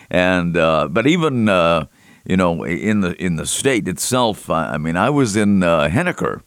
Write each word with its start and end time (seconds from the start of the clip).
And, 0.10 0.56
uh, 0.56 0.88
but 0.90 1.08
even, 1.08 1.50
uh, 1.50 1.88
you 2.24 2.38
know, 2.38 2.64
in 2.64 3.02
the, 3.02 3.22
in 3.22 3.36
the 3.36 3.46
state 3.46 3.86
itself, 3.86 4.50
I 4.50 4.78
mean, 4.78 4.96
I 4.96 5.10
was 5.10 5.36
in 5.36 5.62
uh, 5.62 5.90
Henniker 5.90 6.42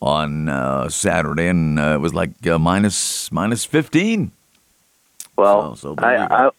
on 0.00 0.48
uh, 0.48 0.88
Saturday, 0.88 1.48
and 1.48 1.78
uh, 1.78 1.96
it 1.96 2.00
was 2.00 2.14
like 2.14 2.46
uh, 2.46 2.58
minus, 2.58 3.30
minus 3.30 3.66
15. 3.66 4.32
Well, 5.36 5.76
so, 5.76 5.94
so 5.94 6.02
I, 6.02 6.46
I, 6.46 6.50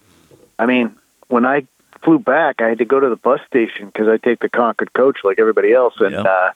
I 0.59 0.65
mean, 0.67 0.95
when 1.29 1.47
I 1.47 1.65
flew 2.05 2.19
back, 2.19 2.61
I 2.61 2.69
had 2.69 2.77
to 2.77 2.85
go 2.85 2.99
to 2.99 3.09
the 3.09 3.17
bus 3.17 3.41
station 3.47 3.87
because 3.87 4.07
I 4.07 4.17
take 4.17 4.39
the 4.39 4.49
Concord 4.49 4.93
coach 4.93 5.17
like 5.23 5.39
everybody 5.39 5.73
else, 5.73 5.95
and 5.99 6.11
yep. 6.11 6.25
uh, 6.25 6.51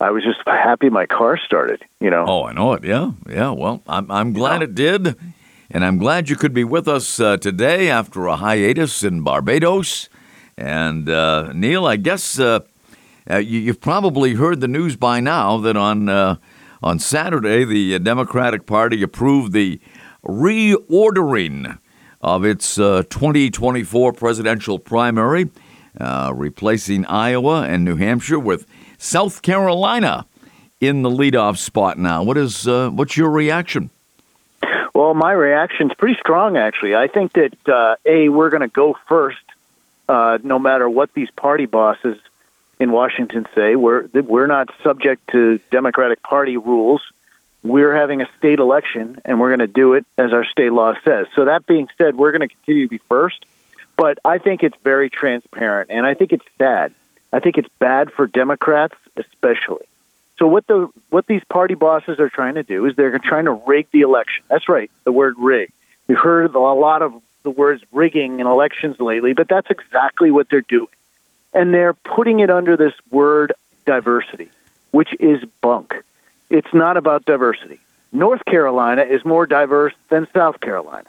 I 0.00 0.10
was 0.10 0.24
just 0.24 0.40
happy 0.46 0.90
my 0.90 1.06
car 1.06 1.38
started. 1.38 1.82
You 2.00 2.10
know. 2.10 2.24
Oh, 2.26 2.44
I 2.44 2.52
know 2.52 2.72
it. 2.74 2.84
Yeah, 2.84 3.12
yeah. 3.28 3.50
Well, 3.50 3.82
I'm 3.86 4.10
I'm 4.10 4.32
glad 4.32 4.62
it 4.62 4.74
did, 4.74 5.16
and 5.70 5.84
I'm 5.84 5.96
glad 5.96 6.28
you 6.28 6.36
could 6.36 6.52
be 6.52 6.64
with 6.64 6.88
us 6.88 7.20
uh, 7.20 7.36
today 7.38 7.88
after 7.88 8.26
a 8.26 8.36
hiatus 8.36 9.02
in 9.02 9.22
Barbados. 9.22 10.10
And 10.58 11.08
uh, 11.08 11.52
Neil, 11.54 11.86
I 11.86 11.96
guess 11.96 12.38
uh, 12.38 12.60
uh, 13.30 13.36
you, 13.38 13.68
have 13.68 13.80
probably 13.80 14.34
heard 14.34 14.60
the 14.60 14.68
news 14.68 14.96
by 14.96 15.20
now 15.20 15.56
that 15.58 15.76
on 15.76 16.08
uh, 16.08 16.36
on 16.82 16.98
Saturday 16.98 17.64
the 17.64 17.98
Democratic 18.00 18.66
Party 18.66 19.02
approved 19.02 19.52
the 19.52 19.80
reordering 20.24 21.78
of 22.20 22.44
its 22.44 22.78
uh, 22.78 23.02
2024 23.10 24.12
presidential 24.12 24.78
primary, 24.78 25.50
uh, 25.98 26.32
replacing 26.34 27.06
Iowa 27.06 27.62
and 27.62 27.84
New 27.84 27.96
Hampshire 27.96 28.38
with 28.38 28.66
South 28.98 29.42
Carolina 29.42 30.26
in 30.80 31.02
the 31.02 31.10
leadoff 31.10 31.58
spot 31.58 31.98
now. 31.98 32.22
What 32.22 32.36
is 32.36 32.66
uh, 32.66 32.90
what's 32.90 33.16
your 33.16 33.30
reaction? 33.30 33.90
Well, 34.94 35.14
my 35.14 35.32
reaction 35.32 35.90
is 35.90 35.96
pretty 35.96 36.18
strong, 36.18 36.56
actually. 36.56 36.94
I 36.94 37.06
think 37.06 37.32
that 37.32 37.68
uh, 37.68 37.96
a 38.04 38.28
we're 38.28 38.50
going 38.50 38.60
to 38.60 38.68
go 38.68 38.96
first, 39.08 39.38
uh, 40.08 40.38
no 40.42 40.58
matter 40.58 40.88
what 40.88 41.14
these 41.14 41.30
party 41.30 41.66
bosses 41.66 42.18
in 42.78 42.92
Washington 42.92 43.46
say. 43.54 43.76
We're 43.76 44.08
we're 44.12 44.46
not 44.46 44.70
subject 44.82 45.28
to 45.32 45.58
Democratic 45.70 46.22
Party 46.22 46.56
rules 46.56 47.02
we're 47.62 47.94
having 47.94 48.22
a 48.22 48.28
state 48.38 48.58
election 48.58 49.20
and 49.24 49.40
we're 49.40 49.50
going 49.50 49.60
to 49.60 49.66
do 49.66 49.94
it 49.94 50.06
as 50.16 50.32
our 50.32 50.44
state 50.44 50.72
law 50.72 50.94
says. 51.04 51.26
So, 51.34 51.44
that 51.46 51.66
being 51.66 51.88
said, 51.98 52.16
we're 52.16 52.32
going 52.32 52.48
to 52.48 52.54
continue 52.54 52.86
to 52.86 52.90
be 52.90 53.00
first, 53.08 53.44
but 53.96 54.18
I 54.24 54.38
think 54.38 54.62
it's 54.62 54.76
very 54.82 55.10
transparent 55.10 55.90
and 55.90 56.06
I 56.06 56.14
think 56.14 56.32
it's 56.32 56.44
sad. 56.58 56.94
I 57.32 57.40
think 57.40 57.58
it's 57.58 57.68
bad 57.78 58.12
for 58.12 58.26
Democrats, 58.26 58.96
especially. 59.16 59.86
So, 60.38 60.46
what 60.46 60.66
the 60.66 60.88
what 61.10 61.26
these 61.26 61.44
party 61.44 61.74
bosses 61.74 62.18
are 62.18 62.30
trying 62.30 62.54
to 62.54 62.62
do 62.62 62.86
is 62.86 62.96
they're 62.96 63.18
trying 63.18 63.44
to 63.44 63.52
rig 63.52 63.86
the 63.92 64.00
election. 64.00 64.44
That's 64.48 64.68
right, 64.68 64.90
the 65.04 65.12
word 65.12 65.34
rig. 65.38 65.70
We've 66.08 66.18
heard 66.18 66.54
a 66.54 66.58
lot 66.58 67.02
of 67.02 67.12
the 67.42 67.50
words 67.50 67.82
rigging 67.92 68.40
in 68.40 68.46
elections 68.46 68.98
lately, 68.98 69.32
but 69.34 69.48
that's 69.48 69.70
exactly 69.70 70.30
what 70.30 70.48
they're 70.50 70.60
doing. 70.62 70.88
And 71.52 71.74
they're 71.74 71.94
putting 71.94 72.40
it 72.40 72.50
under 72.50 72.76
this 72.76 72.94
word 73.10 73.52
diversity, 73.86 74.50
which 74.90 75.14
is 75.20 75.42
bunk 75.60 75.99
it's 76.50 76.74
not 76.74 76.96
about 76.96 77.24
diversity. 77.24 77.80
North 78.12 78.44
Carolina 78.44 79.02
is 79.02 79.24
more 79.24 79.46
diverse 79.46 79.94
than 80.08 80.26
South 80.34 80.60
Carolina. 80.60 81.08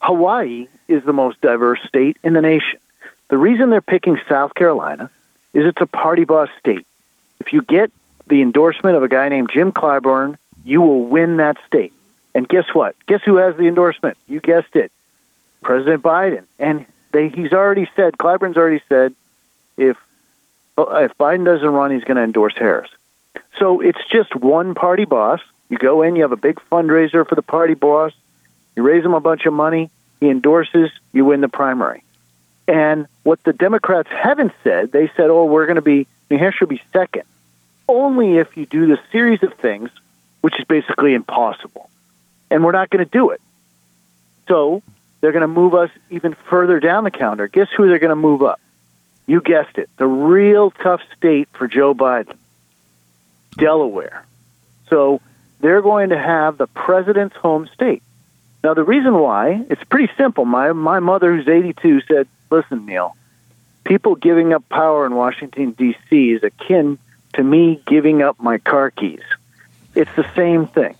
Hawaii 0.00 0.68
is 0.86 1.02
the 1.04 1.12
most 1.12 1.40
diverse 1.40 1.80
state 1.88 2.18
in 2.22 2.34
the 2.34 2.42
nation. 2.42 2.78
The 3.28 3.38
reason 3.38 3.70
they're 3.70 3.80
picking 3.80 4.20
South 4.28 4.54
Carolina 4.54 5.10
is 5.54 5.64
it's 5.64 5.80
a 5.80 5.86
party 5.86 6.24
boss 6.24 6.50
state. 6.60 6.86
If 7.40 7.52
you 7.52 7.62
get 7.62 7.90
the 8.26 8.42
endorsement 8.42 8.96
of 8.96 9.02
a 9.02 9.08
guy 9.08 9.28
named 9.28 9.50
Jim 9.52 9.72
Clyburn, 9.72 10.36
you 10.64 10.80
will 10.80 11.04
win 11.04 11.38
that 11.38 11.56
state. 11.66 11.92
And 12.34 12.46
guess 12.46 12.66
what? 12.74 12.94
Guess 13.06 13.22
who 13.24 13.36
has 13.36 13.56
the 13.56 13.66
endorsement? 13.66 14.18
You 14.28 14.40
guessed 14.40 14.76
it. 14.76 14.92
President 15.62 16.02
Biden. 16.02 16.44
And 16.58 16.84
they, 17.12 17.30
he's 17.30 17.52
already 17.52 17.88
said, 17.96 18.18
Clyburn's 18.18 18.56
already 18.56 18.82
said, 18.88 19.14
if 19.76 19.96
uh, 20.78 21.04
if 21.04 21.16
Biden 21.16 21.44
doesn't 21.44 21.66
run, 21.66 21.90
he's 21.90 22.04
going 22.04 22.16
to 22.16 22.22
endorse 22.22 22.54
Harris. 22.56 22.90
So 23.58 23.80
it's 23.80 23.98
just 24.10 24.34
one 24.34 24.74
party 24.74 25.04
boss. 25.04 25.40
You 25.68 25.78
go 25.78 26.02
in, 26.02 26.16
you 26.16 26.22
have 26.22 26.32
a 26.32 26.36
big 26.36 26.60
fundraiser 26.70 27.26
for 27.26 27.34
the 27.34 27.42
party 27.42 27.74
boss, 27.74 28.12
you 28.76 28.82
raise 28.82 29.04
him 29.04 29.14
a 29.14 29.20
bunch 29.20 29.46
of 29.46 29.52
money, 29.52 29.90
he 30.20 30.28
endorses, 30.28 30.90
you 31.12 31.24
win 31.24 31.40
the 31.40 31.48
primary. 31.48 32.04
And 32.68 33.06
what 33.22 33.42
the 33.44 33.52
Democrats 33.52 34.08
haven't 34.10 34.52
said, 34.62 34.92
they 34.92 35.08
said, 35.16 35.30
oh, 35.30 35.44
we're 35.44 35.66
going 35.66 35.76
to 35.76 35.82
be, 35.82 36.06
New 36.30 36.38
Hampshire 36.38 36.66
will 36.66 36.70
be 36.70 36.82
second. 36.92 37.24
Only 37.88 38.38
if 38.38 38.56
you 38.56 38.66
do 38.66 38.86
the 38.86 38.98
series 39.12 39.42
of 39.42 39.54
things, 39.54 39.90
which 40.40 40.58
is 40.58 40.64
basically 40.64 41.14
impossible. 41.14 41.88
And 42.50 42.64
we're 42.64 42.72
not 42.72 42.90
going 42.90 43.04
to 43.04 43.10
do 43.10 43.30
it. 43.30 43.40
So 44.48 44.82
they're 45.20 45.32
going 45.32 45.42
to 45.42 45.48
move 45.48 45.74
us 45.74 45.90
even 46.10 46.36
further 46.48 46.80
down 46.80 47.04
the 47.04 47.10
counter. 47.10 47.48
Guess 47.48 47.68
who 47.76 47.88
they're 47.88 47.98
going 47.98 48.10
to 48.10 48.16
move 48.16 48.42
up? 48.42 48.60
You 49.26 49.40
guessed 49.40 49.78
it. 49.78 49.90
The 49.96 50.06
real 50.06 50.70
tough 50.70 51.00
state 51.16 51.48
for 51.52 51.66
Joe 51.66 51.94
Biden. 51.94 52.36
Delaware. 53.56 54.24
So 54.90 55.20
they're 55.60 55.82
going 55.82 56.10
to 56.10 56.18
have 56.18 56.58
the 56.58 56.66
president's 56.66 57.36
home 57.36 57.68
state. 57.74 58.02
Now, 58.62 58.74
the 58.74 58.84
reason 58.84 59.14
why, 59.14 59.64
it's 59.70 59.84
pretty 59.84 60.12
simple. 60.16 60.44
My, 60.44 60.72
my 60.72 61.00
mother, 61.00 61.34
who's 61.34 61.48
82, 61.48 62.02
said, 62.02 62.28
Listen, 62.50 62.86
Neil, 62.86 63.16
people 63.84 64.14
giving 64.14 64.52
up 64.52 64.68
power 64.68 65.06
in 65.06 65.14
Washington, 65.14 65.72
D.C. 65.72 66.32
is 66.32 66.42
akin 66.42 66.98
to 67.34 67.42
me 67.42 67.80
giving 67.86 68.22
up 68.22 68.40
my 68.40 68.58
car 68.58 68.90
keys. 68.90 69.22
It's 69.94 70.10
the 70.16 70.28
same 70.34 70.66
thing. 70.66 70.96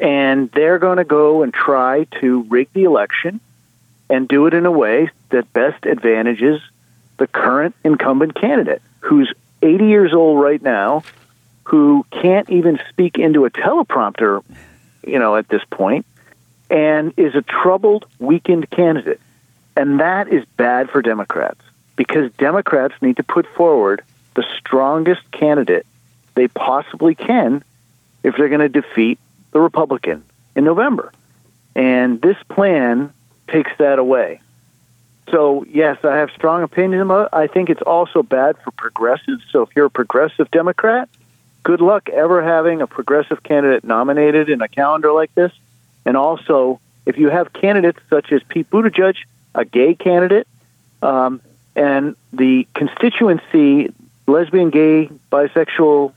And 0.00 0.50
they're 0.50 0.78
going 0.78 0.98
to 0.98 1.04
go 1.04 1.42
and 1.42 1.52
try 1.52 2.04
to 2.20 2.42
rig 2.44 2.68
the 2.72 2.84
election 2.84 3.40
and 4.10 4.28
do 4.28 4.46
it 4.46 4.54
in 4.54 4.66
a 4.66 4.70
way 4.70 5.10
that 5.30 5.52
best 5.52 5.86
advantages 5.86 6.60
the 7.18 7.26
current 7.26 7.74
incumbent 7.84 8.34
candidate, 8.34 8.82
who's 9.00 9.32
80 9.62 9.86
years 9.86 10.12
old 10.12 10.40
right 10.40 10.60
now 10.60 11.02
who 11.64 12.04
can't 12.10 12.48
even 12.50 12.80
speak 12.88 13.18
into 13.18 13.44
a 13.44 13.50
teleprompter, 13.50 14.42
you 15.06 15.18
know, 15.18 15.36
at 15.36 15.48
this 15.48 15.62
point, 15.70 16.06
and 16.70 17.12
is 17.16 17.34
a 17.34 17.42
troubled, 17.42 18.06
weakened 18.18 18.68
candidate. 18.70 19.20
And 19.76 20.00
that 20.00 20.28
is 20.28 20.44
bad 20.56 20.90
for 20.90 21.02
Democrats 21.02 21.60
because 21.96 22.32
Democrats 22.32 22.94
need 23.00 23.16
to 23.16 23.22
put 23.22 23.46
forward 23.54 24.02
the 24.34 24.44
strongest 24.58 25.22
candidate 25.30 25.86
they 26.34 26.48
possibly 26.48 27.14
can 27.14 27.62
if 28.22 28.36
they're 28.36 28.48
going 28.48 28.60
to 28.60 28.68
defeat 28.68 29.18
the 29.52 29.60
Republican 29.60 30.24
in 30.56 30.64
November. 30.64 31.12
And 31.74 32.20
this 32.20 32.36
plan 32.48 33.12
takes 33.48 33.70
that 33.78 33.98
away. 33.98 34.40
So, 35.30 35.64
yes, 35.68 35.98
I 36.04 36.16
have 36.16 36.30
strong 36.30 36.62
opinions 36.62 37.02
about 37.02 37.26
it. 37.26 37.28
I 37.32 37.46
think 37.46 37.70
it's 37.70 37.82
also 37.82 38.22
bad 38.22 38.56
for 38.58 38.70
progressives. 38.72 39.42
So, 39.50 39.62
if 39.62 39.70
you're 39.74 39.86
a 39.86 39.90
progressive 39.90 40.50
Democrat, 40.50 41.08
good 41.62 41.80
luck 41.80 42.08
ever 42.08 42.42
having 42.42 42.82
a 42.82 42.86
progressive 42.86 43.42
candidate 43.42 43.84
nominated 43.84 44.48
in 44.48 44.60
a 44.60 44.68
calendar 44.68 45.12
like 45.12 45.34
this. 45.34 45.52
And 46.04 46.16
also, 46.16 46.80
if 47.06 47.18
you 47.18 47.30
have 47.30 47.52
candidates 47.52 47.98
such 48.10 48.32
as 48.32 48.42
Pete 48.48 48.68
Buttigieg, 48.70 49.16
a 49.54 49.64
gay 49.64 49.94
candidate, 49.94 50.46
um, 51.02 51.40
and 51.74 52.16
the 52.32 52.66
constituency 52.74 53.92
lesbian, 54.26 54.70
gay, 54.70 55.10
bisexual 55.30 56.12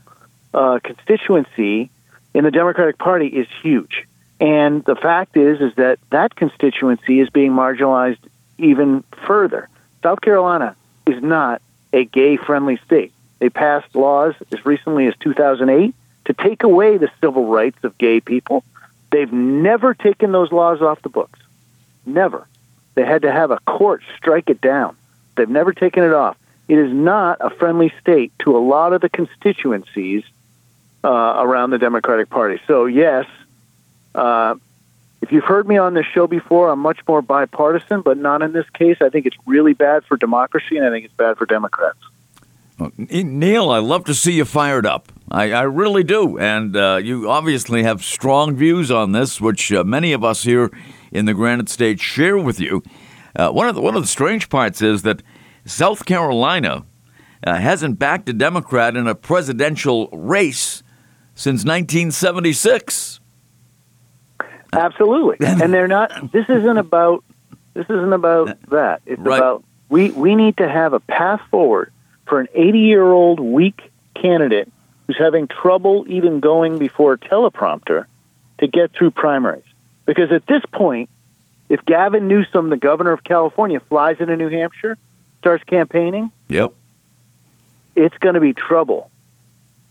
uh, 0.54 0.78
constituency 0.82 1.90
in 2.34 2.44
the 2.44 2.50
Democratic 2.50 2.98
Party 2.98 3.26
is 3.26 3.46
huge. 3.62 4.06
And 4.40 4.84
the 4.84 4.96
fact 4.96 5.36
is, 5.36 5.60
is 5.60 5.74
that 5.76 5.98
that 6.10 6.36
constituency 6.36 7.20
is 7.20 7.30
being 7.30 7.52
marginalized 7.52 8.18
even 8.58 9.02
further. 9.26 9.68
South 10.02 10.20
Carolina 10.20 10.76
is 11.06 11.22
not 11.22 11.62
a 11.92 12.04
gay-friendly 12.04 12.78
state. 12.84 13.12
They 13.38 13.50
passed 13.50 13.94
laws 13.94 14.34
as 14.52 14.64
recently 14.64 15.06
as 15.06 15.14
2008 15.20 15.94
to 16.26 16.32
take 16.32 16.62
away 16.62 16.98
the 16.98 17.10
civil 17.20 17.46
rights 17.46 17.78
of 17.84 17.96
gay 17.98 18.20
people. 18.20 18.64
They've 19.10 19.32
never 19.32 19.94
taken 19.94 20.32
those 20.32 20.52
laws 20.52 20.82
off 20.82 21.02
the 21.02 21.08
books. 21.08 21.38
Never. 22.04 22.46
They 22.94 23.04
had 23.04 23.22
to 23.22 23.32
have 23.32 23.50
a 23.50 23.58
court 23.66 24.02
strike 24.16 24.48
it 24.48 24.60
down. 24.60 24.96
They've 25.36 25.48
never 25.48 25.72
taken 25.72 26.02
it 26.02 26.12
off. 26.12 26.36
It 26.68 26.78
is 26.78 26.92
not 26.92 27.38
a 27.40 27.50
friendly 27.50 27.92
state 28.00 28.32
to 28.40 28.56
a 28.56 28.58
lot 28.58 28.92
of 28.92 29.00
the 29.00 29.08
constituencies 29.08 30.24
uh, 31.04 31.08
around 31.38 31.70
the 31.70 31.78
Democratic 31.78 32.28
Party. 32.30 32.60
So, 32.66 32.86
yes, 32.86 33.26
uh, 34.14 34.56
if 35.20 35.30
you've 35.30 35.44
heard 35.44 35.68
me 35.68 35.76
on 35.76 35.94
this 35.94 36.06
show 36.06 36.26
before, 36.26 36.70
I'm 36.70 36.80
much 36.80 36.98
more 37.06 37.22
bipartisan, 37.22 38.00
but 38.00 38.18
not 38.18 38.42
in 38.42 38.52
this 38.52 38.68
case. 38.70 38.96
I 39.00 39.10
think 39.10 39.26
it's 39.26 39.36
really 39.46 39.74
bad 39.74 40.04
for 40.04 40.16
democracy, 40.16 40.76
and 40.76 40.86
I 40.86 40.90
think 40.90 41.04
it's 41.04 41.14
bad 41.14 41.36
for 41.38 41.46
Democrats. 41.46 41.98
Neil, 42.98 43.70
I 43.70 43.78
love 43.78 44.04
to 44.04 44.14
see 44.14 44.32
you 44.32 44.44
fired 44.44 44.84
up. 44.84 45.10
I, 45.30 45.52
I 45.52 45.62
really 45.62 46.04
do. 46.04 46.38
And 46.38 46.76
uh, 46.76 47.00
you 47.02 47.30
obviously 47.30 47.82
have 47.82 48.04
strong 48.04 48.54
views 48.54 48.90
on 48.90 49.12
this, 49.12 49.40
which 49.40 49.72
uh, 49.72 49.82
many 49.82 50.12
of 50.12 50.22
us 50.22 50.42
here 50.42 50.70
in 51.10 51.24
the 51.24 51.34
Granite 51.34 51.68
State 51.68 52.00
share 52.00 52.36
with 52.36 52.60
you. 52.60 52.82
Uh, 53.34 53.50
one, 53.50 53.68
of 53.68 53.74
the, 53.74 53.80
one 53.80 53.96
of 53.96 54.02
the 54.02 54.08
strange 54.08 54.48
parts 54.48 54.82
is 54.82 55.02
that 55.02 55.22
South 55.64 56.04
Carolina 56.04 56.84
uh, 57.46 57.54
hasn't 57.54 57.98
backed 57.98 58.28
a 58.28 58.32
Democrat 58.32 58.96
in 58.96 59.06
a 59.06 59.14
presidential 59.14 60.08
race 60.08 60.82
since 61.34 61.64
1976. 61.64 63.20
Absolutely. 64.72 65.36
and 65.46 65.72
they're 65.72 65.88
not, 65.88 66.30
this 66.32 66.48
isn't 66.48 66.78
about, 66.78 67.24
this 67.72 67.86
isn't 67.86 68.12
about 68.12 68.58
that. 68.70 69.00
It's 69.06 69.20
right. 69.20 69.38
about, 69.38 69.64
we, 69.88 70.10
we 70.10 70.34
need 70.34 70.58
to 70.58 70.68
have 70.68 70.92
a 70.92 71.00
path 71.00 71.40
forward 71.50 71.92
for 72.26 72.40
an 72.40 72.48
80 72.54 72.78
year 72.78 73.10
old 73.10 73.40
weak 73.40 73.90
candidate 74.14 74.70
who's 75.06 75.18
having 75.18 75.48
trouble 75.48 76.04
even 76.08 76.40
going 76.40 76.78
before 76.78 77.14
a 77.14 77.18
teleprompter 77.18 78.06
to 78.58 78.66
get 78.66 78.92
through 78.92 79.12
primaries. 79.12 79.64
Because 80.04 80.32
at 80.32 80.46
this 80.46 80.62
point, 80.72 81.10
if 81.68 81.84
Gavin 81.84 82.28
Newsom, 82.28 82.70
the 82.70 82.76
governor 82.76 83.12
of 83.12 83.24
California, 83.24 83.80
flies 83.80 84.16
into 84.20 84.36
New 84.36 84.48
Hampshire, 84.48 84.96
starts 85.40 85.64
campaigning, 85.64 86.30
yep, 86.48 86.72
it's 87.94 88.16
going 88.18 88.34
to 88.34 88.40
be 88.40 88.52
trouble. 88.52 89.10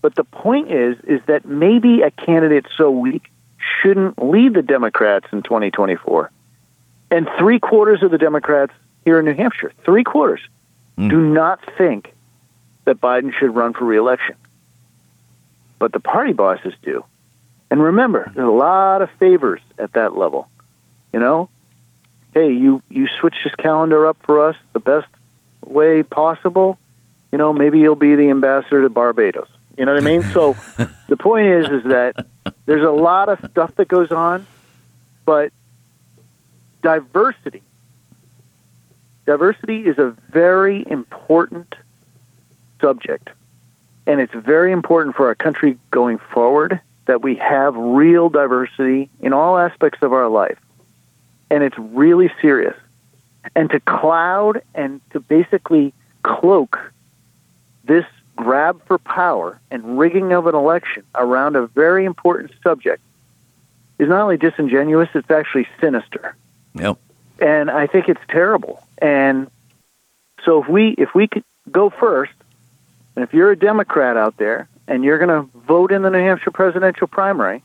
But 0.01 0.15
the 0.15 0.23
point 0.23 0.71
is, 0.71 0.97
is 1.05 1.21
that 1.25 1.45
maybe 1.45 2.01
a 2.01 2.11
candidate 2.11 2.67
so 2.77 2.91
weak 2.91 3.31
shouldn't 3.81 4.21
lead 4.23 4.53
the 4.53 4.61
Democrats 4.61 5.27
in 5.31 5.41
2024. 5.41 6.31
And 7.11 7.27
three 7.37 7.59
quarters 7.59 8.03
of 8.03 8.11
the 8.11 8.17
Democrats 8.17 8.73
here 9.03 9.19
in 9.19 9.25
New 9.25 9.33
Hampshire, 9.33 9.73
three 9.83 10.03
quarters, 10.03 10.41
mm. 10.97 11.09
do 11.09 11.19
not 11.19 11.59
think 11.77 12.13
that 12.85 13.01
Biden 13.01 13.33
should 13.33 13.55
run 13.55 13.73
for 13.73 13.85
reelection. 13.85 14.35
But 15.79 15.91
the 15.91 15.99
party 15.99 16.33
bosses 16.33 16.73
do. 16.81 17.03
And 17.69 17.81
remember, 17.81 18.31
there's 18.33 18.47
a 18.47 18.51
lot 18.51 19.01
of 19.01 19.09
favors 19.19 19.61
at 19.77 19.93
that 19.93 20.15
level. 20.15 20.47
You 21.11 21.19
know, 21.19 21.49
hey, 22.33 22.51
you 22.51 22.81
you 22.89 23.07
switch 23.19 23.35
this 23.43 23.55
calendar 23.55 24.07
up 24.07 24.17
for 24.23 24.47
us 24.47 24.55
the 24.73 24.79
best 24.79 25.07
way 25.65 26.03
possible. 26.03 26.77
You 27.31 27.37
know, 27.37 27.51
maybe 27.53 27.79
you'll 27.79 27.95
be 27.95 28.15
the 28.15 28.29
ambassador 28.29 28.81
to 28.83 28.89
Barbados. 28.89 29.47
You 29.77 29.85
know 29.85 29.93
what 29.93 30.01
I 30.01 30.05
mean? 30.05 30.23
So 30.31 30.55
the 31.09 31.17
point 31.17 31.47
is, 31.47 31.69
is 31.69 31.83
that 31.85 32.25
there's 32.65 32.85
a 32.85 32.91
lot 32.91 33.29
of 33.29 33.39
stuff 33.51 33.75
that 33.75 33.87
goes 33.87 34.11
on, 34.11 34.45
but 35.25 35.51
diversity, 36.81 37.63
diversity 39.25 39.81
is 39.85 39.97
a 39.97 40.15
very 40.29 40.85
important 40.87 41.75
subject. 42.81 43.29
And 44.07 44.19
it's 44.21 44.33
very 44.33 44.71
important 44.71 45.15
for 45.15 45.27
our 45.27 45.35
country 45.35 45.77
going 45.91 46.19
forward 46.19 46.79
that 47.05 47.21
we 47.21 47.35
have 47.35 47.75
real 47.75 48.29
diversity 48.29 49.09
in 49.19 49.33
all 49.33 49.57
aspects 49.57 50.01
of 50.01 50.13
our 50.13 50.27
life. 50.27 50.59
And 51.49 51.63
it's 51.63 51.77
really 51.77 52.31
serious. 52.41 52.75
And 53.55 53.69
to 53.71 53.79
cloud 53.79 54.61
and 54.73 55.01
to 55.11 55.19
basically 55.19 55.93
cloak 56.23 56.79
this 57.83 58.05
grab 58.35 58.81
for 58.87 58.97
power 58.97 59.59
and 59.71 59.97
rigging 59.97 60.33
of 60.33 60.47
an 60.47 60.55
election 60.55 61.03
around 61.13 61.55
a 61.55 61.67
very 61.67 62.05
important 62.05 62.51
subject 62.63 63.01
is 63.99 64.09
not 64.09 64.21
only 64.21 64.37
disingenuous, 64.37 65.09
it's 65.13 65.31
actually 65.31 65.67
sinister. 65.79 66.35
Yep. 66.73 66.97
And 67.39 67.69
I 67.69 67.87
think 67.87 68.09
it's 68.09 68.21
terrible. 68.27 68.83
And 68.97 69.49
so 70.43 70.63
if 70.63 70.69
we 70.69 70.95
if 70.97 71.13
we 71.13 71.27
could 71.27 71.43
go 71.71 71.89
first 71.89 72.33
and 73.15 73.23
if 73.23 73.33
you're 73.33 73.51
a 73.51 73.57
Democrat 73.57 74.17
out 74.17 74.37
there 74.37 74.67
and 74.87 75.03
you're 75.03 75.17
going 75.17 75.29
to 75.29 75.59
vote 75.59 75.91
in 75.91 76.01
the 76.01 76.09
New 76.09 76.19
Hampshire 76.19 76.51
presidential 76.51 77.07
primary, 77.07 77.63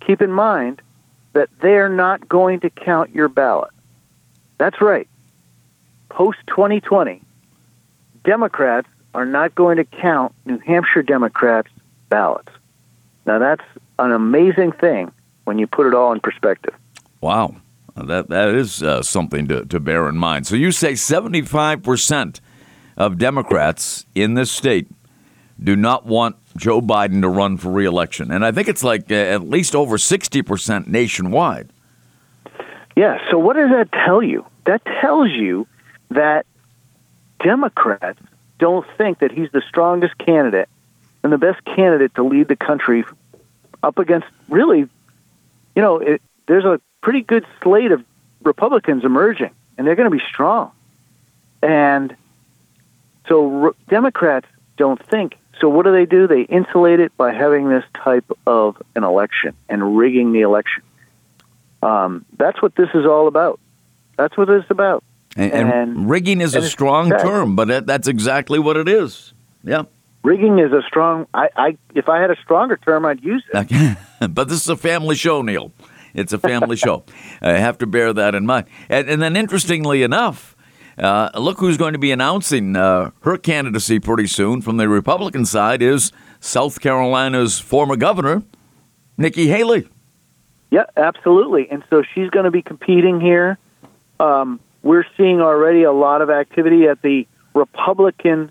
keep 0.00 0.20
in 0.20 0.30
mind 0.30 0.82
that 1.32 1.48
they're 1.60 1.88
not 1.88 2.28
going 2.28 2.60
to 2.60 2.70
count 2.70 3.14
your 3.14 3.28
ballot. 3.28 3.70
That's 4.58 4.80
right. 4.80 5.08
Post 6.10 6.38
2020, 6.48 7.22
Democrats 8.24 8.88
are 9.14 9.24
not 9.24 9.54
going 9.54 9.78
to 9.78 9.84
count 9.84 10.34
New 10.44 10.58
Hampshire 10.58 11.02
Democrats' 11.02 11.70
ballots. 12.08 12.50
Now, 13.24 13.38
that's 13.38 13.64
an 13.98 14.12
amazing 14.12 14.72
thing 14.72 15.10
when 15.44 15.58
you 15.58 15.66
put 15.66 15.86
it 15.86 15.94
all 15.94 16.12
in 16.12 16.20
perspective. 16.20 16.74
Wow. 17.20 17.56
That, 17.94 18.28
that 18.28 18.48
is 18.48 18.82
uh, 18.82 19.02
something 19.02 19.48
to, 19.48 19.64
to 19.66 19.80
bear 19.80 20.08
in 20.08 20.16
mind. 20.16 20.46
So 20.46 20.54
you 20.54 20.70
say 20.70 20.92
75% 20.92 22.40
of 22.96 23.18
Democrats 23.18 24.06
in 24.14 24.34
this 24.34 24.50
state 24.50 24.88
do 25.62 25.76
not 25.76 26.06
want 26.06 26.36
Joe 26.56 26.80
Biden 26.80 27.22
to 27.22 27.28
run 27.28 27.56
for 27.56 27.70
reelection. 27.70 28.30
And 28.30 28.44
I 28.44 28.52
think 28.52 28.68
it's 28.68 28.82
like 28.82 29.10
uh, 29.10 29.14
at 29.14 29.48
least 29.48 29.74
over 29.74 29.96
60% 29.96 30.86
nationwide. 30.86 31.70
Yeah, 32.96 33.18
so 33.30 33.38
what 33.38 33.56
does 33.56 33.70
that 33.70 33.90
tell 33.92 34.22
you? 34.22 34.44
That 34.66 34.82
tells 35.00 35.30
you 35.30 35.66
that 36.10 36.46
Democrats 37.42 38.20
don't 38.58 38.86
think 38.98 39.20
that 39.20 39.32
he's 39.32 39.50
the 39.52 39.62
strongest 39.68 40.18
candidate 40.18 40.68
and 41.22 41.32
the 41.32 41.38
best 41.38 41.64
candidate 41.64 42.14
to 42.16 42.22
lead 42.22 42.48
the 42.48 42.56
country 42.56 43.04
up 43.82 43.98
against 43.98 44.26
really, 44.48 44.80
you 45.74 45.82
know, 45.82 45.98
it, 45.98 46.22
there's 46.46 46.64
a 46.64 46.80
pretty 47.00 47.22
good 47.22 47.44
slate 47.62 47.92
of 47.92 48.04
Republicans 48.42 49.04
emerging, 49.04 49.50
and 49.76 49.86
they're 49.86 49.96
going 49.96 50.10
to 50.10 50.16
be 50.16 50.22
strong. 50.28 50.70
And 51.62 52.14
so 53.28 53.74
Democrats 53.88 54.46
don't 54.76 55.04
think. 55.08 55.36
So 55.60 55.68
what 55.68 55.84
do 55.84 55.92
they 55.92 56.06
do? 56.06 56.26
They 56.26 56.42
insulate 56.42 57.00
it 57.00 57.16
by 57.16 57.32
having 57.32 57.68
this 57.68 57.84
type 58.02 58.24
of 58.46 58.82
an 58.96 59.04
election 59.04 59.54
and 59.68 59.96
rigging 59.96 60.32
the 60.32 60.40
election. 60.40 60.82
Um, 61.82 62.24
that's 62.38 62.60
what 62.62 62.74
this 62.74 62.88
is 62.94 63.06
all 63.06 63.28
about. 63.28 63.60
That's 64.16 64.36
what 64.36 64.48
it's 64.48 64.70
about. 64.70 65.04
And, 65.36 65.52
and, 65.52 65.72
and 65.72 66.10
rigging 66.10 66.40
is 66.40 66.54
and 66.54 66.64
a 66.64 66.68
strong 66.68 67.10
term, 67.10 67.56
but 67.56 67.86
that's 67.86 68.08
exactly 68.08 68.58
what 68.58 68.76
it 68.76 68.88
is. 68.88 69.32
Yeah. 69.64 69.84
Rigging 70.22 70.58
is 70.58 70.72
a 70.72 70.82
strong. 70.86 71.26
I, 71.34 71.48
I 71.56 71.78
if 71.94 72.08
I 72.08 72.20
had 72.20 72.30
a 72.30 72.36
stronger 72.42 72.76
term, 72.76 73.04
I'd 73.04 73.24
use 73.24 73.42
it. 73.52 73.98
but 74.34 74.48
this 74.48 74.60
is 74.60 74.68
a 74.68 74.76
family 74.76 75.16
show, 75.16 75.42
Neil. 75.42 75.72
It's 76.14 76.32
a 76.32 76.38
family 76.38 76.76
show. 76.86 77.04
I 77.40 77.52
have 77.52 77.78
to 77.78 77.86
bear 77.86 78.12
that 78.12 78.34
in 78.34 78.46
mind. 78.46 78.66
And, 78.88 79.08
and 79.08 79.22
then, 79.22 79.36
interestingly 79.36 80.02
enough, 80.02 80.51
uh, 80.98 81.30
look 81.38 81.58
who's 81.58 81.76
going 81.76 81.92
to 81.92 81.98
be 81.98 82.12
announcing 82.12 82.76
uh, 82.76 83.10
her 83.22 83.36
candidacy 83.38 83.98
pretty 83.98 84.26
soon 84.26 84.62
from 84.62 84.76
the 84.76 84.88
Republican 84.88 85.44
side 85.44 85.82
is 85.82 86.12
South 86.40 86.80
Carolina's 86.80 87.58
former 87.58 87.96
governor, 87.96 88.42
Nikki 89.16 89.48
Haley. 89.48 89.88
Yeah, 90.70 90.84
absolutely. 90.96 91.70
And 91.70 91.84
so 91.90 92.02
she's 92.14 92.30
going 92.30 92.44
to 92.44 92.50
be 92.50 92.62
competing 92.62 93.20
here. 93.20 93.58
Um, 94.18 94.60
we're 94.82 95.04
seeing 95.16 95.40
already 95.40 95.82
a 95.82 95.92
lot 95.92 96.22
of 96.22 96.30
activity 96.30 96.88
at 96.88 97.02
the 97.02 97.26
Republican 97.54 98.50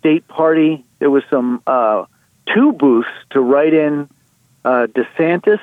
state 0.00 0.26
party. 0.28 0.84
There 0.98 1.10
was 1.10 1.22
some 1.30 1.62
uh, 1.66 2.06
two 2.52 2.72
booths 2.72 3.10
to 3.30 3.40
write 3.40 3.74
in 3.74 4.08
uh, 4.64 4.86
DeSantis, 4.88 5.60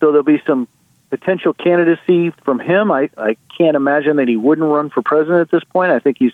so 0.00 0.06
there'll 0.12 0.22
be 0.22 0.42
some 0.46 0.66
potential 1.10 1.52
candidacy 1.54 2.30
from 2.44 2.58
him. 2.60 2.90
I, 2.90 3.10
I 3.16 3.36
can't 3.56 3.76
imagine 3.76 4.16
that 4.16 4.28
he 4.28 4.36
wouldn't 4.36 4.66
run 4.68 4.90
for 4.90 5.02
president 5.02 5.40
at 5.40 5.50
this 5.50 5.64
point. 5.64 5.90
I 5.92 5.98
think 5.98 6.16
he's 6.18 6.32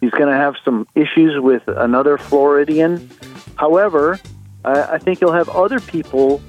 he's 0.00 0.10
going 0.12 0.28
to 0.28 0.36
have 0.36 0.54
some 0.64 0.86
issues 0.94 1.40
with 1.40 1.62
another 1.66 2.16
Floridian. 2.18 3.10
However, 3.56 4.20
I, 4.64 4.82
I 4.94 4.98
think 4.98 5.18
he'll 5.18 5.32
have 5.32 5.48
other 5.48 5.80
people 5.80 6.40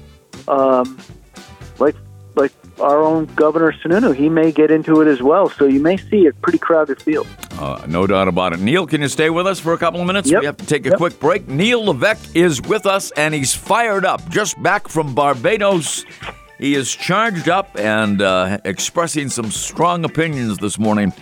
um, 0.48 0.98
like 1.78 1.96
like 2.36 2.52
our 2.80 3.02
own 3.02 3.26
Governor 3.34 3.72
Sununu. 3.72 4.14
He 4.14 4.28
may 4.28 4.52
get 4.52 4.70
into 4.70 5.00
it 5.02 5.08
as 5.08 5.20
well, 5.20 5.50
so 5.50 5.66
you 5.66 5.80
may 5.80 5.96
see 5.96 6.26
a 6.26 6.32
pretty 6.32 6.58
crowded 6.58 7.02
field. 7.02 7.26
Uh, 7.58 7.84
no 7.88 8.06
doubt 8.06 8.28
about 8.28 8.52
it. 8.54 8.60
Neil, 8.60 8.86
can 8.86 9.02
you 9.02 9.08
stay 9.08 9.28
with 9.28 9.46
us 9.46 9.58
for 9.58 9.72
a 9.74 9.78
couple 9.78 10.00
of 10.00 10.06
minutes? 10.06 10.30
Yep. 10.30 10.40
We 10.40 10.46
have 10.46 10.56
to 10.58 10.66
take 10.66 10.86
a 10.86 10.90
Yep. 10.90 10.98
quick 10.98 11.20
break. 11.20 11.48
Neil 11.48 11.84
Levesque 11.84 12.34
is 12.34 12.62
with 12.62 12.86
us, 12.86 13.10
and 13.12 13.34
he's 13.34 13.52
fired 13.52 14.06
up. 14.06 14.26
Just 14.30 14.62
back 14.62 14.88
from 14.88 15.14
Barbados. 15.14 16.06
He 16.60 16.74
is 16.74 16.94
charged 16.94 17.48
up 17.48 17.70
and 17.78 18.20
uh, 18.20 18.58
expressing 18.66 19.30
some 19.30 19.50
strong 19.50 20.04
opinions 20.04 20.58
this 20.58 20.78
morning 20.78 21.14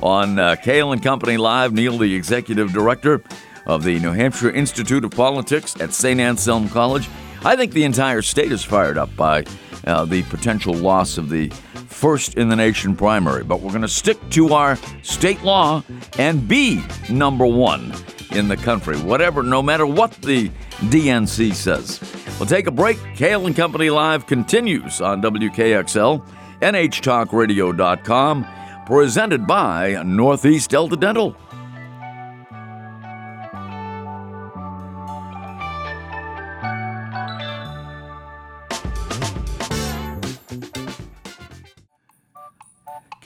on 0.00 0.38
uh, 0.38 0.56
Kale 0.56 0.92
and 0.92 1.02
Company 1.02 1.36
Live. 1.36 1.74
Neil, 1.74 1.98
the 1.98 2.14
executive 2.14 2.72
director 2.72 3.22
of 3.66 3.84
the 3.84 3.98
New 3.98 4.12
Hampshire 4.12 4.50
Institute 4.50 5.04
of 5.04 5.10
Politics 5.10 5.78
at 5.82 5.92
St. 5.92 6.18
Anselm 6.18 6.70
College. 6.70 7.10
I 7.44 7.56
think 7.56 7.72
the 7.72 7.84
entire 7.84 8.22
state 8.22 8.50
is 8.50 8.64
fired 8.64 8.96
up 8.96 9.14
by 9.16 9.44
uh, 9.86 10.06
the 10.06 10.22
potential 10.24 10.72
loss 10.72 11.18
of 11.18 11.28
the 11.28 11.50
first 11.88 12.38
in 12.38 12.48
the 12.48 12.56
nation 12.56 12.96
primary. 12.96 13.44
But 13.44 13.60
we're 13.60 13.72
going 13.72 13.82
to 13.82 13.88
stick 13.88 14.18
to 14.30 14.54
our 14.54 14.76
state 15.02 15.42
law 15.42 15.82
and 16.18 16.48
be 16.48 16.82
number 17.10 17.44
one 17.44 17.92
in 18.36 18.48
the 18.48 18.56
country, 18.56 18.96
whatever, 18.98 19.42
no 19.42 19.62
matter 19.62 19.86
what 19.86 20.12
the 20.22 20.48
DNC 20.90 21.54
says. 21.54 22.00
We'll 22.38 22.46
take 22.48 22.66
a 22.66 22.70
break. 22.70 22.98
Kale 23.14 23.46
and 23.46 23.56
Company 23.56 23.90
Live 23.90 24.26
continues 24.26 25.00
on 25.00 25.22
WKXL, 25.22 26.26
NHTalkRadio.com, 26.60 28.46
presented 28.86 29.46
by 29.46 30.02
Northeast 30.04 30.70
Delta 30.70 30.96
Dental. 30.96 31.36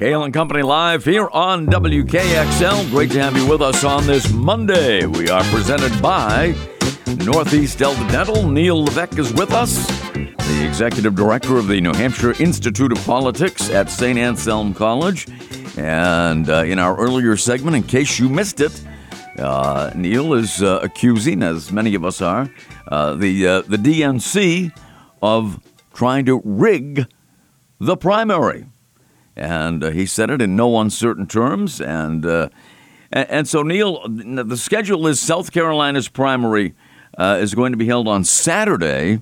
Kale 0.01 0.25
and 0.25 0.33
Company 0.33 0.63
Live 0.63 1.05
here 1.05 1.29
on 1.31 1.67
WKXL. 1.67 2.89
Great 2.89 3.11
to 3.11 3.21
have 3.21 3.37
you 3.37 3.47
with 3.47 3.61
us 3.61 3.85
on 3.85 4.07
this 4.07 4.33
Monday. 4.33 5.05
We 5.05 5.29
are 5.29 5.45
presented 5.53 5.93
by 6.01 6.55
Northeast 7.19 7.81
Delta 7.81 8.11
Dental. 8.11 8.49
Neil 8.49 8.83
Levesque 8.83 9.19
is 9.19 9.31
with 9.35 9.53
us, 9.53 9.87
the 10.15 10.65
executive 10.67 11.15
director 11.15 11.59
of 11.59 11.67
the 11.67 11.83
New 11.83 11.93
Hampshire 11.93 12.33
Institute 12.43 12.93
of 12.93 13.05
Politics 13.05 13.69
at 13.69 13.91
St. 13.91 14.19
Anselm 14.19 14.73
College. 14.73 15.29
And 15.77 16.49
uh, 16.49 16.63
in 16.63 16.79
our 16.79 16.97
earlier 16.97 17.37
segment, 17.37 17.77
in 17.77 17.83
case 17.83 18.19
you 18.19 18.31
missed 18.31 18.63
it, 18.63 18.83
uh, 19.39 19.91
Neil 19.95 20.33
is 20.33 20.63
uh, 20.63 20.81
accusing, 20.83 21.43
as 21.43 21.71
many 21.71 21.95
of 21.95 22.07
us 22.07 22.23
are, 22.23 22.51
uh, 22.89 23.17
the 23.17 23.47
uh, 23.47 23.61
the 23.69 23.77
DNC 23.77 24.75
of 25.21 25.61
trying 25.93 26.25
to 26.25 26.41
rig 26.43 27.05
the 27.79 27.99
primary 27.99 28.65
and 29.37 29.83
uh, 29.85 29.91
he 29.91 30.07
said 30.07 30.31
it 30.31 30.43
in 30.43 30.57
no 30.57 30.81
uncertain 30.81 31.27
terms. 31.27 31.81
And 31.81 32.25
uh, 32.27 32.49
and, 33.11 33.31
and 33.31 33.49
so 33.49 33.63
Neil, 33.63 34.07
the 34.09 34.57
schedule 34.57 35.07
is 35.07 35.21
South 35.21 35.53
Carolina's 35.53 36.09
primary 36.09 36.75
uh, 37.19 37.39
is 37.41 37.55
going 37.55 37.73
to 37.73 37.79
be 37.79 37.87
held 37.87 38.09
on 38.09 38.25
Saturday, 38.25 39.21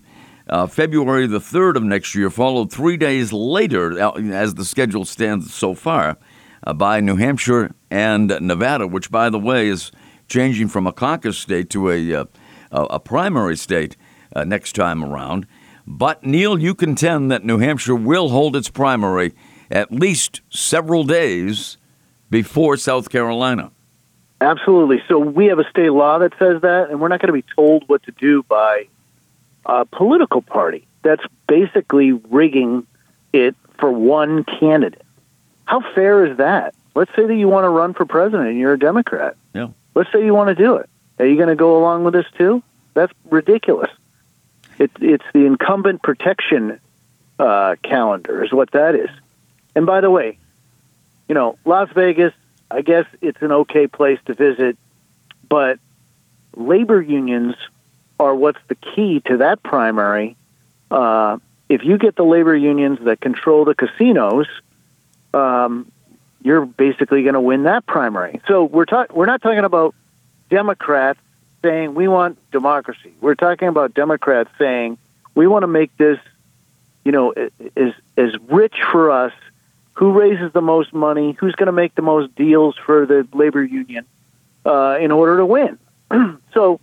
uh, 0.48 0.66
February 0.66 1.26
the 1.26 1.40
third 1.40 1.76
of 1.76 1.82
next 1.82 2.14
year, 2.14 2.30
followed 2.30 2.72
three 2.72 2.96
days 2.96 3.32
later, 3.32 3.98
as 4.32 4.54
the 4.54 4.64
schedule 4.64 5.04
stands 5.04 5.52
so 5.52 5.74
far, 5.74 6.18
uh, 6.66 6.72
by 6.72 7.00
New 7.00 7.16
Hampshire 7.16 7.72
and 7.90 8.28
Nevada, 8.40 8.86
which, 8.86 9.10
by 9.10 9.30
the 9.30 9.38
way, 9.38 9.68
is 9.68 9.90
changing 10.28 10.68
from 10.68 10.86
a 10.86 10.92
caucus 10.92 11.38
state 11.38 11.70
to 11.70 11.90
a 11.90 12.14
uh, 12.14 12.24
a 12.70 13.00
primary 13.00 13.56
state 13.56 13.96
next 14.44 14.74
time 14.74 15.02
around. 15.02 15.46
But 15.86 16.22
Neil, 16.22 16.58
you 16.58 16.74
contend 16.74 17.30
that 17.30 17.46
New 17.46 17.58
Hampshire 17.58 17.94
will 17.94 18.28
hold 18.28 18.54
its 18.54 18.68
primary 18.68 19.34
at 19.70 19.92
least 19.92 20.40
several 20.50 21.04
days 21.04 21.76
before 22.30 22.76
South 22.76 23.10
Carolina. 23.10 23.70
Absolutely. 24.40 25.02
So 25.08 25.18
we 25.18 25.46
have 25.46 25.58
a 25.58 25.68
state 25.68 25.90
law 25.90 26.18
that 26.18 26.32
says 26.38 26.62
that, 26.62 26.90
and 26.90 27.00
we're 27.00 27.08
not 27.08 27.20
going 27.20 27.28
to 27.28 27.32
be 27.32 27.44
told 27.54 27.88
what 27.88 28.02
to 28.04 28.12
do 28.12 28.42
by 28.44 28.86
a 29.66 29.84
political 29.84 30.42
party 30.42 30.86
that's 31.02 31.24
basically 31.46 32.12
rigging 32.12 32.86
it 33.32 33.56
for 33.78 33.90
one 33.90 34.44
candidate. 34.44 35.02
How 35.64 35.80
fair 35.94 36.24
is 36.26 36.38
that? 36.38 36.74
Let's 36.94 37.14
say 37.14 37.26
that 37.26 37.34
you 37.34 37.48
want 37.48 37.64
to 37.64 37.68
run 37.68 37.94
for 37.94 38.06
president 38.06 38.48
and 38.48 38.58
you're 38.58 38.72
a 38.72 38.78
Democrat. 38.78 39.36
Yeah. 39.54 39.68
Let's 39.94 40.10
say 40.12 40.24
you 40.24 40.34
want 40.34 40.48
to 40.48 40.54
do 40.54 40.76
it. 40.76 40.88
Are 41.18 41.26
you 41.26 41.36
going 41.36 41.48
to 41.48 41.56
go 41.56 41.78
along 41.78 42.04
with 42.04 42.14
this 42.14 42.26
too? 42.36 42.62
That's 42.94 43.12
ridiculous. 43.30 43.90
It, 44.78 44.90
it's 45.00 45.24
the 45.32 45.44
incumbent 45.44 46.02
protection 46.02 46.80
uh, 47.38 47.76
calendar, 47.82 48.44
is 48.44 48.52
what 48.52 48.70
that 48.72 48.94
is. 48.94 49.10
And 49.78 49.86
by 49.86 50.00
the 50.00 50.10
way, 50.10 50.38
you 51.28 51.36
know, 51.36 51.56
Las 51.64 51.88
Vegas, 51.94 52.32
I 52.68 52.82
guess 52.82 53.06
it's 53.20 53.40
an 53.42 53.52
okay 53.52 53.86
place 53.86 54.18
to 54.26 54.34
visit, 54.34 54.76
but 55.48 55.78
labor 56.56 57.00
unions 57.00 57.54
are 58.18 58.34
what's 58.34 58.58
the 58.66 58.74
key 58.74 59.20
to 59.26 59.36
that 59.36 59.62
primary. 59.62 60.36
Uh, 60.90 61.38
if 61.68 61.84
you 61.84 61.96
get 61.96 62.16
the 62.16 62.24
labor 62.24 62.56
unions 62.56 62.98
that 63.02 63.20
control 63.20 63.64
the 63.64 63.76
casinos, 63.76 64.48
um, 65.32 65.92
you're 66.42 66.66
basically 66.66 67.22
going 67.22 67.34
to 67.34 67.40
win 67.40 67.62
that 67.62 67.86
primary. 67.86 68.40
So 68.48 68.64
we're 68.64 68.84
talk- 68.84 69.14
we're 69.14 69.26
not 69.26 69.42
talking 69.42 69.60
about 69.60 69.94
Democrats 70.50 71.20
saying 71.62 71.94
we 71.94 72.08
want 72.08 72.36
democracy. 72.50 73.14
We're 73.20 73.36
talking 73.36 73.68
about 73.68 73.94
Democrats 73.94 74.50
saying 74.58 74.98
we 75.36 75.46
want 75.46 75.62
to 75.62 75.68
make 75.68 75.96
this, 75.98 76.18
you 77.04 77.12
know, 77.12 77.32
as 77.76 77.92
as 78.16 78.32
rich 78.48 78.74
for 78.90 79.12
us. 79.12 79.32
Who 79.98 80.12
raises 80.12 80.52
the 80.52 80.60
most 80.60 80.94
money? 80.94 81.36
Who's 81.40 81.56
going 81.56 81.66
to 81.66 81.72
make 81.72 81.96
the 81.96 82.02
most 82.02 82.32
deals 82.36 82.76
for 82.86 83.04
the 83.04 83.26
labor 83.32 83.64
union 83.64 84.06
uh, 84.64 84.96
in 85.00 85.10
order 85.10 85.38
to 85.38 85.44
win? 85.44 85.76
so 86.54 86.78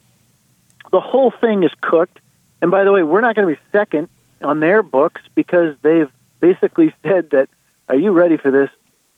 the 0.91 1.00
whole 1.00 1.31
thing 1.31 1.63
is 1.63 1.72
cooked. 1.79 2.19
And 2.62 2.72
by 2.72 2.84
the 2.84 2.91
way, 2.91 3.03
we're 3.03 3.22
not 3.22 3.38
going 3.38 3.48
to 3.48 3.55
be 3.55 3.67
second 3.72 4.10
on 4.41 4.60
their 4.60 4.84
books 4.84 5.22
because 5.34 5.77
they've 5.81 6.12
basically 6.41 6.93
said 7.03 7.29
that. 7.29 7.48
Are 7.88 7.95
you 7.95 8.12
ready 8.12 8.36
for 8.36 8.51
this? 8.51 8.69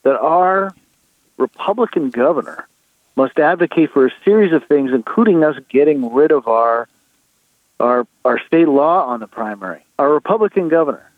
That 0.04 0.20
our 0.20 0.76
Republican 1.38 2.12
governor 2.12 2.68
must 3.16 3.40
advocate 3.40 3.90
for 3.94 4.06
a 4.06 4.12
series 4.24 4.54
of 4.54 4.64
things, 4.66 4.92
including 4.94 5.44
us 5.44 5.56
getting 5.70 6.14
rid 6.14 6.32
of 6.32 6.48
our 6.48 6.88
our 7.80 8.06
our 8.24 8.40
state 8.46 8.68
law 8.68 9.08
on 9.08 9.22
the 9.22 9.28
primary. 9.28 9.84
Our 9.98 10.14
Republican 10.14 10.70
governor. 10.70 11.12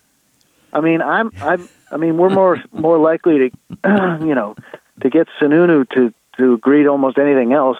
I 0.72 0.80
mean, 0.80 1.02
I'm 1.02 1.32
I'm 1.40 1.68
I 1.90 1.96
mean, 1.96 2.16
we're 2.16 2.30
more 2.30 2.62
more 2.72 2.98
likely 2.98 3.50
to 3.50 3.50
you 4.24 4.34
know 4.34 4.56
to 5.00 5.10
get 5.10 5.28
Sununu 5.40 5.88
to 5.90 6.12
to 6.38 6.54
agree 6.54 6.84
to 6.84 6.88
almost 6.88 7.18
anything 7.18 7.52
else 7.52 7.78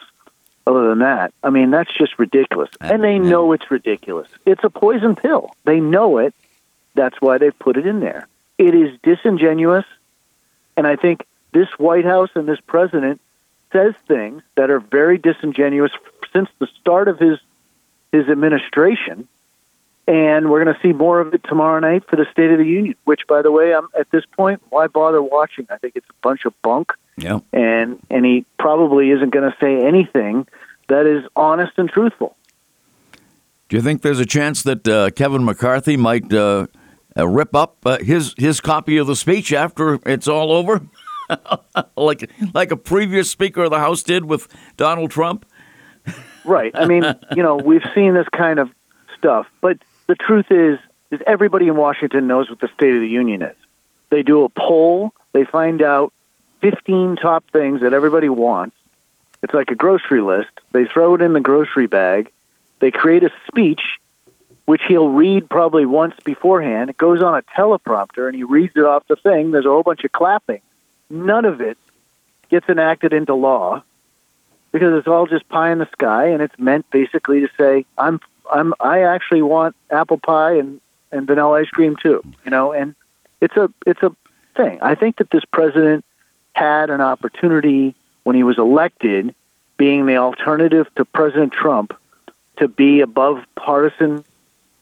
other 0.67 0.89
than 0.89 1.01
that. 1.01 1.33
I 1.43 1.51
mean, 1.51 1.71
that's 1.71 1.93
just 1.93 2.19
ridiculous. 2.19 2.71
And 2.81 3.03
they 3.03 3.19
know 3.19 3.53
it's 3.53 3.71
ridiculous. 3.71 4.29
It's 4.47 4.63
a 4.65 4.71
poison 4.71 5.17
pill. 5.17 5.55
They 5.65 5.81
know 5.81 6.19
it. 6.19 6.35
That's 6.95 7.21
why 7.21 7.39
they've 7.39 7.59
put 7.59 7.77
it 7.77 7.87
in 7.87 8.01
there. 8.01 8.27
It 8.59 8.75
is 8.75 8.99
disingenuous, 9.03 9.87
and 10.77 10.87
I 10.87 10.97
think 10.97 11.27
this 11.53 11.69
White 11.79 12.05
House 12.05 12.31
and 12.35 12.47
this 12.47 12.61
president 12.61 13.21
says 13.73 13.95
things 14.07 14.43
that 14.57 14.71
are 14.71 14.81
very 14.81 15.19
disingenuous 15.19 15.93
since 16.33 16.49
the 16.59 16.69
start 16.81 17.09
of 17.09 17.19
his 17.19 17.39
his 18.13 18.29
administration. 18.29 19.29
And 20.09 20.51
we're 20.51 20.65
going 20.65 20.75
to 20.75 20.81
see 20.83 20.93
more 20.93 21.21
of 21.21 21.33
it 21.35 21.43
tomorrow 21.45 21.79
night 21.79 22.03
for 22.09 22.17
the 22.17 22.27
State 22.33 22.51
of 22.51 22.59
the 22.59 22.65
Union. 22.65 22.95
Which, 23.05 23.21
by 23.29 23.43
the 23.43 23.53
way, 23.53 23.73
I'm 23.75 23.87
at 23.99 24.11
this 24.11 24.25
point, 24.37 24.61
why 24.71 24.87
bother 24.89 25.23
watching? 25.23 25.67
I 25.71 25.77
think 25.77 25.95
it's 25.95 26.09
a 26.11 26.15
bunch 26.23 26.45
of 26.47 26.53
bunk, 26.63 26.93
Yeah. 27.17 27.41
and 27.53 27.99
and 28.11 28.25
he 28.25 28.45
probably 28.59 29.11
isn't 29.11 29.31
going 29.31 29.49
to 29.49 29.57
say 29.61 29.87
anything 29.87 30.49
that 30.89 31.07
is 31.07 31.25
honest 31.37 31.73
and 31.77 31.89
truthful. 31.89 32.37
Do 33.69 33.77
you 33.77 33.83
think 33.83 34.03
there's 34.03 34.19
a 34.19 34.27
chance 34.27 34.65
that 34.65 34.89
uh, 34.89 35.11
Kevin 35.11 35.45
McCarthy 35.45 35.97
might 35.97 36.33
uh, 36.33 36.67
uh, 37.17 37.29
rip 37.29 37.55
up 37.55 37.77
uh, 37.87 37.99
his 37.99 38.35
his 38.37 38.61
copy 38.61 38.97
of 38.97 39.07
the 39.07 39.15
speech 39.15 39.53
after 39.53 40.01
it's 40.07 40.27
all 40.27 40.51
over, 40.51 40.81
like 41.97 42.29
like 42.53 42.73
a 42.73 42.77
previous 42.77 43.31
Speaker 43.31 43.65
of 43.65 43.71
the 43.71 43.79
House 43.79 44.03
did 44.03 44.25
with 44.25 44.49
Donald 44.77 45.13
Trump? 45.13 45.47
Right. 46.45 46.73
I 46.75 46.87
mean, 46.87 47.05
you 47.37 47.45
know, 47.45 47.55
we've 47.57 47.85
seen 47.95 48.15
this 48.15 48.27
kind 48.37 48.59
of 48.59 48.71
stuff, 49.17 49.47
but 49.61 49.79
the 50.11 50.17
truth 50.17 50.51
is, 50.51 50.77
is 51.13 51.21
everybody 51.25 51.69
in 51.69 51.77
Washington 51.77 52.27
knows 52.27 52.51
what 52.51 52.59
the 52.59 52.69
State 52.75 52.95
of 52.95 53.01
the 53.01 53.09
Union 53.09 53.43
is. 53.43 53.55
They 54.11 54.25
do 54.25 54.43
a 54.43 54.49
poll. 54.49 55.15
They 55.33 55.45
find 55.45 55.81
out 55.83 56.13
15 56.63 57.15
top 57.15 57.45
things 57.53 57.83
that 57.83 57.93
everybody 57.93 58.29
wants. 58.29 58.75
It's 59.41 59.55
like 59.55 59.71
a 59.71 59.77
grocery 59.77 60.21
list. 60.21 60.51
They 60.73 60.85
throw 60.85 61.15
it 61.15 61.23
in 61.23 61.33
the 61.33 61.41
grocery 61.41 61.87
bag. 61.87 62.33
They 62.81 62.91
create 62.91 63.23
a 63.23 63.31
speech, 63.47 64.01
which 64.65 64.83
he'll 64.89 65.11
read 65.11 65.49
probably 65.49 65.87
once 65.87 66.15
beforehand. 66.25 66.91
It 66.91 66.99
goes 66.99 67.23
on 67.23 67.39
a 67.39 67.43
teleprompter, 67.43 68.27
and 68.27 68.35
he 68.35 68.43
reads 68.43 68.75
it 68.75 68.85
off 68.85 69.07
the 69.07 69.15
thing. 69.15 69.53
There's 69.53 69.65
a 69.65 69.69
whole 69.69 69.85
bunch 69.85 70.03
of 70.03 70.11
clapping. 70.11 70.61
None 71.09 71.45
of 71.45 71.61
it 71.61 71.79
gets 72.49 72.69
enacted 72.69 73.13
into 73.13 73.35
law 73.35 73.85
because 74.73 74.93
it's 74.99 75.07
all 75.07 75.29
just 75.29 75.49
pie 75.49 75.71
in 75.71 75.79
the 75.79 75.89
sky, 75.93 76.31
and 76.31 76.43
it's 76.43 76.59
meant 76.59 76.91
basically 76.91 77.41
to 77.43 77.49
say, 77.57 77.87
"I'm, 77.97 78.21
I'm, 78.53 78.75
I 78.81 79.03
actually 79.03 79.43
want 79.43 79.77
apple 79.91 80.19
pie 80.19 80.55
and 80.55 80.81
and 81.13 81.27
vanilla 81.27 81.61
ice 81.61 81.69
cream 81.69 81.97
too," 81.97 82.23
you 82.45 82.51
know. 82.51 82.73
And 82.73 82.95
it's 83.41 83.57
a, 83.57 83.71
it's 83.87 84.03
a 84.03 84.15
thing. 84.57 84.79
I 84.83 84.95
think 84.95 85.17
that 85.17 85.31
this 85.31 85.45
president 85.53 86.05
had 86.53 86.91
an 86.91 87.01
opportunity 87.01 87.95
when 88.25 88.37
he 88.37 88.43
was 88.43 88.59
elected, 88.59 89.35
being 89.77 90.07
the 90.07 90.17
alternative 90.17 90.87
to 90.97 91.05
President 91.05 91.53
Trump, 91.53 91.97
to 92.59 92.69
be 92.69 93.01
above 93.01 93.45
partisan 93.57 94.25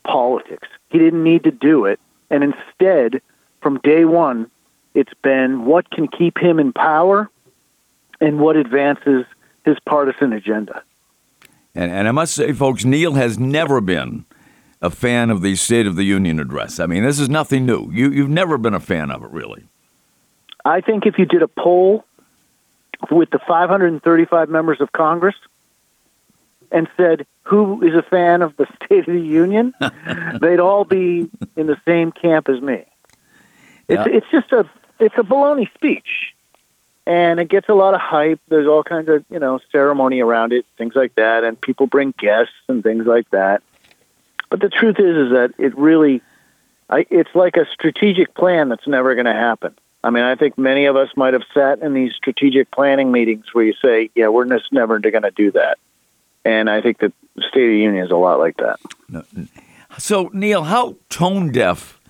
politics. 0.05 0.69
He 0.91 0.99
didn't 0.99 1.23
need 1.23 1.45
to 1.45 1.51
do 1.51 1.85
it. 1.85 2.01
And 2.31 2.43
instead, 2.43 3.23
from 3.61 3.79
day 3.79 4.05
one, 4.05 4.51
it's 4.95 5.15
been 5.23 5.65
what 5.65 5.91
can 5.91 6.09
keep 6.09 6.39
him 6.39 6.59
in 6.59 6.73
power 6.73 7.31
and 8.21 8.41
what 8.41 8.57
advances 8.57 9.25
his 9.65 9.77
partisan 9.87 10.33
agenda. 10.33 10.83
And, 11.79 11.93
and 11.93 12.09
I 12.09 12.11
must 12.11 12.35
say, 12.35 12.53
folks, 12.53 12.85
Neil 12.85 13.15
has 13.15 13.39
never 13.39 13.81
been 13.81 14.25
a 14.83 14.91
fan 14.91 15.31
of 15.31 15.43
the 15.43 15.55
State 15.55 15.87
of 15.87 15.95
the 15.95 16.03
Union 16.03 16.41
address. 16.41 16.81
I 16.81 16.87
mean, 16.87 17.05
this 17.05 17.21
is 17.21 17.29
nothing 17.29 17.67
new. 17.67 17.89
You, 17.93 18.11
you've 18.11 18.29
never 18.29 18.59
been 18.59 18.75
a 18.75 18.81
fan 18.81 19.13
of 19.13 19.23
it, 19.23 19.31
really. 19.31 19.65
I 20.65 20.81
think 20.81 21.07
if 21.07 21.21
you 21.21 21.25
did 21.25 21.41
a 21.41 21.47
poll 21.47 22.05
with 23.13 23.31
the 23.31 23.39
535 23.47 24.49
members 24.49 24.81
of 24.81 24.91
Congress 24.91 25.37
and 26.73 26.89
said, 26.97 27.25
who 27.45 27.81
is 27.87 27.95
a 27.95 28.03
fan 28.03 28.43
of 28.43 28.57
the 28.57 28.67
State 28.85 29.07
of 29.07 29.15
the 29.15 29.21
Union, 29.21 29.73
they'd 30.41 30.59
all 30.59 30.85
be 30.85 31.31
in 31.55 31.69
the 31.69 31.81
same 31.87 32.11
camp 32.11 32.49
as 32.49 32.61
me. 32.61 32.87
It's, 33.87 34.05
yeah. 34.05 34.17
it's 34.17 34.27
just 34.33 34.51
a 34.51 34.69
it's 34.99 35.15
a 35.17 35.23
baloney 35.23 35.73
speech, 35.75 36.35
and 37.09 37.41
it 37.41 37.49
gets 37.49 37.71
a 37.71 37.75
lot 37.75 37.95
of 37.95 38.01
hype. 38.01 38.39
There's 38.49 38.67
all 38.69 38.85
kinds 38.85 39.09
of 39.09 39.25
you 39.31 39.39
know 39.39 39.59
ceremony 39.73 40.21
around 40.21 40.53
it, 40.53 40.67
things 40.77 40.95
like 40.95 41.15
that, 41.15 41.43
and 41.43 41.59
people 41.59 41.87
bring 41.87 42.13
guests 42.17 42.53
and 42.69 42.83
things 42.83 43.07
like 43.07 43.29
that. 43.31 43.63
But 44.51 44.61
the 44.61 44.69
truth 44.69 44.97
is, 44.99 45.17
is 45.17 45.33
that 45.33 45.55
it 45.59 45.77
really, 45.77 46.23
I, 46.89 47.07
it's 47.11 47.35
like 47.35 47.57
a 47.57 47.67
strategic 47.73 48.35
plan 48.35 48.69
that's 48.69 48.87
never 48.87 49.15
going 49.15 49.27
to 49.27 49.33
happen. 49.33 49.75
I 50.05 50.11
mean, 50.11 50.23
I 50.23 50.37
think 50.37 50.57
many 50.59 50.85
of 50.85 50.97
us 50.97 51.09
might 51.17 51.33
have 51.33 51.43
sat 51.53 51.81
in 51.81 51.93
these 51.95 52.15
strategic 52.15 52.71
planning 52.71 53.11
meetings 53.11 53.47
where 53.53 53.65
you 53.65 53.75
say, 53.83 54.11
"Yeah, 54.15 54.29
we're 54.29 54.45
just 54.45 54.71
never 54.71 54.99
going 55.01 55.23
to 55.23 55.31
do 55.31 55.51
that." 55.53 55.79
And 56.45 56.69
I 56.69 56.83
think 56.83 56.99
the 56.99 57.13
State 57.39 57.65
of 57.65 57.71
the 57.71 57.79
Union 57.79 58.05
is 58.05 58.11
a 58.11 58.17
lot 58.17 58.39
like 58.39 58.59
that. 58.59 58.79
So, 59.97 60.31
Neil, 60.35 60.65
how 60.65 60.97
tone 61.09 61.53
deaf 61.53 62.01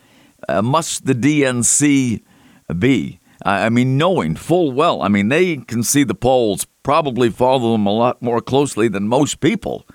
uh, 0.48 0.60
must 0.60 1.06
the 1.06 1.14
DNC 1.14 2.22
be? 2.78 3.20
I 3.42 3.68
mean, 3.68 3.96
knowing 3.96 4.34
full 4.34 4.72
well, 4.72 5.02
I 5.02 5.08
mean, 5.08 5.28
they 5.28 5.58
can 5.58 5.82
see 5.82 6.02
the 6.02 6.14
polls, 6.14 6.66
probably 6.82 7.30
follow 7.30 7.72
them 7.72 7.86
a 7.86 7.92
lot 7.92 8.20
more 8.20 8.40
closely 8.40 8.88
than 8.88 9.06
most 9.06 9.40
people. 9.40 9.86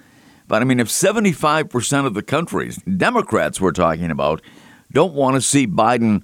But 0.47 0.62
I 0.62 0.65
mean, 0.65 0.79
if 0.79 0.88
75% 0.88 2.05
of 2.05 2.13
the 2.13 2.21
country's 2.21 2.77
Democrats 2.83 3.59
we're 3.59 3.71
talking 3.71 4.12
about 4.12 4.41
don't 4.91 5.13
want 5.13 5.35
to 5.35 5.41
see 5.41 5.65
Biden 5.65 6.23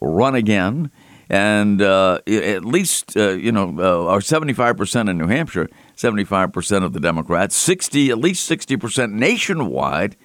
run 0.00 0.34
again, 0.34 0.90
and 1.28 1.82
uh, 1.82 2.20
at 2.26 2.64
least, 2.64 3.16
uh, 3.16 3.30
you 3.30 3.50
know, 3.50 3.74
uh, 3.78 4.12
or 4.12 4.20
75% 4.20 5.10
in 5.10 5.18
New 5.18 5.26
Hampshire, 5.26 5.68
75% 5.96 6.84
of 6.84 6.92
the 6.92 7.00
Democrats, 7.00 7.56
60, 7.56 8.10
at 8.10 8.18
least 8.18 8.48
60% 8.48 9.12
nationwide, 9.12 10.16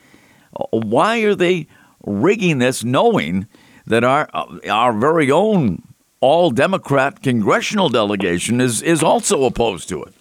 uh, 0.55 0.65
why 0.71 1.19
are 1.19 1.35
they 1.35 1.67
rigging 2.05 2.59
this 2.59 2.83
knowing 2.83 3.47
that 3.87 4.03
our, 4.03 4.29
uh, 4.33 4.59
our 4.69 4.93
very 4.93 5.31
own 5.31 5.81
all 6.21 6.51
Democrat 6.51 7.21
congressional 7.21 7.89
delegation 7.89 8.61
is, 8.61 8.81
is 8.81 9.03
also 9.03 9.43
opposed 9.43 9.89
to 9.89 10.03
it? 10.03 10.13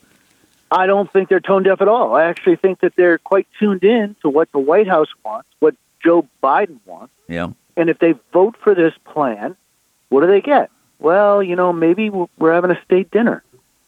I 0.71 0.87
don't 0.87 1.13
think 1.13 1.29
they're 1.29 1.41
tone 1.41 1.63
deaf 1.63 1.81
at 1.81 1.89
all. 1.89 2.15
I 2.15 2.25
actually 2.25 2.57
think 2.57 2.81
that 2.81 2.95
they're 2.97 3.19
quite 3.19 3.47
tuned 3.59 3.85
in 3.85 4.17
to 4.23 4.29
what 4.29 4.51
the 4.53 4.59
White 4.59 4.89
House 4.89 5.09
wants, 5.25 5.49
what 5.59 5.75
Joe 6.03 6.27
Biden 6.43 6.79
wants. 6.87 7.13
Yeah. 7.29 7.51
And 7.77 7.91
if 7.91 7.99
they 7.99 8.15
vote 8.33 8.57
for 8.63 8.75
this 8.75 8.95
plan, 9.05 9.57
what 10.09 10.23
do 10.23 10.27
they 10.27 10.41
get? 10.41 10.71
Well, 10.99 11.43
you 11.43 11.57
know, 11.57 11.73
maybe 11.73 12.11
we're 12.11 12.53
having 12.53 12.71
a 12.71 12.81
state 12.85 13.11
dinner 13.11 13.43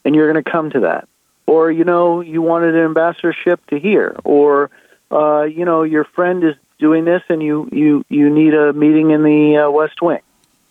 and 0.05 0.15
you're 0.15 0.31
going 0.31 0.43
to 0.43 0.51
come 0.51 0.71
to 0.71 0.81
that. 0.81 1.09
Or, 1.47 1.71
you 1.71 1.85
know, 1.85 2.21
you 2.21 2.43
wanted 2.43 2.75
an 2.75 2.85
ambassadorship 2.85 3.65
to 3.67 3.79
here. 3.79 4.17
Or, 4.25 4.71
uh, 5.11 5.43
you 5.43 5.65
know, 5.65 5.83
your 5.83 6.05
friend 6.05 6.43
is 6.43 6.55
doing 6.79 7.05
this 7.05 7.23
and 7.29 7.43
you, 7.43 7.69
you, 7.71 8.05
you 8.09 8.31
need 8.31 8.55
a 8.55 8.73
meeting 8.73 9.11
in 9.11 9.23
the 9.23 9.59
uh, 9.59 9.71
West 9.71 10.01
Wing. 10.03 10.21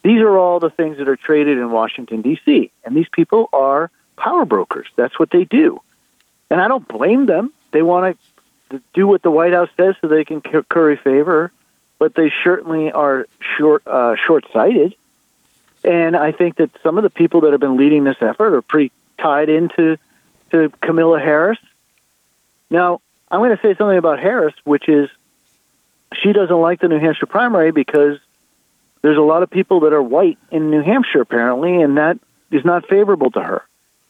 These 0.03 0.21
are 0.21 0.37
all 0.37 0.59
the 0.59 0.69
things 0.69 0.97
that 0.97 1.07
are 1.07 1.15
traded 1.15 1.57
in 1.57 1.71
Washington, 1.71 2.21
D.C. 2.21 2.71
And 2.83 2.95
these 2.95 3.09
people 3.09 3.49
are 3.53 3.91
power 4.15 4.45
brokers. 4.45 4.87
That's 4.95 5.19
what 5.19 5.29
they 5.29 5.45
do. 5.45 5.81
And 6.49 6.59
I 6.59 6.67
don't 6.67 6.87
blame 6.87 7.27
them. 7.27 7.53
They 7.71 7.81
want 7.81 8.17
to 8.69 8.81
do 8.93 9.07
what 9.07 9.21
the 9.21 9.31
White 9.31 9.53
House 9.53 9.69
says 9.77 9.95
so 10.01 10.07
they 10.07 10.25
can 10.25 10.41
curry 10.41 10.97
favor, 10.97 11.51
but 11.99 12.15
they 12.15 12.31
certainly 12.43 12.91
are 12.91 13.27
short 13.57 13.85
uh, 13.85 14.15
short 14.15 14.45
sighted. 14.51 14.95
And 15.83 16.15
I 16.15 16.31
think 16.31 16.57
that 16.57 16.69
some 16.83 16.97
of 16.97 17.03
the 17.03 17.09
people 17.09 17.41
that 17.41 17.51
have 17.51 17.61
been 17.61 17.77
leading 17.77 18.03
this 18.03 18.21
effort 18.21 18.53
are 18.55 18.61
pretty 18.61 18.91
tied 19.17 19.49
into 19.49 19.97
to 20.51 20.71
Kamala 20.81 21.19
Harris. 21.19 21.59
Now, 22.69 23.01
I'm 23.29 23.39
going 23.39 23.55
to 23.55 23.61
say 23.61 23.75
something 23.75 23.97
about 23.97 24.19
Harris, 24.19 24.53
which 24.63 24.87
is 24.87 25.09
she 26.21 26.33
doesn't 26.33 26.59
like 26.59 26.81
the 26.81 26.87
New 26.87 26.99
Hampshire 26.99 27.25
primary 27.25 27.71
because 27.71 28.19
there's 29.01 29.17
a 29.17 29.21
lot 29.21 29.43
of 29.43 29.49
people 29.49 29.81
that 29.81 29.93
are 29.93 30.01
white 30.01 30.37
in 30.51 30.69
New 30.69 30.81
Hampshire, 30.81 31.21
apparently, 31.21 31.81
and 31.81 31.97
that 31.97 32.19
is 32.51 32.63
not 32.63 32.87
favorable 32.87 33.31
to 33.31 33.41
her. 33.41 33.65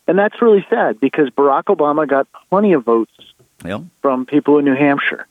And 0.07 0.17
that's 0.17 0.41
really 0.41 0.65
sad 0.69 0.99
because 0.99 1.29
Barack 1.29 1.65
Obama 1.65 2.07
got 2.07 2.27
plenty 2.49 2.73
of 2.73 2.83
votes 2.83 3.13
yep. 3.63 3.81
from 4.01 4.25
people 4.25 4.57
in 4.57 4.65
New 4.65 4.75
Hampshire. 4.75 5.27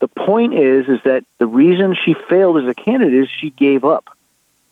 The 0.00 0.08
point 0.08 0.54
is, 0.54 0.88
is 0.88 1.00
that 1.04 1.24
the 1.38 1.46
reason 1.46 1.94
she 1.94 2.14
failed 2.14 2.58
as 2.58 2.68
a 2.68 2.74
candidate 2.74 3.14
is 3.14 3.28
she 3.28 3.50
gave 3.50 3.84
up, 3.84 4.16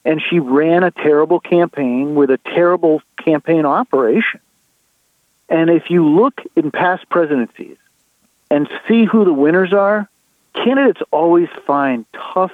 and 0.05 0.23
she 0.23 0.39
ran 0.39 0.85
a 0.85 0.91
terrible 0.91 1.41
campaign 1.41 2.15
with 2.15 2.31
a 2.31 2.39
terrible 2.39 3.03
campaign 3.17 3.67
operation. 3.67 4.41
And 5.49 5.71
if 5.71 5.91
you 5.91 6.07
look 6.07 6.43
in 6.57 6.71
past 6.71 7.09
presidencies 7.09 7.77
and 8.51 8.69
see 8.87 9.05
who 9.05 9.25
the 9.25 9.33
winners 9.33 9.73
are, 9.73 10.09
candidates 10.55 11.01
always 11.11 11.49
find 11.67 12.05
tough 12.13 12.53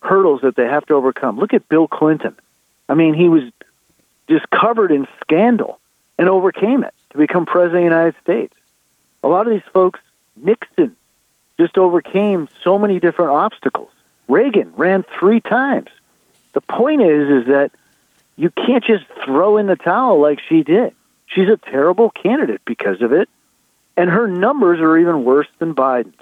hurdles 0.00 0.40
that 0.42 0.56
they 0.56 0.64
have 0.64 0.86
to 0.86 0.94
overcome. 0.94 1.38
Look 1.38 1.54
at 1.54 1.68
Bill 1.68 1.88
Clinton. 1.88 2.36
I 2.88 2.94
mean, 2.94 3.14
he 3.14 3.28
was 3.28 3.42
just 4.28 4.48
covered 4.50 4.92
in 4.92 5.06
scandal 5.20 5.80
and 6.18 6.28
overcame 6.28 6.84
it 6.84 6.94
to 7.10 7.18
become 7.18 7.46
president 7.46 7.84
of 7.84 7.90
the 7.90 7.96
United 7.96 8.14
States. 8.22 8.54
A 9.22 9.28
lot 9.28 9.46
of 9.46 9.52
these 9.52 9.72
folks, 9.72 10.00
Nixon 10.36 10.96
just 11.58 11.78
overcame 11.78 12.48
so 12.62 12.78
many 12.78 13.00
different 13.00 13.32
obstacles. 13.32 13.90
Reagan 14.28 14.72
ran 14.76 15.04
three 15.18 15.40
times. 15.40 15.88
The 16.52 16.60
point 16.60 17.02
is, 17.02 17.42
is 17.42 17.46
that 17.48 17.70
you 18.36 18.50
can't 18.50 18.84
just 18.84 19.04
throw 19.24 19.56
in 19.56 19.66
the 19.66 19.76
towel 19.76 20.20
like 20.20 20.40
she 20.48 20.62
did. 20.62 20.94
She's 21.26 21.48
a 21.48 21.56
terrible 21.56 22.10
candidate 22.10 22.60
because 22.64 23.02
of 23.02 23.12
it, 23.12 23.28
and 23.96 24.10
her 24.10 24.26
numbers 24.26 24.80
are 24.80 24.96
even 24.98 25.24
worse 25.24 25.48
than 25.58 25.74
Biden's. 25.74 26.14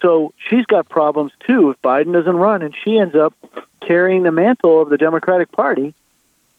So 0.00 0.32
she's 0.48 0.64
got 0.66 0.88
problems 0.88 1.32
too 1.46 1.70
if 1.70 1.82
Biden 1.82 2.12
doesn't 2.12 2.36
run, 2.36 2.62
and 2.62 2.74
she 2.84 2.98
ends 2.98 3.14
up 3.14 3.34
carrying 3.80 4.22
the 4.22 4.32
mantle 4.32 4.82
of 4.82 4.90
the 4.90 4.96
Democratic 4.96 5.50
Party. 5.52 5.94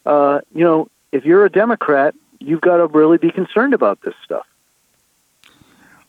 Uh, 0.06 0.42
you 0.54 0.64
know, 0.64 0.90
if 1.12 1.26
you're 1.26 1.46
a 1.46 1.50
Democrat, 1.50 2.16
you've 2.40 2.62
got 2.62 2.78
to 2.78 2.88
really 2.88 3.18
be 3.18 3.32
concerned 3.32 3.74
about 3.74 4.02
this 4.02 4.16
stuff. 4.24 4.46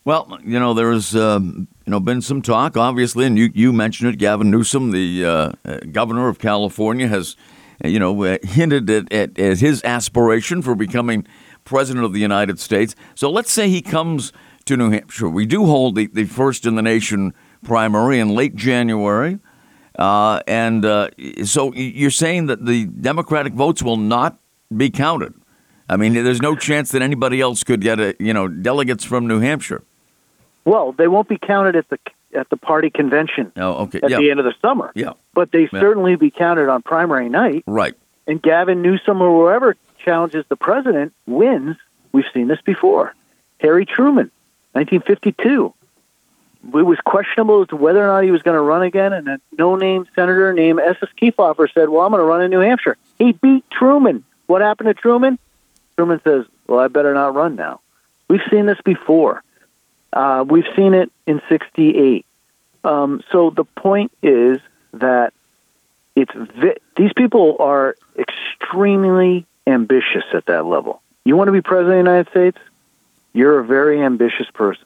Well, 0.03 0.39
you 0.43 0.59
know, 0.59 0.73
there's 0.73 1.15
um, 1.15 1.67
you 1.85 1.91
know 1.91 1.99
been 1.99 2.21
some 2.21 2.41
talk, 2.41 2.75
obviously, 2.75 3.25
and 3.25 3.37
you, 3.37 3.51
you 3.53 3.71
mentioned 3.71 4.13
it. 4.13 4.17
Gavin 4.17 4.49
Newsom, 4.49 4.91
the 4.91 5.25
uh, 5.25 5.51
governor 5.91 6.27
of 6.27 6.39
California, 6.39 7.07
has 7.07 7.35
you 7.83 7.99
know 7.99 8.23
uh, 8.23 8.37
hinted 8.41 8.89
at, 8.89 9.13
at, 9.13 9.37
at, 9.37 9.59
his 9.59 9.83
aspiration 9.83 10.63
for 10.63 10.73
becoming 10.73 11.27
president 11.65 12.03
of 12.03 12.13
the 12.13 12.19
United 12.19 12.59
States. 12.59 12.95
So 13.13 13.29
let's 13.29 13.51
say 13.51 13.69
he 13.69 13.83
comes 13.83 14.33
to 14.71 14.77
New 14.77 14.89
Hampshire. 14.89 15.29
We 15.29 15.45
do 15.45 15.65
hold 15.65 15.95
the, 15.95 16.07
the 16.07 16.25
first 16.25 16.65
in 16.65 16.75
the 16.75 16.81
nation 16.81 17.33
primary 17.63 18.19
in 18.19 18.29
late 18.29 18.55
January. 18.55 19.39
Uh, 19.97 20.41
and 20.47 20.85
uh, 20.85 21.09
so 21.43 21.73
you're 21.73 22.09
saying 22.09 22.47
that 22.47 22.65
the 22.65 22.85
Democratic 22.85 23.53
votes 23.53 23.83
will 23.83 23.97
not 23.97 24.39
be 24.75 24.89
counted. 24.89 25.33
I 25.89 25.97
mean, 25.97 26.13
there's 26.13 26.41
no 26.41 26.55
chance 26.55 26.91
that 26.91 27.01
anybody 27.01 27.41
else 27.41 27.63
could 27.65 27.81
get 27.81 27.99
a 27.99 28.15
you 28.17 28.33
know 28.33 28.47
delegates 28.47 29.03
from 29.03 29.27
New 29.27 29.41
Hampshire. 29.41 29.83
Well, 30.63 30.93
they 30.93 31.09
won't 31.09 31.27
be 31.27 31.37
counted 31.37 31.75
at 31.75 31.89
the 31.89 31.99
at 32.33 32.49
the 32.49 32.55
party 32.55 32.89
convention. 32.89 33.51
Oh, 33.57 33.83
okay. 33.83 33.99
At 34.01 34.09
yeah. 34.09 34.19
the 34.19 34.31
end 34.31 34.39
of 34.39 34.45
the 34.45 34.53
summer. 34.61 34.93
Yeah. 34.95 35.13
But 35.33 35.51
they 35.51 35.67
yeah. 35.71 35.81
certainly 35.81 36.15
be 36.15 36.31
counted 36.31 36.69
on 36.69 36.81
primary 36.81 37.27
night. 37.27 37.65
Right. 37.67 37.93
And 38.25 38.41
Gavin 38.41 38.81
Newsom 38.81 39.21
or 39.21 39.29
whoever 39.29 39.75
challenges 40.03 40.45
the 40.47 40.55
president 40.55 41.13
wins. 41.25 41.75
We've 42.13 42.25
seen 42.33 42.47
this 42.47 42.61
before. 42.65 43.13
Harry 43.59 43.85
Truman, 43.85 44.31
1952. 44.73 45.73
It 46.63 46.83
was 46.83 46.99
questionable 47.03 47.63
as 47.63 47.69
to 47.69 47.75
whether 47.75 48.03
or 48.03 48.07
not 48.07 48.23
he 48.23 48.31
was 48.31 48.43
going 48.43 48.55
to 48.55 48.61
run 48.61 48.83
again, 48.83 49.13
and 49.13 49.27
a 49.27 49.39
no-name 49.57 50.05
senator 50.15 50.53
named 50.53 50.79
Estes 50.79 51.09
Kefauver 51.19 51.67
said, 51.73 51.89
"Well, 51.89 52.05
I'm 52.05 52.11
going 52.11 52.21
to 52.21 52.25
run 52.25 52.43
in 52.43 52.51
New 52.51 52.59
Hampshire." 52.59 52.97
He 53.17 53.31
beat 53.31 53.65
Truman. 53.71 54.23
What 54.45 54.61
happened 54.61 54.87
to 54.87 54.93
Truman? 54.93 55.39
Truman 55.97 56.21
says, 56.23 56.45
"Well, 56.67 56.79
I 56.79 56.87
better 56.87 57.13
not 57.13 57.33
run 57.33 57.55
now." 57.55 57.81
We've 58.27 58.41
seen 58.51 58.67
this 58.67 58.79
before. 58.85 59.43
Uh, 60.13 60.45
we've 60.47 60.67
seen 60.75 60.93
it 60.93 61.11
in 61.25 61.41
'68. 61.49 62.25
Um, 62.83 63.23
so 63.31 63.49
the 63.49 63.63
point 63.63 64.11
is 64.21 64.59
that 64.93 65.33
it's 66.15 66.33
vi- 66.33 66.77
these 66.95 67.13
people 67.13 67.57
are 67.59 67.95
extremely 68.17 69.47
ambitious 69.65 70.23
at 70.33 70.45
that 70.45 70.65
level. 70.65 71.01
You 71.25 71.35
want 71.35 71.47
to 71.47 71.51
be 71.51 71.61
president 71.61 71.99
of 71.99 72.05
the 72.05 72.11
United 72.11 72.29
States? 72.29 72.57
You're 73.33 73.59
a 73.59 73.65
very 73.65 74.01
ambitious 74.01 74.47
person. 74.53 74.85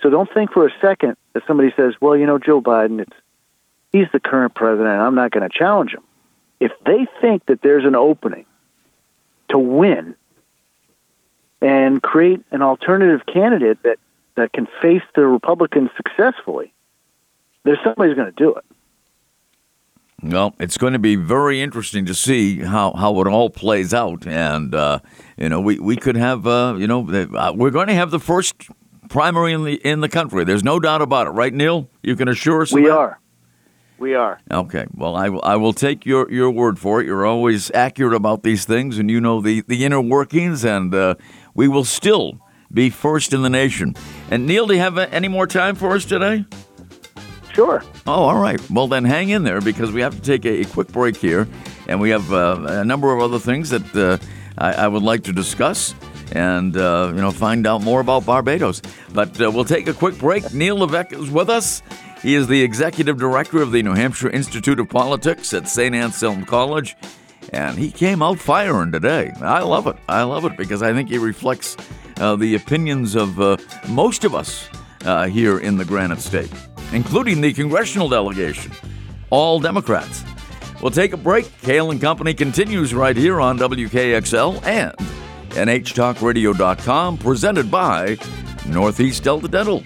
So 0.00 0.10
don't 0.10 0.32
think 0.32 0.52
for 0.52 0.66
a 0.66 0.72
second 0.80 1.16
that 1.32 1.44
somebody 1.46 1.72
says, 1.76 1.94
well, 2.00 2.16
you 2.16 2.26
know, 2.26 2.38
Joe 2.38 2.60
Biden, 2.60 3.00
it's, 3.00 3.16
he's 3.92 4.06
the 4.12 4.20
current 4.20 4.54
president. 4.54 4.88
I'm 4.88 5.14
not 5.14 5.30
going 5.30 5.48
to 5.48 5.56
challenge 5.56 5.92
him. 5.92 6.02
If 6.58 6.72
they 6.84 7.06
think 7.20 7.46
that 7.46 7.62
there's 7.62 7.84
an 7.84 7.94
opening 7.94 8.46
to 9.48 9.58
win 9.58 10.16
and 11.60 12.02
create 12.02 12.40
an 12.50 12.62
alternative 12.62 13.26
candidate 13.26 13.82
that, 13.84 13.98
that 14.34 14.52
can 14.52 14.66
face 14.80 15.02
the 15.14 15.26
Republicans 15.26 15.90
successfully, 15.96 16.72
there's 17.64 17.78
somebody's 17.84 18.16
going 18.16 18.32
to 18.32 18.36
do 18.36 18.54
it. 18.54 18.64
Well, 20.22 20.54
it's 20.60 20.78
going 20.78 20.92
to 20.92 21.00
be 21.00 21.16
very 21.16 21.60
interesting 21.60 22.06
to 22.06 22.14
see 22.14 22.60
how, 22.60 22.92
how 22.92 23.20
it 23.20 23.26
all 23.26 23.50
plays 23.50 23.92
out, 23.92 24.24
and 24.26 24.72
uh, 24.72 25.00
you 25.36 25.48
know 25.48 25.60
we, 25.60 25.80
we 25.80 25.96
could 25.96 26.16
have 26.16 26.46
uh, 26.46 26.76
you 26.78 26.86
know 26.86 27.08
uh, 27.10 27.52
we're 27.54 27.70
going 27.70 27.88
to 27.88 27.94
have 27.94 28.12
the 28.12 28.20
first 28.20 28.54
primary 29.08 29.52
in 29.52 29.64
the 29.64 29.74
in 29.74 30.00
the 30.00 30.08
country. 30.08 30.44
There's 30.44 30.62
no 30.62 30.78
doubt 30.78 31.02
about 31.02 31.26
it, 31.26 31.30
right, 31.30 31.52
Neil? 31.52 31.90
You 32.02 32.14
can 32.14 32.28
assure 32.28 32.62
us. 32.62 32.72
We 32.72 32.82
that? 32.82 32.92
are. 32.92 33.20
We 33.98 34.14
are. 34.14 34.40
Okay. 34.50 34.86
Well, 34.94 35.14
I, 35.14 35.26
I 35.26 35.56
will 35.56 35.72
take 35.72 36.04
your, 36.04 36.28
your 36.28 36.50
word 36.50 36.80
for 36.80 37.00
it. 37.00 37.06
You're 37.06 37.24
always 37.24 37.70
accurate 37.70 38.14
about 38.14 38.42
these 38.42 38.64
things, 38.64 38.98
and 38.98 39.08
you 39.08 39.20
know 39.20 39.40
the, 39.40 39.62
the 39.68 39.84
inner 39.84 40.00
workings, 40.00 40.64
and 40.64 40.92
uh, 40.92 41.14
we 41.54 41.68
will 41.68 41.84
still 41.84 42.40
be 42.72 42.90
first 42.90 43.32
in 43.32 43.42
the 43.42 43.50
nation. 43.50 43.94
And 44.30 44.46
Neil, 44.46 44.66
do 44.66 44.74
you 44.74 44.80
have 44.80 44.98
any 44.98 45.28
more 45.28 45.46
time 45.46 45.76
for 45.76 45.94
us 45.94 46.04
today? 46.04 46.44
Sure. 47.52 47.84
Oh, 48.06 48.24
all 48.24 48.38
right. 48.38 48.60
Well, 48.70 48.88
then 48.88 49.04
hang 49.04 49.28
in 49.28 49.44
there 49.44 49.60
because 49.60 49.92
we 49.92 50.00
have 50.00 50.14
to 50.14 50.22
take 50.22 50.44
a, 50.46 50.62
a 50.62 50.64
quick 50.64 50.88
break 50.88 51.16
here, 51.16 51.46
and 51.86 52.00
we 52.00 52.10
have 52.10 52.32
uh, 52.32 52.56
a 52.66 52.84
number 52.84 53.12
of 53.14 53.20
other 53.20 53.38
things 53.38 53.70
that 53.70 53.94
uh, 53.94 54.18
I, 54.56 54.84
I, 54.84 54.88
would 54.88 55.02
like 55.02 55.24
to 55.24 55.32
discuss 55.32 55.94
and 56.32 56.76
uh, 56.78 57.12
you 57.14 57.20
know 57.20 57.30
find 57.30 57.66
out 57.66 57.82
more 57.82 58.00
about 58.00 58.24
Barbados. 58.24 58.80
But 59.12 59.38
uh, 59.40 59.50
we'll 59.50 59.66
take 59.66 59.86
a 59.86 59.92
quick 59.92 60.18
break. 60.18 60.52
Neil 60.54 60.76
Levesque 60.76 61.12
is 61.12 61.30
with 61.30 61.50
us. 61.50 61.82
He 62.22 62.34
is 62.34 62.46
the 62.46 62.62
executive 62.62 63.18
director 63.18 63.60
of 63.60 63.70
the 63.70 63.82
New 63.82 63.94
Hampshire 63.94 64.30
Institute 64.30 64.80
of 64.80 64.88
Politics 64.88 65.52
at 65.52 65.68
St. 65.68 65.94
Anselm 65.94 66.46
College, 66.46 66.96
and 67.52 67.76
he 67.76 67.90
came 67.90 68.22
out 68.22 68.38
firing 68.38 68.92
today. 68.92 69.30
I 69.42 69.60
love 69.60 69.86
it. 69.88 69.96
I 70.08 70.22
love 70.22 70.46
it 70.46 70.56
because 70.56 70.82
I 70.82 70.94
think 70.94 71.10
he 71.10 71.18
reflects 71.18 71.76
uh, 72.18 72.36
the 72.36 72.54
opinions 72.54 73.14
of 73.14 73.38
uh, 73.40 73.56
most 73.88 74.24
of 74.24 74.34
us 74.34 74.70
here 75.30 75.58
in 75.58 75.76
the 75.76 75.84
Granite 75.84 76.20
State, 76.20 76.52
including 76.92 77.40
the 77.40 77.52
congressional 77.52 78.08
delegation, 78.08 78.72
all 79.30 79.60
Democrats. 79.60 80.24
We'll 80.80 80.90
take 80.90 81.12
a 81.12 81.16
break. 81.16 81.50
Kale 81.62 81.90
and 81.90 82.00
Company 82.00 82.34
continues 82.34 82.92
right 82.94 83.16
here 83.16 83.40
on 83.40 83.58
WKXL 83.58 84.64
and 84.64 84.94
NHTalkRadio.com, 85.50 87.18
presented 87.18 87.70
by 87.70 88.16
Northeast 88.66 89.22
Delta 89.22 89.48
Dental. 89.48 89.82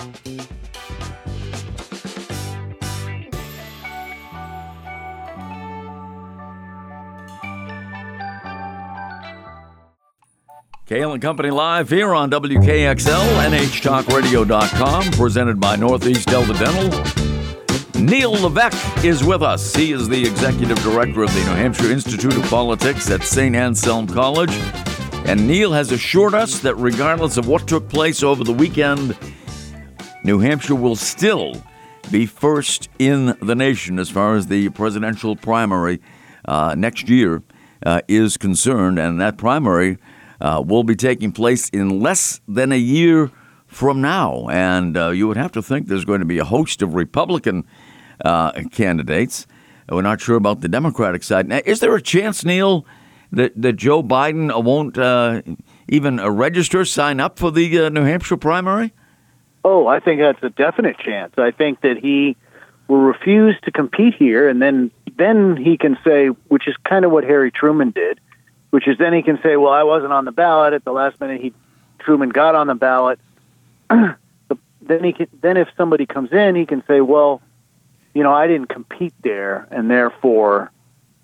Kale 10.87 11.15
and 11.15 11.21
Company 11.21 11.51
live 11.51 11.91
here 11.91 12.15
on 12.15 12.31
WKXL, 12.31 13.51
NHTalkRadio.com, 13.51 15.11
presented 15.15 15.59
by 15.59 15.75
Northeast 15.75 16.29
Delta 16.29 16.53
Dental. 16.53 18.01
Neil 18.01 18.31
Levesque 18.31 19.05
is 19.05 19.25
with 19.25 19.43
us. 19.43 19.75
He 19.75 19.91
is 19.91 20.09
the 20.09 20.25
executive 20.25 20.79
director 20.85 21.25
of 21.25 21.35
the 21.35 21.41
New 21.41 21.57
Hampshire 21.57 21.91
Institute 21.91 22.37
of 22.37 22.45
Politics 22.45 23.11
at 23.11 23.25
St. 23.25 23.57
Anselm 23.57 24.07
College. 24.07 24.53
And 25.27 25.49
Neil 25.49 25.73
has 25.73 25.91
assured 25.91 26.35
us 26.35 26.61
that 26.61 26.77
regardless 26.77 27.37
of 27.37 27.49
what 27.49 27.67
took 27.67 27.89
place 27.89 28.23
over 28.23 28.45
the 28.45 28.53
weekend, 28.53 29.19
New 30.23 30.39
Hampshire 30.39 30.77
will 30.77 30.95
still 30.95 31.61
be 32.13 32.27
first 32.27 32.89
in 33.01 33.37
the 33.43 33.57
nation 33.57 33.99
as 33.99 34.09
far 34.09 34.37
as 34.37 34.47
the 34.47 34.69
presidential 34.69 35.35
primary 35.35 36.01
uh, 36.45 36.77
next 36.79 37.09
year 37.09 37.43
uh, 37.85 38.03
is 38.07 38.37
concerned. 38.37 39.01
And 39.01 39.21
that 39.21 39.37
primary 39.37 39.99
uh, 40.41 40.63
will 40.65 40.85
be 40.85 40.97
taking 40.97 41.33
place 41.33 41.69
in 41.71 42.01
less 42.01 42.41
than 42.47 42.73
a 42.73 42.79
year 42.79 43.31
from 43.67 44.01
now. 44.01 44.49
And 44.51 44.97
uh, 44.97 45.11
you 45.11 45.29
would 45.29 45.37
have 45.37 45.53
to 45.53 45.63
think 45.63 45.89
there's 45.89 46.05
going 46.05 46.21
to 46.21 46.27
be 46.27 46.39
a 46.39 46.45
host 46.45 46.83
of 46.83 46.95
Republican 46.95 47.65
uh, 48.25 48.53
candidates. 48.73 49.47
We're 49.89 50.03
not 50.03 50.21
sure 50.21 50.37
about 50.37 50.61
the 50.61 50.69
Democratic 50.69 51.23
side. 51.23 51.49
Now, 51.49 51.61
is 51.65 51.81
there 51.81 51.95
a 51.95 52.03
chance, 52.03 52.45
Neil, 52.45 52.85
that, 53.33 53.53
that 53.61 53.75
Joe 53.75 54.03
Biden 54.03 54.65
won't 54.65 54.99
uh, 54.99 55.43
even 55.89 56.21
register, 56.21 56.85
sign 56.85 57.21
up 57.21 57.39
for 57.39 57.51
the 57.51 57.87
uh, 57.87 57.89
New 57.89 58.05
Hampshire 58.05 58.37
primary? 58.37 58.93
Oh, 59.65 59.87
I 59.87 60.01
think 60.01 60.21
that's 60.21 60.43
a 60.43 60.51
definite 60.51 60.99
chance. 60.99 61.35
I 61.39 61.51
think 61.51 61.81
that 61.83 61.99
he 61.99 62.37
will 62.89 63.01
refuse 63.01 63.57
to 63.65 63.73
compete 63.73 64.15
here, 64.15 64.49
and 64.49 64.63
then 64.63 64.91
then 65.19 65.57
he 65.57 65.77
can 65.77 65.99
say, 66.05 66.27
which 66.49 66.69
is 66.69 66.77
kind 66.85 67.05
of 67.05 67.11
what 67.11 67.25
Harry 67.25 67.51
Truman 67.51 67.91
did 67.91 68.21
which 68.77 68.87
is 68.87 68.99
then 68.99 69.15
he 69.15 69.23
can 69.23 69.41
say, 69.43 69.57
well, 69.57 69.73
I 69.73 69.85
wasn't 69.85 70.13
on 70.13 70.27
the 70.27 70.33
ballot 70.33 70.75
at 70.75 70.85
the 70.85 70.93
last 70.93 71.19
minute. 71.19 71.41
He 71.41 71.55
Truman 71.99 72.29
got 72.29 72.55
on 72.55 72.67
the 72.67 72.75
ballot. 72.75 73.19
then 73.89 75.03
he 75.03 75.15
can, 75.15 75.29
then 75.41 75.57
if 75.57 75.69
somebody 75.79 76.05
comes 76.05 76.31
in, 76.31 76.55
he 76.55 76.67
can 76.67 76.85
say, 76.87 77.01
well, 77.01 77.41
you 78.13 78.23
know, 78.23 78.35
I 78.35 78.47
didn't 78.47 78.69
compete 78.69 79.15
there, 79.23 79.67
and 79.71 79.91
therefore, 79.91 80.71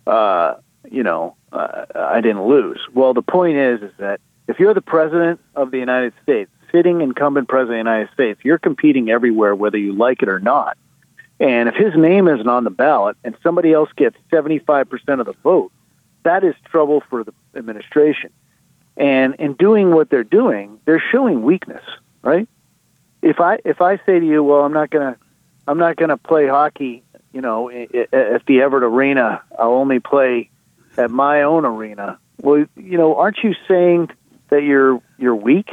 uh, 0.07 0.55
you 0.91 1.03
know, 1.03 1.37
uh, 1.53 1.85
I 1.95 2.23
didn't 2.23 2.47
lose. 2.47 2.81
Well, 2.95 3.13
the 3.13 3.21
point 3.21 3.59
is, 3.59 3.83
is 3.83 3.93
that 3.99 4.23
if 4.49 4.59
you're 4.59 4.73
the 4.73 4.81
president 4.81 5.39
of 5.55 5.73
the 5.73 5.79
United 5.79 6.15
States, 6.23 6.51
sitting 6.71 7.03
incumbent 7.03 7.49
president 7.49 7.81
of 7.81 7.85
the 7.85 7.91
United 7.91 8.15
States, 8.15 8.41
you're 8.45 8.57
competing 8.57 9.11
everywhere, 9.11 9.55
whether 9.55 9.77
you 9.77 9.93
like 9.93 10.23
it 10.23 10.31
or 10.31 10.41
not. 10.41 10.79
And 11.39 11.69
if 11.69 11.75
his 11.75 11.95
name 11.95 12.29
isn't 12.29 12.49
on 12.49 12.65
the 12.65 12.71
ballot 12.71 13.19
and 13.23 13.37
somebody 13.43 13.75
else 13.75 13.91
gets 13.95 14.17
75% 14.33 15.21
of 15.21 15.27
the 15.27 15.35
vote, 15.43 15.71
that 16.25 16.45
is 16.45 16.55
trouble 16.65 17.03
for 17.09 17.25
the 17.25 17.33
administration. 17.55 18.31
And 18.97 19.35
in 19.37 19.55
doing 19.55 19.91
what 19.91 20.11
they're 20.11 20.25
doing, 20.25 20.79
they're 20.85 21.03
showing 21.13 21.43
weakness, 21.43 21.83
right? 22.23 22.49
If 23.23 23.41
I 23.41 23.59
if 23.65 23.81
I 23.81 23.97
say 23.99 24.21
to 24.21 24.27
you, 24.27 24.43
well, 24.43 24.65
I'm 24.65 24.73
not 24.73 24.91
gonna 24.91 25.17
I'm 25.67 25.79
not 25.79 25.97
gonna 25.97 26.17
play 26.17 26.47
hockey, 26.47 27.03
you 27.33 27.41
know, 27.41 27.71
at 27.71 28.47
the 28.47 28.61
Everett 28.61 28.83
Arena. 28.83 29.43
I'll 29.59 29.73
only 29.73 30.01
play 30.01 30.51
at 30.97 31.11
my 31.11 31.43
own 31.43 31.65
arena. 31.65 32.19
Well, 32.41 32.67
you 32.77 32.99
know, 32.99 33.17
aren't 33.17 33.39
you 33.43 33.55
saying 33.69 34.11
that 34.51 34.63
you're 34.63 35.01
you're 35.19 35.37
weak? 35.37 35.71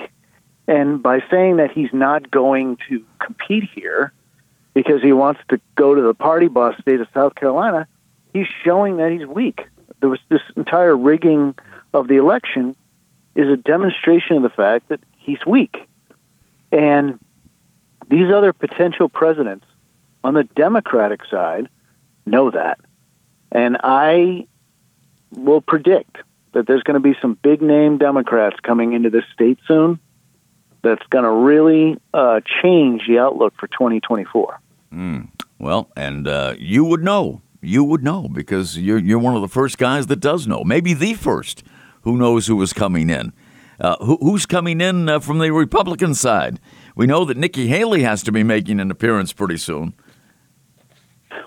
And 0.68 1.02
by 1.02 1.24
saying 1.32 1.58
that 1.58 1.72
he's 1.72 1.92
not 1.92 2.30
going 2.30 2.78
to 2.90 3.04
compete 3.18 3.68
here 3.74 4.14
because 4.76 5.02
he 5.02 5.12
wants 5.12 5.42
to 5.50 5.60
go 5.74 5.96
to 5.96 6.02
the 6.02 6.14
party 6.14 6.48
boss 6.48 6.80
state 6.80 7.02
of 7.02 7.08
South 7.12 7.34
Carolina, 7.34 7.88
he's 8.34 8.46
showing 8.64 8.98
that 8.98 9.12
he's 9.12 9.26
weak 9.26 9.62
there 10.00 10.10
was 10.10 10.20
this 10.30 10.42
entire 10.56 10.96
rigging 10.96 11.56
of 11.94 12.08
the 12.08 12.16
election 12.18 12.76
is 13.36 13.48
a 13.48 13.58
demonstration 13.58 14.38
of 14.38 14.44
the 14.44 14.50
fact 14.50 14.90
that 14.90 15.00
he's 15.18 15.46
weak. 15.46 15.88
And 16.72 17.20
these 18.10 18.32
other 18.32 18.54
potential 18.54 19.10
presidents 19.10 19.66
on 20.24 20.34
the 20.34 20.44
Democratic 20.44 21.22
side 21.26 21.70
know 22.26 22.52
that. 22.52 22.80
And 23.52 23.78
I 23.84 24.48
will 25.32 25.62
predict 25.62 26.18
that 26.54 26.68
there's 26.68 26.84
going 26.84 26.96
to 26.96 27.00
be 27.00 27.16
some 27.22 27.38
big 27.42 27.62
name 27.62 27.98
Democrats 27.98 28.58
coming 28.62 28.94
into 28.94 29.10
this 29.10 29.24
state 29.34 29.60
soon 29.68 30.00
that's 30.82 31.06
going 31.10 31.24
to 31.24 31.32
really 31.32 31.98
uh, 32.14 32.42
change 32.62 33.04
the 33.08 33.20
outlook 33.20 33.54
for 33.60 33.68
2024. 33.68 34.60
Mm. 34.94 35.30
Well, 35.60 35.92
and 35.96 36.28
uh, 36.28 36.56
you 36.58 36.86
would 36.86 37.04
know 37.04 37.42
you 37.62 37.84
would 37.84 38.04
know 38.04 38.28
because 38.28 38.78
you're 38.78 39.00
you're 39.00 39.20
one 39.20 39.36
of 39.36 39.42
the 39.42 39.48
first 39.48 39.78
guys 39.78 40.08
that 40.08 40.20
does 40.20 40.48
know, 40.48 40.64
maybe 40.64 40.94
the 40.94 41.14
first 41.14 41.64
who 42.02 42.18
knows 42.18 42.48
who 42.48 42.62
is 42.62 42.74
coming 42.74 43.10
in. 43.10 43.34
Uh, 43.80 43.96
who, 44.04 44.18
who's 44.18 44.46
coming 44.46 44.82
in 44.82 45.08
uh, 45.08 45.20
from 45.20 45.40
the 45.40 45.52
Republican 45.52 46.14
side? 46.14 46.60
We 46.96 47.08
know 47.08 47.24
that 47.24 47.38
Nikki 47.38 47.68
Haley 47.68 48.04
has 48.04 48.24
to 48.24 48.32
be 48.32 48.44
making 48.44 48.82
an 48.82 48.92
appearance 48.92 49.32
pretty 49.32 49.56
soon. 49.56 49.94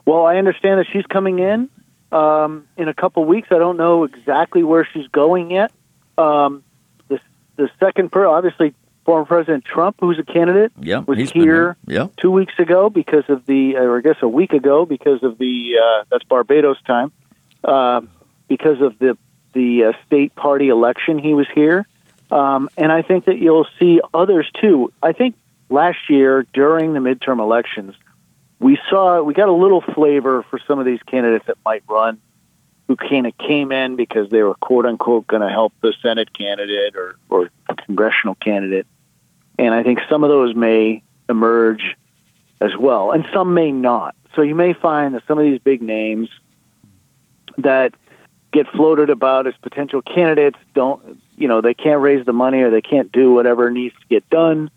Well, 0.07 0.25
I 0.25 0.37
understand 0.37 0.81
that 0.81 0.87
she's 0.91 1.05
coming 1.07 1.41
in 1.41 1.69
um, 2.11 2.67
in 2.77 2.89
a 2.89 2.95
couple 2.95 3.25
weeks. 3.25 3.49
I 3.51 3.59
don't 3.59 3.77
know 3.77 4.05
exactly 4.05 4.63
where 4.63 4.89
she's 4.93 5.09
going 5.09 5.51
yet. 5.51 5.73
Um, 6.17 6.65
the 7.09 7.21
the 7.57 7.69
second 7.79 8.13
per 8.13 8.27
obviously 8.27 8.75
former 9.05 9.25
President 9.25 9.65
Trump, 9.65 9.97
who's 10.01 10.19
a 10.19 10.25
candidate, 10.25 10.73
yeah, 10.81 10.99
was 10.99 11.31
here 11.31 11.77
yeah. 11.87 12.07
two 12.19 12.31
weeks 12.31 12.55
ago 12.59 12.89
because 12.89 13.25
of 13.29 13.45
the, 13.47 13.77
or 13.77 13.99
I 13.99 14.01
guess 14.01 14.17
a 14.23 14.29
week 14.29 14.53
ago 14.53 14.87
because 14.87 15.23
of 15.23 15.39
the, 15.39 15.75
uh, 15.83 16.05
that's 16.11 16.25
Barbados 16.25 16.81
time, 16.83 17.13
uh, 17.65 18.03
because 18.49 18.81
of 18.81 18.99
the 18.99 19.17
the 19.55 19.85
uh, 19.85 19.93
state 20.07 20.35
party 20.35 20.69
election. 20.69 21.19
He 21.19 21.35
was 21.35 21.47
here, 21.55 21.87
um, 22.31 22.71
and 22.77 22.91
I 22.91 23.03
think 23.03 23.27
that 23.27 23.39
you'll 23.39 23.67
see 23.79 24.01
others 24.15 24.51
too. 24.61 24.93
I 25.03 25.13
think 25.13 25.35
last 25.69 26.09
year 26.09 26.47
during 26.55 26.95
the 26.95 27.01
midterm 27.01 27.39
elections, 27.39 27.95
we 28.61 28.79
saw 28.89 29.23
we 29.23 29.35
got 29.35 29.49
a 29.49 29.53
little 29.53 29.81
flavor 29.81 30.43
for 30.45 30.59
some 30.67 30.79
of 30.79 30.87
these 30.87 31.03
candidates 31.03 31.47
that 31.47 31.59
might 31.65 31.83
run. 31.89 32.19
who 32.89 32.97
kind 32.97 33.27
of 33.27 33.37
came 33.39 33.73
in 33.73 33.97
because 33.97 34.29
they 34.31 34.43
were 34.43 34.55
quote 34.55 34.87
unquote 34.87 35.27
going 35.27 35.43
to 35.43 35.49
help 35.49 35.73
the 35.81 35.95
Senate 36.03 36.33
candidate 36.33 36.97
or, 36.97 37.17
or 37.31 37.51
congressional 37.87 38.35
candidate. 38.35 38.87
And 39.59 39.75
I 39.75 39.83
think 39.83 40.01
some 40.09 40.25
of 40.25 40.31
those 40.31 40.55
may 40.55 41.03
emerge 41.29 41.97
as 42.61 42.71
well, 42.79 43.11
and 43.13 43.25
some 43.33 43.55
may 43.55 43.73
not. 43.73 44.15
So 44.35 44.43
you 44.43 44.55
may 44.55 44.73
find 44.73 45.15
that 45.15 45.23
some 45.27 45.39
of 45.39 45.45
these 45.45 45.59
big 45.59 45.83
names 45.83 46.29
that 47.59 47.95
get 48.53 48.67
floated 48.69 49.11
about 49.11 49.47
as 49.47 49.55
potential 49.63 50.03
candidates 50.03 50.59
don't, 50.75 51.21
you 51.37 51.49
know, 51.49 51.61
they 51.61 51.75
can't 51.75 52.01
raise 52.01 52.25
the 52.25 52.33
money 52.33 52.61
or 52.61 52.71
they 52.71 52.81
can't 52.81 53.11
do 53.13 53.33
whatever 53.33 53.71
needs 53.71 53.95
to 53.95 54.07
get 54.09 54.29
done, 54.31 54.71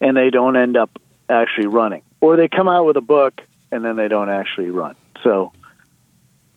and 0.00 0.16
they 0.16 0.30
don't 0.30 0.56
end 0.56 0.76
up 0.76 0.90
actually 1.28 1.66
running. 1.66 2.02
Or 2.20 2.36
they 2.36 2.48
come 2.48 2.68
out 2.68 2.86
with 2.86 2.96
a 2.96 3.02
book 3.02 3.42
and 3.70 3.84
then 3.84 3.96
they 3.96 4.08
don't 4.08 4.30
actually 4.30 4.70
run. 4.70 4.96
So 5.22 5.52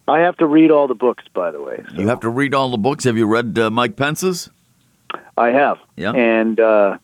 I 0.08 0.20
have 0.20 0.38
to 0.38 0.46
read 0.46 0.72
all 0.72 0.88
the 0.88 0.96
books, 0.96 1.24
by 1.34 1.52
the 1.52 1.62
way. 1.62 1.84
So. 1.90 2.02
You 2.02 2.08
have 2.08 2.22
to 2.22 2.30
read 2.30 2.54
all 2.54 2.70
the 2.72 2.78
books. 2.78 3.04
Have 3.04 3.18
you 3.18 3.28
read 3.28 3.58
uh, 3.58 3.70
Mike 3.70 3.96
Pence's? 3.96 4.50
I 5.38 5.50
have. 5.50 5.78
Yeah. 5.96 6.12
And 6.12 6.60
uh, 6.60 6.98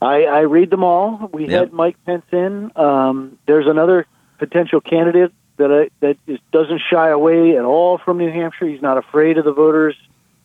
I, 0.00 0.24
I 0.24 0.40
read 0.40 0.70
them 0.70 0.84
all. 0.84 1.30
We 1.32 1.46
Yeah. 1.48 1.60
had 1.60 1.72
Mike 1.72 1.96
Pence 2.04 2.26
in. 2.32 2.70
Um, 2.76 3.38
there's 3.46 3.66
another 3.66 4.06
potential 4.38 4.80
candidate 4.80 5.32
that 5.56 5.72
I, 5.72 5.88
that 6.00 6.18
doesn't 6.52 6.82
shy 6.90 7.08
away 7.08 7.56
at 7.56 7.64
all 7.64 7.96
from 7.98 8.18
New 8.18 8.30
Hampshire. 8.30 8.66
He's 8.66 8.82
not 8.82 8.98
afraid 8.98 9.38
of 9.38 9.44
the 9.44 9.52
voters 9.54 9.96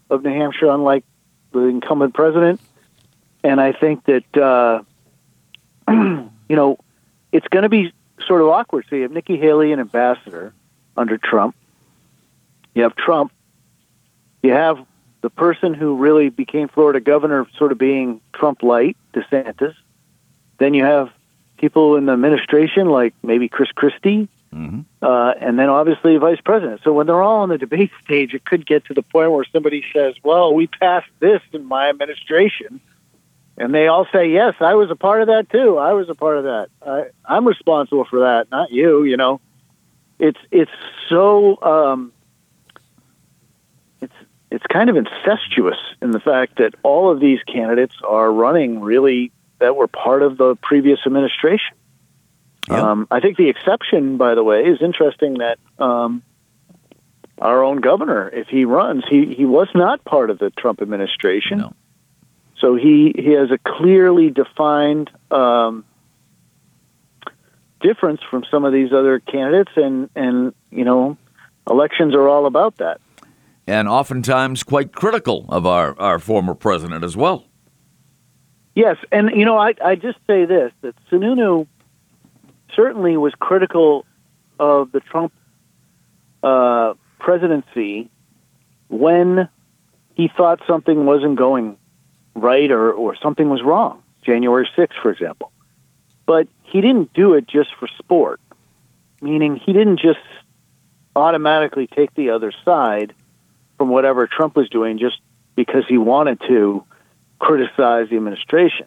of 0.10 0.24
New 0.24 0.30
Hampshire, 0.32 0.70
unlike 0.70 1.04
the 1.52 1.60
incumbent 1.62 2.14
president. 2.14 2.62
And 3.44 3.60
I 3.60 3.74
think 3.74 4.06
that 4.06 4.38
uh, 4.38 4.84
you 5.92 6.56
know 6.56 6.78
it's 7.34 7.48
going 7.50 7.64
to 7.64 7.70
be 7.70 7.92
sort 8.26 8.42
of 8.42 8.48
awkward. 8.48 8.86
So 8.90 8.96
you 8.96 9.02
have 9.04 9.12
Nikki 9.12 9.38
Haley, 9.38 9.74
an 9.74 9.80
ambassador 9.80 10.54
under 10.96 11.18
Trump. 11.18 11.56
You 12.74 12.84
have 12.84 12.96
Trump. 12.96 13.32
You 14.44 14.54
have 14.54 14.78
the 15.22 15.30
person 15.30 15.74
who 15.74 15.96
really 15.98 16.30
became 16.30 16.68
Florida 16.68 17.00
governor 17.00 17.48
sort 17.58 17.72
of 17.72 17.78
being 17.78 18.22
Trump 18.34 18.64
light, 18.64 18.98
DeSantis. 19.14 19.76
Then 20.58 20.74
you 20.74 20.84
have 20.84 21.10
people 21.58 21.96
in 21.96 22.06
the 22.08 22.14
administration 22.14 22.90
like 22.90 23.14
maybe 23.24 23.48
Chris 23.48 23.72
Christie, 23.72 24.28
Mhm. 24.54 24.84
uh, 25.02 25.34
and 25.40 25.58
then 25.58 25.70
obviously 25.70 26.18
vice 26.18 26.42
president. 26.42 26.82
So 26.84 26.92
when 26.92 27.08
they're 27.08 27.22
all 27.22 27.42
on 27.42 27.50
the 27.50 27.58
debate 27.58 27.92
stage, 28.04 28.34
it 28.34 28.44
could 28.44 28.66
get 28.66 28.86
to 28.86 28.94
the 28.94 29.02
point 29.04 29.32
where 29.32 29.46
somebody 29.46 29.84
says, 29.94 30.16
"Well, 30.24 30.54
we 30.54 30.68
passed 30.68 31.10
this 31.20 31.42
in 31.54 31.66
my 31.66 31.88
administration," 31.90 32.82
and 33.58 33.74
they 33.74 33.88
all 33.88 34.08
say, 34.12 34.30
"Yes, 34.32 34.56
I 34.60 34.74
was 34.74 34.92
a 34.92 34.96
part 34.96 35.22
of 35.22 35.28
that 35.28 35.50
too. 35.50 35.78
I 35.78 35.94
was 35.94 36.10
a 36.10 36.16
part 36.16 36.38
of 36.38 36.44
that. 36.46 36.68
I, 36.86 37.06
I'm 37.26 37.48
responsible 37.48 38.04
for 38.06 38.22
that, 38.22 38.52
not 38.52 38.72
you." 38.72 39.04
You 39.04 39.16
know, 39.18 39.40
it's 40.20 40.40
it's 40.52 40.72
so 41.08 41.58
um, 41.62 42.12
it's 44.52 44.66
kind 44.68 44.90
of 44.90 44.98
incestuous 44.98 45.78
in 46.02 46.12
the 46.12 46.20
fact 46.20 46.58
that 46.58 46.76
all 46.84 47.10
of 47.10 47.22
these 47.22 47.40
candidates 47.44 47.96
are 48.08 48.32
running 48.32 48.82
really 48.82 49.32
that 49.60 49.76
were 49.76 49.88
part 49.88 50.22
of 50.22 50.38
the 50.38 50.56
previous 50.62 51.00
administration. 51.06 51.76
Yeah. 52.70 52.92
Um, 52.92 53.08
I 53.10 53.22
think 53.22 53.38
the 53.38 53.50
exception, 53.50 54.18
by 54.18 54.36
the 54.36 54.44
way, 54.44 54.64
is 54.64 54.82
interesting 54.82 55.36
that 55.36 55.58
um, 55.80 56.22
our 57.40 57.64
own 57.64 57.80
governor, 57.80 58.30
if 58.30 58.48
he 58.48 58.66
runs, 58.66 59.04
he, 59.10 59.34
he 59.34 59.46
was 59.46 59.70
not 59.74 60.04
part 60.04 60.30
of 60.30 60.38
the 60.38 60.50
Trump 60.52 60.82
administration. 60.82 61.60
No. 61.60 61.74
So 62.58 62.76
he, 62.76 63.14
he 63.16 63.32
has 63.32 63.50
a 63.52 63.58
clearly 63.58 64.30
defined 64.30 65.10
um, 65.32 65.86
difference 67.80 68.22
from 68.30 68.44
some 68.52 68.66
of 68.66 68.74
these 68.74 68.92
other 68.94 69.20
candidates, 69.20 69.72
and, 69.76 70.10
and 70.16 70.54
you 70.70 70.84
know, 70.84 71.18
elections 71.70 72.14
are 72.14 72.28
all 72.28 72.46
about 72.46 72.78
that. 72.78 73.00
And 73.68 73.88
oftentimes 73.88 74.64
quite 74.64 74.92
critical 74.92 75.46
of 75.50 75.66
our, 75.66 75.98
our 76.00 76.20
former 76.20 76.56
president 76.56 77.04
as 77.04 77.16
well. 77.16 77.46
Yes, 78.76 78.98
and 79.12 79.32
you 79.36 79.46
know, 79.46 79.58
I 79.58 79.74
I 79.84 79.96
just 79.96 80.18
say 80.28 80.46
this 80.46 80.72
that 80.82 80.96
Sununu 81.12 81.68
certainly 82.74 83.18
was 83.18 83.34
critical 83.38 84.06
of 84.60 84.92
the 84.94 85.02
Trump 85.02 85.34
uh, 86.42 86.94
presidency 87.20 88.10
when 88.88 89.50
he 90.16 90.30
thought 90.30 90.62
something 90.66 91.06
wasn't 91.06 91.36
going 91.36 91.78
right 92.34 92.72
or 92.72 92.94
or 92.94 93.16
something 93.16 93.50
was 93.50 93.62
wrong. 93.62 94.02
January 94.22 94.70
6th, 94.78 95.02
for 95.02 95.12
example, 95.12 95.52
but 96.26 96.48
he 96.64 96.80
didn't 96.80 97.12
do 97.14 97.34
it 97.34 97.48
just 97.48 97.76
for 97.78 97.88
sport. 97.88 98.40
Meaning, 99.20 99.58
he 99.58 99.74
didn't 99.74 100.00
just 100.00 100.20
automatically 101.16 101.88
take 101.88 102.14
the 102.16 102.30
other 102.30 102.54
side 102.64 103.14
from 103.82 103.90
whatever 103.90 104.28
Trump 104.28 104.56
was 104.56 104.70
doing 104.70 105.00
just 105.00 105.20
because 105.56 105.84
he 105.90 105.98
wanted 105.98 106.40
to 106.42 106.84
criticize 107.40 108.10
the 108.12 108.16
administration. 108.16 108.86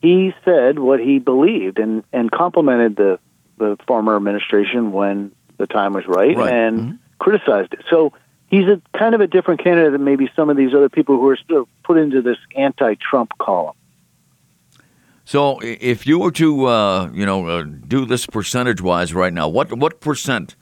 He 0.00 0.32
said 0.42 0.78
what 0.78 1.00
he 1.00 1.18
believed 1.18 1.78
and, 1.78 2.02
and 2.14 2.30
complimented 2.30 2.96
the, 2.96 3.18
the 3.58 3.76
former 3.86 4.16
administration 4.16 4.90
when 4.90 5.32
the 5.58 5.66
time 5.66 5.92
was 5.92 6.06
right, 6.06 6.34
Right. 6.34 6.50
and 6.50 6.80
Mhm. 6.80 6.98
criticized 7.18 7.74
it. 7.74 7.84
So 7.90 8.14
he's 8.46 8.66
a 8.68 8.80
kind 8.98 9.14
of 9.14 9.20
a 9.20 9.26
different 9.26 9.62
candidate 9.62 9.92
than 9.92 10.02
maybe 10.02 10.30
some 10.34 10.48
of 10.48 10.56
these 10.56 10.72
other 10.72 10.88
people 10.88 11.18
who 11.18 11.28
are 11.28 11.36
sort 11.46 11.60
of 11.60 11.68
put 11.84 11.98
into 11.98 12.22
this 12.22 12.38
anti-Trump 12.56 13.32
column. 13.38 13.74
So 15.26 15.58
if 15.62 16.06
you 16.06 16.18
were 16.20 16.32
to, 16.32 16.64
uh, 16.64 17.10
you 17.12 17.26
know, 17.26 17.46
uh, 17.46 17.64
do 17.86 18.06
this 18.06 18.24
percentage-wise 18.24 19.12
right 19.12 19.32
now, 19.34 19.46
what 19.46 19.70
what 19.74 20.00
percent 20.00 20.56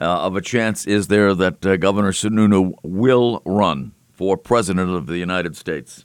of 0.00 0.36
a 0.36 0.40
chance 0.40 0.86
is 0.86 1.08
there 1.08 1.34
that 1.34 1.64
uh, 1.64 1.76
Governor 1.76 2.12
Sununu 2.12 2.74
will 2.82 3.42
run 3.44 3.92
for 4.12 4.36
president 4.36 4.90
of 4.90 5.06
the 5.06 5.18
United 5.18 5.56
States? 5.56 6.04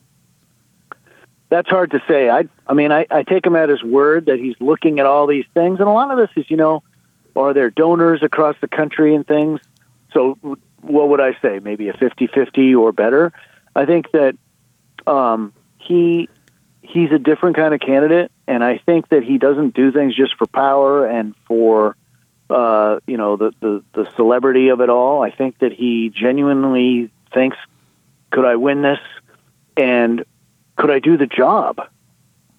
That's 1.50 1.70
hard 1.70 1.92
to 1.92 2.02
say. 2.08 2.30
I, 2.30 2.48
I 2.68 2.74
mean, 2.74 2.92
I, 2.92 3.08
I 3.10 3.24
take 3.24 3.46
him 3.46 3.56
at 3.56 3.70
his 3.70 3.84
word 3.84 4.28
that 4.28 4.38
he's 4.38 4.56
looking 4.60 5.00
at 5.00 5.06
all 5.06 5.26
these 5.26 5.46
things, 5.54 5.80
and 5.80 5.88
a 5.88 5.92
lot 5.92 6.12
of 6.12 6.18
this 6.18 6.30
is, 6.44 6.50
you 6.50 6.58
know, 6.58 6.84
are 7.36 7.54
there 7.54 7.70
donors 7.70 8.22
across 8.22 8.56
the 8.62 8.68
country 8.68 9.16
and 9.16 9.26
things? 9.26 9.60
So, 10.14 10.38
what 10.82 11.10
would 11.10 11.22
I 11.22 11.34
say? 11.42 11.60
Maybe 11.60 11.90
a 11.90 11.94
50-50 11.94 12.78
or 12.78 12.92
better. 12.92 13.34
I 13.76 13.86
think 13.86 14.12
that 14.12 14.36
um, 15.08 15.54
he 15.78 16.30
he's 16.82 17.12
a 17.12 17.20
different 17.20 17.56
kind 17.56 17.74
of 17.74 17.80
candidate, 17.80 18.32
and 18.48 18.64
I 18.64 18.80
think 18.80 19.10
that 19.10 19.24
he 19.24 19.38
doesn't 19.38 19.74
do 19.74 19.92
things 19.92 20.16
just 20.16 20.36
for 20.38 20.48
power 20.48 21.06
and 21.06 21.36
for 21.48 21.96
uh, 22.50 23.00
you 23.06 23.18
know 23.18 23.38
the, 23.38 23.54
the 23.60 23.84
the 23.94 24.12
celebrity 24.16 24.70
of 24.70 24.82
it 24.82 24.90
all. 24.90 25.24
I 25.24 25.32
think 25.32 25.60
that 25.60 25.72
he 25.72 26.10
genuinely 26.10 27.12
thinks, 27.34 27.58
could 28.32 28.46
I 28.46 28.56
win 28.56 28.82
this, 28.82 29.00
and 29.78 30.26
could 30.76 30.92
I 30.92 31.00
do 31.00 31.18
the 31.18 31.28
job? 31.28 31.82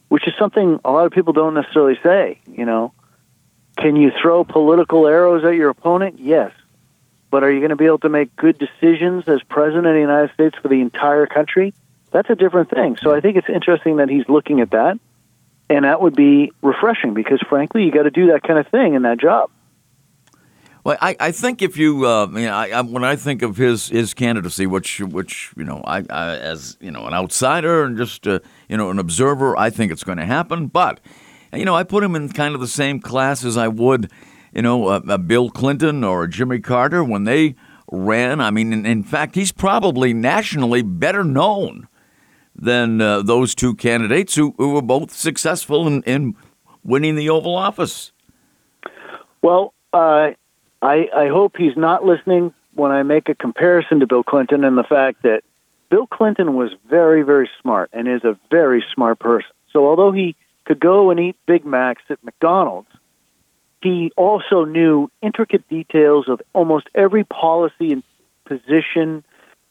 Which 0.09 0.27
is 0.27 0.35
something 0.39 0.81
a 0.85 0.91
lot 0.91 1.07
of 1.07 1.13
people 1.13 1.33
don't 1.33 1.55
necessarily 1.55 1.99
say. 2.03 2.41
You 2.47 2.65
know, 2.65 2.93
can 3.77 3.97
you 3.97 4.11
throw 4.21 4.45
political 4.45 5.07
arrows 5.07 5.45
at 5.45 5.55
your 5.55 5.71
opponent? 5.71 6.19
Yes. 6.19 6.53
But 7.31 7.45
are 7.45 7.51
you 7.51 7.61
going 7.61 7.71
to 7.71 7.77
be 7.77 7.87
able 7.87 8.01
to 8.01 8.09
make 8.09 8.35
good 8.35 8.59
decisions 8.59 9.29
as 9.29 9.41
president 9.45 9.87
of 9.87 9.95
the 9.95 10.01
United 10.01 10.35
States 10.35 10.57
for 10.61 10.67
the 10.67 10.81
entire 10.81 11.27
country? 11.27 11.73
That's 12.11 12.29
a 12.29 12.35
different 12.35 12.71
thing. 12.71 12.97
So 12.97 13.15
I 13.15 13.21
think 13.21 13.37
it's 13.37 13.49
interesting 13.49 13.99
that 13.99 14.09
he's 14.09 14.29
looking 14.29 14.61
at 14.61 14.73
that. 14.73 14.99
And 15.69 15.85
that 15.85 16.03
would 16.03 16.17
be 16.17 16.51
refreshing 16.61 17.15
because, 17.15 17.41
frankly, 17.49 17.85
you 17.85 17.93
got 17.93 18.03
to 18.03 18.11
do 18.11 18.33
that 18.33 18.43
kind 18.43 18.59
of 18.59 18.67
thing 18.67 18.95
in 18.95 19.03
that 19.03 19.19
job. 19.19 19.51
I, 21.01 21.17
I 21.21 21.33
think 21.33 21.63
if 21.63 21.77
you, 21.77 22.07
uh, 22.07 22.25
I 22.25 22.31
mean, 22.31 22.49
I, 22.49 22.71
I, 22.71 22.81
when 22.81 23.05
I 23.05 23.17
think 23.17 23.43
of 23.43 23.57
his 23.57 23.89
his 23.89 24.15
candidacy, 24.15 24.67
which 24.67 25.01
which 25.01 25.53
you 25.57 25.65
know, 25.65 25.83
I, 25.85 26.05
I 26.11 26.37
as 26.37 26.77
you 26.81 26.91
know, 26.91 27.07
an 27.07 27.15
outsider 27.15 27.85
and 27.85 27.97
just 27.97 28.27
uh, 28.27 28.41
you 28.69 28.77
know, 28.77 28.91
an 28.91 28.99
observer, 28.99 29.57
I 29.57 29.71
think 29.71 29.93
it's 29.93 30.05
going 30.05 30.19
to 30.19 30.27
happen. 30.27 30.69
But 30.69 31.01
you 31.53 31.65
know, 31.65 31.75
I 31.75 31.83
put 31.83 32.05
him 32.05 32.15
in 32.15 32.29
kind 32.31 32.55
of 32.55 32.61
the 32.61 32.69
same 32.69 33.01
class 33.01 33.45
as 33.45 33.57
I 33.57 33.69
would, 33.69 34.11
you 34.53 34.63
know, 34.63 34.89
a, 34.89 34.97
a 34.97 35.19
Bill 35.19 35.51
Clinton 35.51 36.05
or 36.05 36.25
a 36.25 36.31
Jimmy 36.31 36.61
Carter 36.61 37.03
when 37.05 37.25
they 37.25 37.57
ran. 37.91 38.41
I 38.41 38.51
mean, 38.51 38.73
in, 38.73 38.87
in 38.87 39.03
fact, 39.03 39.35
he's 39.35 39.53
probably 39.53 40.13
nationally 40.15 40.83
better 40.83 41.25
known 41.25 41.89
than 42.55 43.01
uh, 43.01 43.23
those 43.23 43.55
two 43.55 43.75
candidates 43.75 44.35
who, 44.35 44.55
who 44.59 44.75
were 44.75 44.83
both 44.83 45.13
successful 45.13 45.87
in, 45.87 46.03
in 46.03 46.37
winning 46.85 47.15
the 47.15 47.29
Oval 47.31 47.57
Office. 47.57 48.13
Well, 49.43 49.75
uh, 49.93 50.33
I, 50.83 51.09
I 51.15 51.29
hope 51.29 51.57
he's 51.57 51.77
not 51.77 52.05
listening 52.05 52.55
when 52.75 52.91
I 52.91 53.03
make 53.03 53.29
a 53.29 53.35
comparison 53.35 54.01
to 54.01 54.07
Bill 54.07 54.23
Clinton 54.23 54.65
and 54.65 54.79
the 54.79 54.85
fact 54.85 55.23
that 55.23 55.43
Bill 55.91 56.07
Clinton 56.07 56.55
was 56.55 56.71
very, 56.89 57.23
very 57.23 57.51
smart 57.61 57.91
and 57.93 58.09
is 58.09 58.25
a 58.25 58.39
very 58.51 58.85
smart 58.95 59.19
person. 59.19 59.51
So 59.73 59.87
although 59.87 60.13
he 60.13 60.37
could 60.65 60.81
go 60.81 61.11
and 61.11 61.19
eat 61.19 61.37
Big 61.47 61.65
Macs 61.65 62.03
at 62.09 62.23
McDonald's, 62.25 62.89
he 63.83 64.13
also 64.17 64.65
knew 64.65 65.11
intricate 65.23 65.69
details 65.69 66.29
of 66.29 66.41
almost 66.53 66.89
every 66.95 67.25
policy 67.25 67.93
and 67.93 68.03
position 68.45 69.25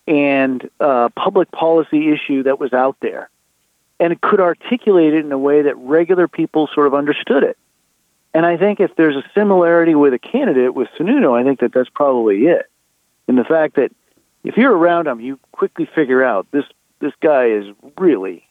and 0.08 0.70
uh, 0.80 1.10
public 1.16 1.52
policy 1.52 2.12
issue 2.12 2.44
that 2.44 2.60
was 2.60 2.74
out 2.74 2.98
there 3.02 3.30
and 4.00 4.20
could 4.22 4.40
articulate 4.40 5.14
it 5.14 5.26
in 5.26 5.32
a 5.32 5.38
way 5.38 5.62
that 5.62 5.78
regular 5.78 6.28
people 6.28 6.68
sort 6.74 6.88
of 6.88 6.94
understood 6.94 7.44
it. 7.44 7.58
And 8.34 8.46
I 8.46 8.58
think 8.58 8.80
if 8.80 8.96
there's 8.96 9.16
a 9.16 9.24
similarity 9.34 9.96
with 9.96 10.14
a 10.14 10.20
candidate 10.20 10.76
with 10.76 10.88
Sununu, 10.98 11.40
I 11.40 11.44
think 11.44 11.60
that 11.62 11.74
that's 11.74 11.90
probably 11.90 12.46
it. 12.46 12.70
In 13.28 13.36
the 13.36 13.44
fact 13.44 13.76
that 13.76 13.92
if 14.44 14.56
you're 14.58 14.76
around 14.76 15.08
him, 15.08 15.20
you 15.20 15.40
quickly 15.52 15.88
figure 15.94 16.24
out 16.24 16.48
this 16.52 16.66
this 17.00 17.14
guy 17.22 17.46
is 17.48 17.66
really 17.98 18.46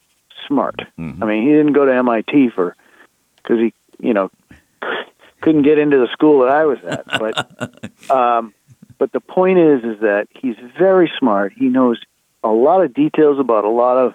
smart. 0.46 0.80
Mm-hmm. 0.98 1.22
I 1.22 1.26
mean, 1.26 1.42
he 1.42 1.50
didn't 1.50 1.74
go 1.74 1.84
to 1.84 1.94
MIT 1.94 2.50
for 2.50 2.74
because 3.36 3.58
he, 3.58 3.74
you 4.00 4.14
know, 4.14 4.30
couldn't 5.40 5.62
get 5.62 5.78
into 5.78 5.98
the 5.98 6.08
school 6.12 6.40
that 6.40 6.50
I 6.50 6.64
was 6.64 6.78
at. 6.84 7.06
But 7.06 8.10
um, 8.10 8.54
but 8.98 9.12
the 9.12 9.20
point 9.20 9.58
is, 9.58 9.84
is 9.84 10.00
that 10.00 10.28
he's 10.34 10.56
very 10.76 11.10
smart. 11.18 11.52
He 11.56 11.66
knows 11.66 12.00
a 12.42 12.48
lot 12.48 12.82
of 12.82 12.94
details 12.94 13.38
about 13.38 13.64
a 13.64 13.70
lot 13.70 13.96
of 13.96 14.14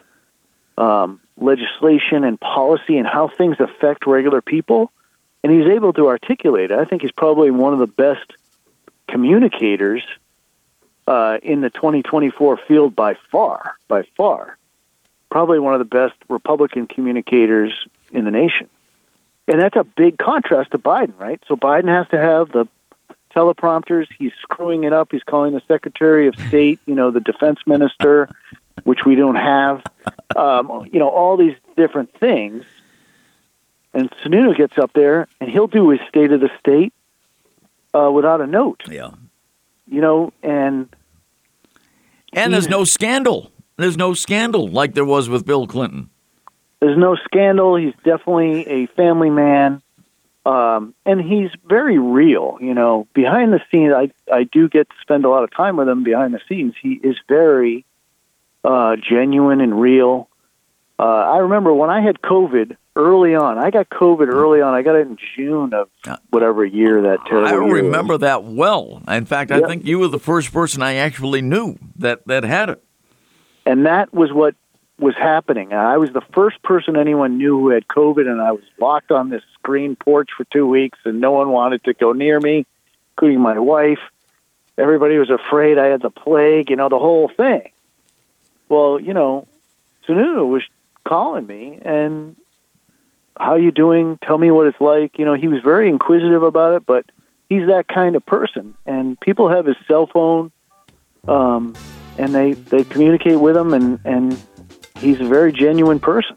um, 0.77 1.21
legislation 1.37 2.23
and 2.23 2.39
policy 2.39 2.97
and 2.97 3.07
how 3.07 3.27
things 3.27 3.57
affect 3.59 4.05
regular 4.05 4.41
people, 4.41 4.91
and 5.43 5.51
he's 5.51 5.69
able 5.71 5.93
to 5.93 6.07
articulate 6.07 6.71
it. 6.71 6.79
I 6.79 6.85
think 6.85 7.01
he's 7.01 7.11
probably 7.11 7.51
one 7.51 7.73
of 7.73 7.79
the 7.79 7.87
best 7.87 8.31
communicators 9.07 10.03
uh, 11.07 11.37
in 11.43 11.61
the 11.61 11.69
2024 11.69 12.59
field 12.67 12.95
by 12.95 13.15
far, 13.31 13.75
by 13.87 14.03
far. 14.15 14.57
Probably 15.29 15.59
one 15.59 15.73
of 15.73 15.79
the 15.79 15.85
best 15.85 16.15
Republican 16.29 16.87
communicators 16.87 17.73
in 18.11 18.25
the 18.25 18.31
nation. 18.31 18.69
And 19.47 19.59
that's 19.59 19.75
a 19.75 19.83
big 19.83 20.17
contrast 20.17 20.71
to 20.71 20.77
Biden, 20.77 21.19
right? 21.19 21.41
So 21.47 21.55
Biden 21.55 21.89
has 21.89 22.07
to 22.09 22.17
have 22.17 22.51
the 22.51 22.67
teleprompters. 23.35 24.07
He's 24.17 24.31
screwing 24.41 24.83
it 24.85 24.93
up. 24.93 25.09
He's 25.11 25.23
calling 25.23 25.53
the 25.53 25.61
Secretary 25.67 26.27
of 26.27 26.35
State, 26.47 26.79
you 26.85 26.95
know, 26.95 27.11
the 27.11 27.19
defense 27.19 27.59
minister, 27.65 28.29
which 28.83 29.05
we 29.05 29.15
don't 29.15 29.35
have. 29.35 29.83
Um, 30.35 30.87
you 30.91 30.99
know, 30.99 31.09
all 31.09 31.35
these 31.35 31.55
different 31.75 32.13
things. 32.19 32.63
And 33.93 34.09
Sununu 34.23 34.57
gets 34.57 34.77
up 34.77 34.91
there 34.93 35.27
and 35.39 35.49
he'll 35.49 35.67
do 35.67 35.89
his 35.89 35.99
State 36.09 36.31
of 36.31 36.41
the 36.41 36.49
State 36.59 36.93
uh, 37.93 38.09
without 38.11 38.41
a 38.41 38.47
note. 38.47 38.83
Yeah. 38.89 39.11
You 39.87 40.01
know, 40.01 40.33
and 40.41 40.89
and 42.35 42.53
there's 42.53 42.69
no 42.69 42.83
scandal. 42.83 43.51
There's 43.77 43.97
no 43.97 44.13
scandal 44.13 44.67
like 44.67 44.93
there 44.93 45.05
was 45.05 45.29
with 45.29 45.45
Bill 45.45 45.67
Clinton. 45.67 46.09
There's 46.79 46.97
no 46.97 47.15
scandal. 47.15 47.75
He's 47.75 47.93
definitely 48.03 48.67
a 48.67 48.87
family 48.87 49.29
man. 49.29 49.81
Um, 50.45 50.93
and 51.05 51.21
he's 51.21 51.49
very 51.65 51.97
real, 51.97 52.57
you 52.59 52.73
know. 52.73 53.07
Behind 53.13 53.53
the 53.53 53.61
scenes, 53.71 53.93
I 53.93 54.11
I 54.31 54.43
do 54.43 54.67
get 54.67 54.89
to 54.89 54.95
spend 55.01 55.23
a 55.23 55.29
lot 55.29 55.43
of 55.43 55.51
time 55.51 55.77
with 55.77 55.87
him 55.87 56.03
behind 56.03 56.33
the 56.33 56.41
scenes. 56.49 56.73
He 56.81 56.93
is 56.93 57.15
very 57.29 57.85
uh, 58.63 58.97
genuine 58.97 59.61
and 59.61 59.79
real. 59.79 60.27
Uh, 61.03 61.33
I 61.33 61.37
remember 61.39 61.73
when 61.73 61.89
I 61.89 61.99
had 61.99 62.21
COVID 62.21 62.77
early 62.95 63.35
on. 63.35 63.57
I 63.57 63.71
got 63.71 63.89
COVID 63.89 64.27
early 64.27 64.61
on. 64.61 64.73
I 64.73 64.83
got 64.83 64.95
it 64.95 65.05
in 65.05 65.17
June 65.35 65.73
of 65.73 65.89
whatever 66.29 66.63
year 66.63 67.01
that 67.01 67.19
terrible. 67.27 67.47
I 67.49 67.55
remember 67.55 68.17
that 68.19 68.45
well. 68.45 69.03
In 69.09 69.25
fact, 69.25 69.51
I 69.51 69.59
think 69.67 69.83
you 69.85 69.99
were 69.99 70.07
the 70.07 70.17
first 70.17 70.53
person 70.53 70.81
I 70.81 70.95
actually 70.95 71.41
knew 71.41 71.77
that 71.97 72.25
that 72.27 72.45
had 72.45 72.69
it. 72.69 72.81
And 73.65 73.85
that 73.85 74.13
was 74.13 74.31
what 74.31 74.55
was 74.97 75.13
happening. 75.15 75.73
I 75.73 75.97
was 75.97 76.13
the 76.13 76.23
first 76.33 76.63
person 76.63 76.95
anyone 76.95 77.37
knew 77.37 77.59
who 77.59 77.69
had 77.71 77.85
COVID, 77.85 78.25
and 78.25 78.41
I 78.41 78.53
was 78.53 78.63
locked 78.79 79.11
on 79.11 79.29
this 79.29 79.43
screen 79.55 79.97
porch 79.97 80.29
for 80.37 80.45
two 80.53 80.65
weeks, 80.65 80.99
and 81.03 81.19
no 81.19 81.33
one 81.33 81.49
wanted 81.49 81.83
to 81.83 81.93
go 81.93 82.13
near 82.13 82.39
me, 82.39 82.65
including 83.11 83.41
my 83.41 83.59
wife. 83.59 83.99
Everybody 84.77 85.17
was 85.17 85.29
afraid 85.29 85.77
I 85.77 85.87
had 85.87 86.01
the 86.01 86.11
plague, 86.11 86.69
you 86.69 86.77
know, 86.77 86.87
the 86.87 86.97
whole 86.97 87.27
thing. 87.27 87.71
Well, 88.69 89.01
you 89.01 89.13
know, 89.13 89.47
Sununu 90.07 90.47
was 90.47 90.63
calling 91.07 91.45
me, 91.45 91.79
and 91.81 92.35
how 93.37 93.55
you 93.55 93.71
doing? 93.71 94.19
Tell 94.25 94.37
me 94.37 94.51
what 94.51 94.67
it's 94.67 94.79
like. 94.79 95.17
You 95.17 95.25
know, 95.25 95.33
he 95.33 95.47
was 95.47 95.61
very 95.63 95.89
inquisitive 95.89 96.43
about 96.43 96.75
it, 96.75 96.85
but 96.85 97.05
he's 97.49 97.67
that 97.67 97.87
kind 97.87 98.15
of 98.15 98.25
person. 98.25 98.75
And 98.85 99.19
people 99.19 99.49
have 99.49 99.65
his 99.65 99.75
cell 99.87 100.07
phone, 100.07 100.51
um, 101.27 101.75
and 102.17 102.33
they 102.33 102.53
they 102.53 102.83
communicate 102.83 103.39
with 103.39 103.57
him, 103.57 103.73
and 103.73 103.99
and 104.05 104.39
he's 104.99 105.19
a 105.19 105.27
very 105.27 105.51
genuine 105.51 105.99
person. 105.99 106.35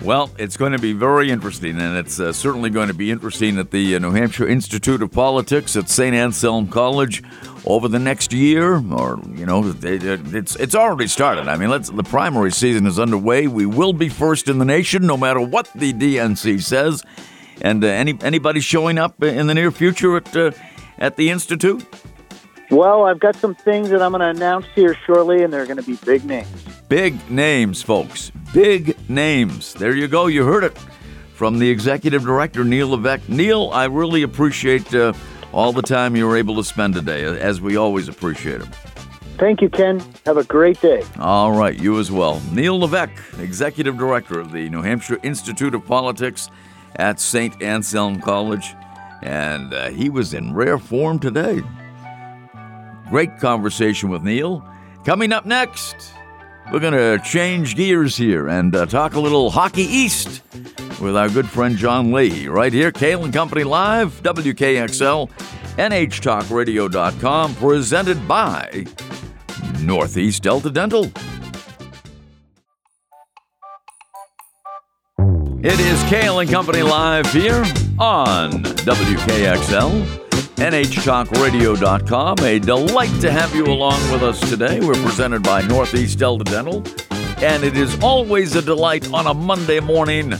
Well, 0.00 0.30
it's 0.38 0.56
going 0.56 0.72
to 0.72 0.78
be 0.78 0.92
very 0.92 1.28
interesting, 1.28 1.76
and 1.80 1.96
it's 1.96 2.20
uh, 2.20 2.32
certainly 2.32 2.70
going 2.70 2.86
to 2.86 2.94
be 2.94 3.10
interesting 3.10 3.58
at 3.58 3.72
the 3.72 3.96
uh, 3.96 3.98
New 3.98 4.12
Hampshire 4.12 4.46
Institute 4.46 5.02
of 5.02 5.10
Politics 5.10 5.76
at 5.76 5.88
St. 5.88 6.14
Anselm 6.14 6.68
College 6.68 7.24
over 7.66 7.88
the 7.88 7.98
next 7.98 8.32
year, 8.32 8.76
or 8.92 9.20
you 9.34 9.44
know, 9.44 9.66
it, 9.66 10.04
it's 10.32 10.54
it's 10.54 10.76
already 10.76 11.08
started. 11.08 11.48
I 11.48 11.56
mean, 11.56 11.68
let's 11.68 11.90
the 11.90 12.04
primary 12.04 12.52
season 12.52 12.86
is 12.86 13.00
underway. 13.00 13.48
We 13.48 13.66
will 13.66 13.92
be 13.92 14.08
first 14.08 14.48
in 14.48 14.58
the 14.58 14.64
nation, 14.64 15.04
no 15.04 15.16
matter 15.16 15.40
what 15.40 15.68
the 15.74 15.92
DNC 15.92 16.62
says. 16.62 17.02
And 17.60 17.82
uh, 17.82 17.88
any 17.88 18.16
anybody 18.22 18.60
showing 18.60 18.98
up 18.98 19.20
in 19.20 19.48
the 19.48 19.54
near 19.54 19.72
future 19.72 20.16
at 20.16 20.36
uh, 20.36 20.52
at 20.98 21.16
the 21.16 21.30
institute? 21.30 21.84
Well, 22.70 23.04
I've 23.04 23.18
got 23.18 23.34
some 23.34 23.56
things 23.56 23.90
that 23.90 24.00
I'm 24.00 24.12
going 24.12 24.20
to 24.20 24.28
announce 24.28 24.66
here 24.76 24.96
shortly, 25.06 25.42
and 25.42 25.52
they're 25.52 25.66
going 25.66 25.78
to 25.78 25.82
be 25.82 25.96
big 26.04 26.24
names. 26.24 26.77
Big 26.88 27.30
names, 27.30 27.82
folks. 27.82 28.32
Big 28.54 28.96
names. 29.10 29.74
There 29.74 29.94
you 29.94 30.08
go. 30.08 30.26
You 30.26 30.44
heard 30.44 30.64
it 30.64 30.76
from 31.34 31.58
the 31.58 31.68
executive 31.68 32.22
director, 32.22 32.64
Neil 32.64 32.88
Levesque. 32.88 33.28
Neil, 33.28 33.70
I 33.72 33.84
really 33.84 34.22
appreciate 34.22 34.94
uh, 34.94 35.12
all 35.52 35.72
the 35.72 35.82
time 35.82 36.16
you 36.16 36.26
were 36.26 36.36
able 36.36 36.56
to 36.56 36.64
spend 36.64 36.94
today, 36.94 37.24
as 37.24 37.60
we 37.60 37.76
always 37.76 38.08
appreciate 38.08 38.62
it. 38.62 38.68
Thank 39.36 39.60
you, 39.60 39.68
Ken. 39.68 40.02
Have 40.24 40.38
a 40.38 40.44
great 40.44 40.80
day. 40.80 41.04
All 41.18 41.52
right, 41.52 41.78
you 41.78 41.98
as 42.00 42.10
well. 42.10 42.40
Neil 42.52 42.80
Levesque, 42.80 43.38
executive 43.38 43.98
director 43.98 44.40
of 44.40 44.50
the 44.50 44.68
New 44.70 44.80
Hampshire 44.80 45.20
Institute 45.22 45.74
of 45.74 45.84
Politics 45.84 46.48
at 46.96 47.20
St. 47.20 47.62
Anselm 47.62 48.20
College, 48.20 48.74
and 49.22 49.74
uh, 49.74 49.90
he 49.90 50.08
was 50.08 50.32
in 50.32 50.54
rare 50.54 50.78
form 50.78 51.18
today. 51.18 51.60
Great 53.10 53.38
conversation 53.38 54.08
with 54.08 54.22
Neil. 54.22 54.66
Coming 55.04 55.32
up 55.32 55.46
next, 55.46 56.14
we're 56.72 56.80
going 56.80 56.92
to 56.92 57.18
change 57.24 57.76
gears 57.76 58.16
here 58.16 58.48
and 58.48 58.74
uh, 58.74 58.86
talk 58.86 59.14
a 59.14 59.20
little 59.20 59.50
Hockey 59.50 59.82
East 59.82 60.42
with 61.00 61.16
our 61.16 61.28
good 61.28 61.48
friend 61.48 61.76
John 61.76 62.12
Leahy 62.12 62.48
right 62.48 62.72
here, 62.72 62.92
Cail 62.92 63.24
and 63.24 63.32
Company 63.32 63.64
Live, 63.64 64.22
WKXL, 64.22 65.30
NHTalkRadio.com, 65.76 67.54
presented 67.54 68.28
by 68.28 68.84
Northeast 69.80 70.42
Delta 70.42 70.70
Dental. 70.70 71.10
It 75.60 75.80
is 75.80 76.02
Cail 76.04 76.40
and 76.40 76.50
Company 76.50 76.82
Live 76.82 77.26
here 77.32 77.64
on 77.98 78.62
WKXL. 78.62 80.27
NHTalkRadio.com. 80.58 82.38
A 82.40 82.58
delight 82.58 83.20
to 83.20 83.30
have 83.30 83.54
you 83.54 83.64
along 83.64 84.00
with 84.10 84.24
us 84.24 84.40
today. 84.50 84.80
We're 84.80 84.94
presented 84.94 85.42
by 85.44 85.62
Northeast 85.62 86.18
Delta 86.18 86.42
Dental, 86.42 86.82
and 87.40 87.62
it 87.62 87.76
is 87.76 87.96
always 88.02 88.56
a 88.56 88.62
delight 88.62 89.12
on 89.12 89.28
a 89.28 89.34
Monday 89.34 89.78
morning 89.78 90.34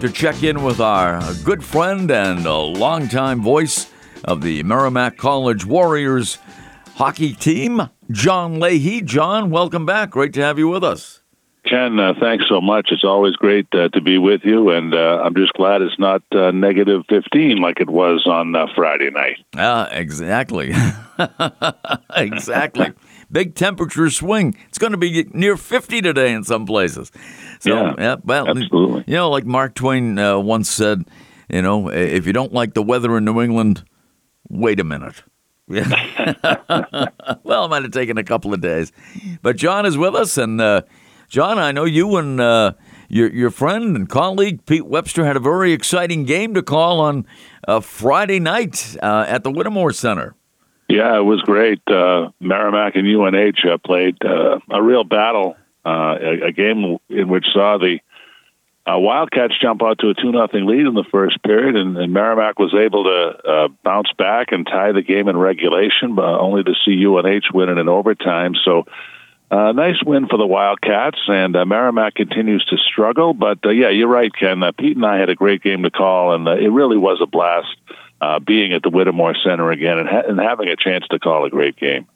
to 0.00 0.10
check 0.10 0.42
in 0.42 0.62
with 0.62 0.80
our 0.80 1.20
good 1.44 1.62
friend 1.62 2.10
and 2.10 2.46
a 2.46 2.56
longtime 2.56 3.42
voice 3.42 3.92
of 4.24 4.40
the 4.40 4.62
Merrimack 4.62 5.18
College 5.18 5.66
Warriors 5.66 6.38
hockey 6.94 7.34
team, 7.34 7.90
John 8.10 8.58
Leahy. 8.58 9.02
John, 9.02 9.50
welcome 9.50 9.84
back. 9.84 10.10
Great 10.10 10.32
to 10.32 10.42
have 10.42 10.58
you 10.58 10.68
with 10.68 10.82
us. 10.82 11.17
Ken, 11.68 12.00
uh, 12.00 12.14
thanks 12.18 12.46
so 12.48 12.60
much. 12.60 12.88
It's 12.90 13.04
always 13.04 13.36
great 13.36 13.66
uh, 13.72 13.88
to 13.90 14.00
be 14.00 14.16
with 14.16 14.40
you, 14.44 14.70
and 14.70 14.94
uh, 14.94 15.22
I'm 15.22 15.34
just 15.34 15.52
glad 15.52 15.82
it's 15.82 15.98
not 15.98 16.22
uh, 16.32 16.50
negative 16.50 17.02
15 17.08 17.58
like 17.58 17.80
it 17.80 17.90
was 17.90 18.26
on 18.26 18.56
uh, 18.56 18.66
Friday 18.74 19.10
night. 19.10 19.36
Ah, 19.56 19.88
exactly. 19.90 20.72
exactly. 22.16 22.92
Big 23.30 23.54
temperature 23.54 24.08
swing. 24.08 24.56
It's 24.68 24.78
going 24.78 24.92
to 24.92 24.98
be 24.98 25.24
near 25.34 25.56
50 25.56 26.00
today 26.00 26.32
in 26.32 26.44
some 26.44 26.64
places. 26.64 27.12
So, 27.60 27.74
yeah, 27.74 27.94
yeah 27.98 28.16
well, 28.24 28.48
absolutely. 28.48 29.04
You 29.06 29.16
know, 29.16 29.30
like 29.30 29.44
Mark 29.44 29.74
Twain 29.74 30.18
uh, 30.18 30.38
once 30.38 30.70
said, 30.70 31.04
you 31.50 31.60
know, 31.60 31.90
if 31.90 32.26
you 32.26 32.32
don't 32.32 32.52
like 32.52 32.72
the 32.74 32.82
weather 32.82 33.16
in 33.18 33.24
New 33.26 33.42
England, 33.42 33.84
wait 34.48 34.80
a 34.80 34.84
minute. 34.84 35.22
Well, 37.44 37.64
it 37.64 37.68
might 37.68 37.82
have 37.82 37.92
taken 37.92 38.18
a 38.18 38.24
couple 38.24 38.52
of 38.52 38.60
days. 38.60 38.92
But 39.42 39.56
John 39.56 39.86
is 39.86 39.96
with 39.96 40.14
us, 40.14 40.36
and 40.38 40.60
John, 41.28 41.58
I 41.58 41.72
know 41.72 41.84
you 41.84 42.16
and 42.16 42.40
uh, 42.40 42.72
your 43.08 43.30
your 43.30 43.50
friend 43.50 43.94
and 43.94 44.08
colleague 44.08 44.64
Pete 44.64 44.86
Webster 44.86 45.26
had 45.26 45.36
a 45.36 45.40
very 45.40 45.72
exciting 45.72 46.24
game 46.24 46.54
to 46.54 46.62
call 46.62 47.00
on 47.00 47.26
uh, 47.66 47.80
Friday 47.80 48.40
night 48.40 48.96
uh, 49.02 49.26
at 49.28 49.44
the 49.44 49.50
Whittemore 49.50 49.92
Center. 49.92 50.34
Yeah, 50.88 51.18
it 51.18 51.24
was 51.24 51.42
great. 51.42 51.82
Uh, 51.86 52.30
Merrimack 52.40 52.96
and 52.96 53.06
UNH 53.06 53.70
uh, 53.70 53.76
played 53.76 54.16
uh, 54.24 54.58
a 54.70 54.82
real 54.82 55.04
battle, 55.04 55.54
a, 55.84 56.46
a, 56.46 56.52
game 56.52 56.96
in 57.10 57.28
which 57.28 57.44
saw 57.52 57.76
the 57.76 57.98
Wildcats 58.86 59.52
jump 59.60 59.82
out 59.82 59.98
to 59.98 60.08
a 60.08 60.14
two 60.14 60.32
nothing 60.32 60.64
lead 60.64 60.86
in 60.86 60.94
the 60.94 61.04
first 61.10 61.42
period, 61.42 61.76
and, 61.76 61.98
and 61.98 62.10
Merrimack 62.10 62.58
was 62.58 62.72
able 62.72 63.04
to 63.04 63.68
bounce 63.84 64.10
back 64.16 64.50
and 64.50 64.66
tie 64.66 64.92
the 64.92 65.02
game 65.02 65.28
in 65.28 65.36
regulation, 65.36 66.14
but 66.14 66.24
only 66.24 66.62
to 66.64 66.72
see 66.86 67.04
UNH 67.04 67.52
win 67.52 67.68
it 67.68 67.76
in 67.76 67.86
overtime. 67.86 68.54
So 68.64 68.86
uh, 69.50 69.72
nice 69.72 70.02
win 70.04 70.28
for 70.28 70.36
the 70.36 70.46
Wildcats, 70.46 71.18
and 71.26 71.56
uh, 71.56 71.64
Merrimack 71.64 72.14
continues 72.14 72.64
to 72.66 72.76
struggle. 72.76 73.32
But 73.32 73.64
uh, 73.64 73.70
yeah, 73.70 73.88
you're 73.88 74.08
right, 74.08 74.30
Ken. 74.32 74.62
Uh, 74.62 74.72
Pete 74.72 74.96
and 74.96 75.06
I 75.06 75.18
had 75.18 75.30
a 75.30 75.34
great 75.34 75.62
game 75.62 75.82
to 75.84 75.90
call, 75.90 76.34
and 76.34 76.46
uh, 76.46 76.56
it 76.56 76.68
really 76.68 76.98
was 76.98 77.20
a 77.22 77.26
blast 77.26 77.74
uh, 78.20 78.40
being 78.40 78.72
at 78.72 78.82
the 78.82 78.90
Whittemore 78.90 79.34
Center 79.42 79.70
again 79.70 79.98
and, 79.98 80.08
ha- 80.08 80.22
and 80.28 80.38
having 80.38 80.68
a 80.68 80.76
chance 80.76 81.06
to 81.10 81.18
call 81.18 81.44
a 81.44 81.50
great 81.50 81.76
game. 81.76 82.06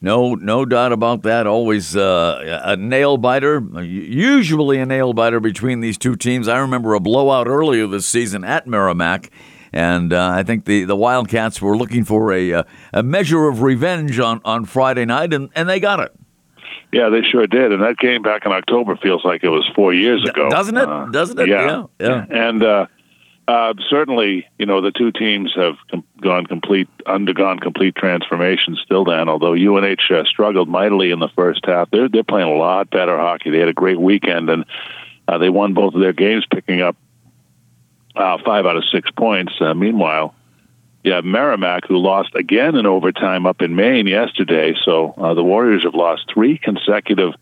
No, 0.00 0.34
no 0.34 0.64
doubt 0.64 0.90
about 0.90 1.22
that. 1.22 1.46
Always 1.46 1.94
uh, 1.94 2.60
a 2.64 2.76
nail 2.76 3.16
biter, 3.16 3.60
usually 3.80 4.78
a 4.78 4.86
nail 4.86 5.12
biter 5.12 5.38
between 5.38 5.78
these 5.78 5.96
two 5.96 6.16
teams. 6.16 6.48
I 6.48 6.58
remember 6.58 6.94
a 6.94 7.00
blowout 7.00 7.46
earlier 7.46 7.86
this 7.86 8.06
season 8.06 8.42
at 8.42 8.66
Merrimack, 8.66 9.30
and 9.72 10.12
uh, 10.12 10.30
I 10.34 10.42
think 10.42 10.64
the, 10.64 10.82
the 10.82 10.96
Wildcats 10.96 11.62
were 11.62 11.76
looking 11.76 12.04
for 12.04 12.32
a 12.32 12.52
uh, 12.52 12.62
a 12.92 13.04
measure 13.04 13.46
of 13.46 13.62
revenge 13.62 14.18
on, 14.18 14.40
on 14.44 14.64
Friday 14.64 15.04
night, 15.04 15.32
and, 15.32 15.50
and 15.54 15.68
they 15.68 15.78
got 15.78 16.00
it. 16.00 16.12
Yeah, 16.92 17.08
they 17.08 17.22
sure 17.22 17.46
did. 17.46 17.72
And 17.72 17.82
that 17.82 17.96
game 17.98 18.22
back 18.22 18.44
in 18.44 18.52
October 18.52 18.96
feels 18.96 19.24
like 19.24 19.42
it 19.42 19.48
was 19.48 19.68
four 19.74 19.94
years 19.94 20.28
ago, 20.28 20.50
doesn't 20.50 20.76
it? 20.76 20.88
Uh, 20.88 21.06
doesn't 21.06 21.38
it? 21.38 21.48
Yeah, 21.48 21.86
yeah. 21.98 22.26
yeah. 22.28 22.48
And 22.48 22.62
uh, 22.62 22.86
uh, 23.48 23.74
certainly, 23.88 24.46
you 24.58 24.66
know, 24.66 24.80
the 24.80 24.92
two 24.92 25.10
teams 25.10 25.52
have 25.56 25.74
com- 25.90 26.04
gone 26.20 26.46
complete, 26.46 26.88
undergone 27.06 27.58
complete 27.58 27.94
transformation 27.96 28.76
still 28.84 29.04
then, 29.04 29.28
although 29.28 29.54
UNH 29.54 30.10
uh, 30.10 30.24
struggled 30.24 30.68
mightily 30.68 31.10
in 31.10 31.18
the 31.18 31.28
first 31.34 31.64
half. 31.64 31.90
They're, 31.90 32.08
they're 32.08 32.24
playing 32.24 32.48
a 32.48 32.56
lot 32.56 32.90
better 32.90 33.18
hockey. 33.18 33.50
They 33.50 33.58
had 33.58 33.68
a 33.68 33.74
great 33.74 34.00
weekend, 34.00 34.48
and 34.48 34.64
uh, 35.26 35.38
they 35.38 35.50
won 35.50 35.74
both 35.74 35.94
of 35.94 36.00
their 36.00 36.12
games, 36.12 36.46
picking 36.52 36.82
up 36.82 36.96
uh, 38.14 38.38
five 38.44 38.64
out 38.66 38.76
of 38.76 38.84
six 38.92 39.10
points. 39.10 39.54
Uh, 39.60 39.74
meanwhile, 39.74 40.34
yeah, 41.04 41.20
Merrimack, 41.20 41.86
who 41.86 41.98
lost 41.98 42.34
again 42.34 42.76
in 42.76 42.86
overtime 42.86 43.46
up 43.46 43.60
in 43.60 43.74
Maine 43.74 44.06
yesterday. 44.06 44.74
So 44.84 45.14
uh, 45.18 45.34
the 45.34 45.42
Warriors 45.42 45.82
have 45.82 45.94
lost 45.94 46.30
three 46.32 46.58
consecutive 46.58 47.34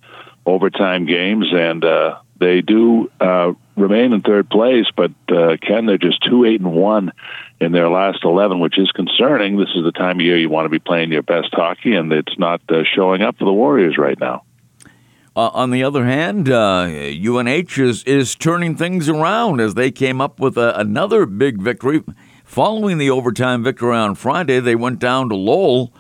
overtime 0.46 1.04
games, 1.04 1.46
and 1.52 1.84
uh, 1.84 2.20
they 2.38 2.62
do 2.62 3.10
uh, 3.20 3.52
remain 3.76 4.14
in 4.14 4.22
third 4.22 4.48
place, 4.48 4.86
but 4.96 5.12
uh, 5.28 5.58
Ken, 5.60 5.84
they're 5.84 5.98
just 5.98 6.22
two 6.22 6.46
eight 6.46 6.60
and 6.60 6.72
one 6.72 7.12
in 7.60 7.72
their 7.72 7.90
last 7.90 8.24
eleven, 8.24 8.60
which 8.60 8.78
is 8.78 8.90
concerning. 8.92 9.58
This 9.58 9.68
is 9.74 9.84
the 9.84 9.92
time 9.92 10.18
of 10.18 10.24
year 10.24 10.38
you 10.38 10.48
want 10.48 10.64
to 10.64 10.70
be 10.70 10.78
playing 10.78 11.12
your 11.12 11.22
best 11.22 11.52
hockey, 11.52 11.94
and 11.94 12.10
it's 12.12 12.38
not 12.38 12.62
uh, 12.70 12.82
showing 12.84 13.20
up 13.20 13.36
for 13.38 13.44
the 13.44 13.52
Warriors 13.52 13.98
right 13.98 14.18
now. 14.18 14.44
Uh, 15.36 15.48
on 15.52 15.70
the 15.70 15.84
other 15.84 16.06
hand, 16.06 16.48
UNH 16.48 17.78
uh, 17.78 17.84
is 17.84 18.02
is 18.04 18.34
turning 18.34 18.74
things 18.74 19.08
around 19.10 19.60
as 19.60 19.74
they 19.74 19.90
came 19.90 20.22
up 20.22 20.40
with 20.40 20.56
a, 20.56 20.78
another 20.78 21.26
big 21.26 21.60
victory 21.60 22.02
following 22.50 22.98
the 22.98 23.08
overtime 23.08 23.62
victory 23.62 23.96
on 23.96 24.16
Friday. 24.16 24.58
They 24.58 24.74
went 24.74 24.98
down 24.98 25.28
to 25.28 25.36
Lowell 25.36 25.92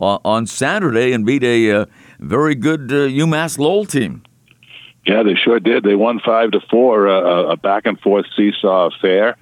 uh, 0.00 0.18
on 0.24 0.46
Saturday 0.46 1.12
and 1.12 1.26
beat 1.26 1.44
a 1.44 1.70
uh, 1.70 1.86
very 2.18 2.54
good 2.54 2.88
UMass 2.88 3.58
Lowell 3.58 3.84
team. 3.84 4.22
Yeah, 5.06 5.22
they 5.22 5.34
sure 5.34 5.60
did. 5.60 5.84
They 5.84 5.94
won 5.94 6.20
five 6.24 6.52
to 6.52 6.60
four, 6.70 7.08
uh, 7.08 7.52
a 7.52 7.56
back 7.56 7.84
and 7.84 8.00
forth 8.00 8.24
seesaw 8.36 8.88
affair. 8.88 9.36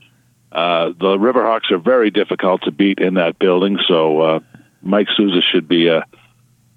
Uh, 0.50 0.88
the 0.88 1.16
Riverhawks 1.16 1.70
are 1.70 1.78
very 1.78 2.10
difficult 2.10 2.62
to 2.62 2.72
beat 2.72 2.98
in 2.98 3.14
that 3.14 3.38
building, 3.38 3.78
so 3.86 4.20
uh, 4.20 4.40
Mike 4.82 5.08
Souza 5.16 5.42
should 5.42 5.68
be 5.68 5.88
uh, 5.88 6.02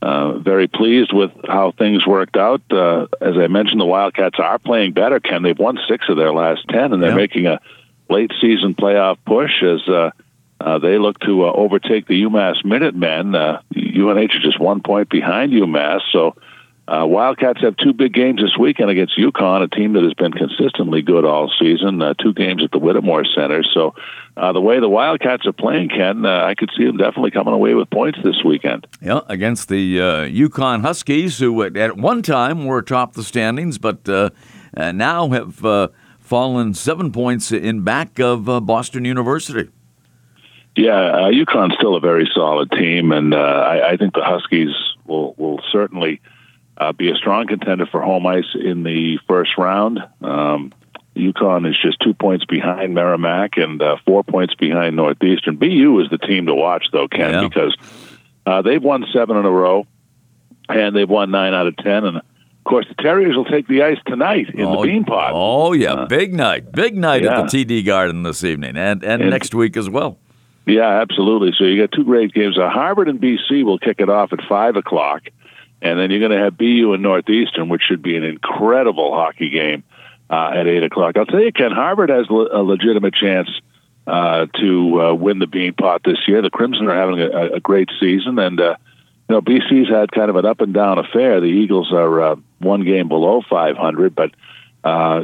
uh, 0.01 0.37
very 0.37 0.67
pleased 0.67 1.13
with 1.13 1.31
how 1.47 1.71
things 1.71 2.05
worked 2.05 2.37
out. 2.37 2.61
Uh, 2.71 3.07
as 3.21 3.37
I 3.37 3.47
mentioned, 3.47 3.81
the 3.81 3.85
Wildcats 3.85 4.37
are 4.39 4.59
playing 4.59 4.93
better. 4.93 5.19
Ken, 5.19 5.41
they've 5.43 5.57
won 5.57 5.79
six 5.87 6.05
of 6.09 6.17
their 6.17 6.33
last 6.33 6.67
ten, 6.69 6.93
and 6.93 7.01
they're 7.01 7.15
making 7.15 7.47
a 7.47 7.59
late 8.10 8.32
season 8.41 8.74
playoff 8.74 9.18
push 9.26 9.64
as 9.64 9.88
uh, 9.88 10.12
uh, 10.60 10.80
they 10.80 10.97
look 10.97 11.20
to 11.20 11.45
uh, 11.45 11.51
overtake 11.51 12.07
the 12.07 12.24
UMass 12.24 12.66
Minutemen. 12.66 13.36
Uh, 13.36 13.62
UNH 13.76 14.36
is 14.36 14.41
just 14.41 14.60
one 14.60 14.82
point 14.82 15.10
behind 15.10 15.51
UMass, 15.51 16.01
so 16.12 16.36
uh, 16.89 17.05
Wildcats 17.05 17.62
have 17.62 17.78
two 17.78 17.93
big 17.93 18.14
games 18.14 18.41
this 18.41 18.57
weekend 18.57 18.89
against 18.89 19.16
UConn, 19.16 19.62
a 19.62 19.68
team 19.68 19.93
that 19.93 20.03
has 20.03 20.16
been 20.16 20.34
consistently 20.34 21.03
good 21.03 21.24
all 21.24 21.51
season. 21.60 22.01
Uh, 22.01 22.16
two 22.16 22.34
games 22.34 22.64
at 22.64 22.72
the 22.72 22.80
Whittemore 22.80 23.26
Center. 23.26 23.64
So, 23.64 23.93
uh, 24.36 24.53
the 24.53 24.62
way 24.62 24.80
the 24.80 24.89
Wildcats 24.89 25.45
are 25.45 25.53
playing, 25.53 25.89
Ken, 25.89 26.26
uh, 26.26 26.45
I 26.45 26.55
could 26.55 26.72
see 26.76 26.86
them 26.86 26.97
definitely 26.97 27.30
coming 27.30 27.53
away 27.53 27.76
with 27.76 27.89
points 27.91 28.18
this 28.24 28.43
weekend. 28.43 28.88
Yeah, 29.01 29.20
against 29.28 29.70
the 29.70 30.01
uh, 30.01 30.05
UConn 30.26 30.82
Huskies, 30.82 31.38
who 31.38 31.62
at 31.62 31.97
one 31.97 32.24
time 32.24 32.66
were 32.66 32.80
atop 32.80 33.14
the 33.14 33.24
standings, 33.24 33.78
but 33.78 34.10
uh, 34.10 34.32
now 34.76 35.30
have 35.30 35.64
fallen 36.30 36.75
seven 36.75 37.11
points 37.11 37.51
in 37.51 37.82
back 37.82 38.19
of 38.19 38.45
Boston 38.65 39.03
University. 39.03 39.69
Yeah, 40.75 40.91
uh, 40.91 41.32
UConn's 41.32 41.73
still 41.73 41.95
a 41.95 41.99
very 41.99 42.30
solid 42.34 42.71
team, 42.71 43.11
and 43.11 43.34
I, 43.34 43.91
I 43.91 43.97
think 43.97 44.13
the 44.13 44.23
Huskies 44.23 44.69
will 45.05 45.34
will 45.38 45.59
certainly 45.71 46.21
uh, 46.77 46.93
be 46.93 47.09
a 47.09 47.15
strong 47.15 47.47
contender 47.47 47.88
for 47.88 48.01
home 48.01 48.25
ice 48.27 48.55
in 48.55 48.84
the 48.84 49.17
first 49.27 49.57
round. 49.57 49.99
Um, 50.21 50.71
UConn 51.15 51.69
is 51.69 51.75
just 51.82 51.99
two 51.99 52.13
points 52.13 52.45
behind 52.45 52.93
Merrimack 52.93 53.57
and 53.57 53.82
uh, 53.82 53.97
four 54.05 54.23
points 54.23 54.55
behind 54.55 54.95
Northeastern. 54.95 55.57
BU 55.57 55.99
is 55.99 56.09
the 56.09 56.17
team 56.17 56.45
to 56.45 56.55
watch, 56.55 56.86
though, 56.91 57.07
Ken, 57.07 57.34
yeah. 57.34 57.47
because 57.47 57.75
uh, 58.45 58.61
they've 58.61 58.82
won 58.82 59.05
seven 59.11 59.36
in 59.36 59.45
a 59.45 59.51
row, 59.51 59.86
and 60.69 60.95
they've 60.95 61.09
won 61.09 61.32
nine 61.32 61.53
out 61.53 61.67
of 61.67 61.75
ten. 61.77 62.05
And 62.05 62.21
of 62.60 62.70
course, 62.70 62.86
the 62.88 63.01
Terriers 63.01 63.36
will 63.36 63.45
take 63.45 63.68
the 63.68 63.84
ice 63.84 63.97
tonight 64.05 64.49
in 64.53 64.62
oh, 64.62 64.82
the 64.82 64.89
Beanpot. 64.89 65.32
Oh 65.34 65.74
yeah, 65.74 65.93
uh, 65.93 66.07
big 66.07 66.34
night, 66.34 66.72
big 66.72 66.95
night 66.95 67.24
yeah. 67.24 67.41
at 67.41 67.49
the 67.49 67.66
TD 67.66 67.86
Garden 67.86 68.24
this 68.24 68.43
evening, 68.43 68.78
and, 68.78 69.03
and, 69.03 69.22
and 69.22 69.30
next 69.32 69.55
week 69.55 69.78
as 69.78 69.89
well. 69.89 70.18
Yeah, 70.66 71.01
absolutely. 71.01 71.53
So 71.57 71.64
you 71.64 71.82
got 71.82 71.91
two 71.91 72.03
great 72.03 72.34
games. 72.34 72.60
Uh, 72.60 72.70
Harvard 72.70 73.07
and 73.07 73.20
BC 73.20 73.64
will 73.64 73.80
kick 73.80 73.99
it 73.99 74.10
off 74.10 74.34
at 74.34 74.39
five 74.47 74.76
o'clock. 74.76 75.24
And 75.82 75.97
then 75.97 76.12
you're 76.12 76.20
going 76.20 76.38
to 76.38 76.38
have 76.38 76.57
BU 76.57 76.93
and 76.93 77.01
Northeastern, 77.01 77.70
which 77.70 77.82
should 77.84 78.01
be 78.01 78.18
an 78.18 78.24
incredible 78.24 79.14
hockey 79.14 79.49
game 79.49 79.84
uh, 80.30 80.51
at 80.53 80.68
8 80.68 80.84
o'clock. 80.84 81.18
I'll 81.18 81.26
tell 81.26 81.39
you, 81.39 81.51
Ken, 81.51 81.72
Harvard 81.72 82.10
has 82.10 82.28
a 82.30 82.62
legitimate 82.62 83.14
chance 83.14 83.49
uh, 84.05 84.47
to 84.60 85.01
uh, 85.01 85.14
win 85.14 85.39
the 85.39 85.45
Beanpot 85.45 86.03
this 86.03 86.18
year. 86.28 86.41
The 86.41 86.49
Crimson 86.49 86.88
are 86.88 86.95
having 86.95 87.22
a, 87.22 87.55
a 87.55 87.60
great 87.60 87.89
season, 87.99 88.39
and 88.39 88.60
uh, 88.60 88.76
you 89.30 89.36
know 89.36 89.41
BC's 89.41 89.89
had 89.89 90.12
kind 90.12 90.30
of 90.30 90.36
an 90.36 90.45
up 90.45 90.62
and 90.62 90.74
down 90.74 90.99
affair. 90.99 91.39
The 91.39 91.47
Eagles 91.47 91.93
are 91.93 92.22
uh, 92.22 92.36
one 92.60 92.84
game 92.84 93.07
below 93.07 93.41
500, 93.49 94.16
but 94.16 94.32
uh, 94.84 95.22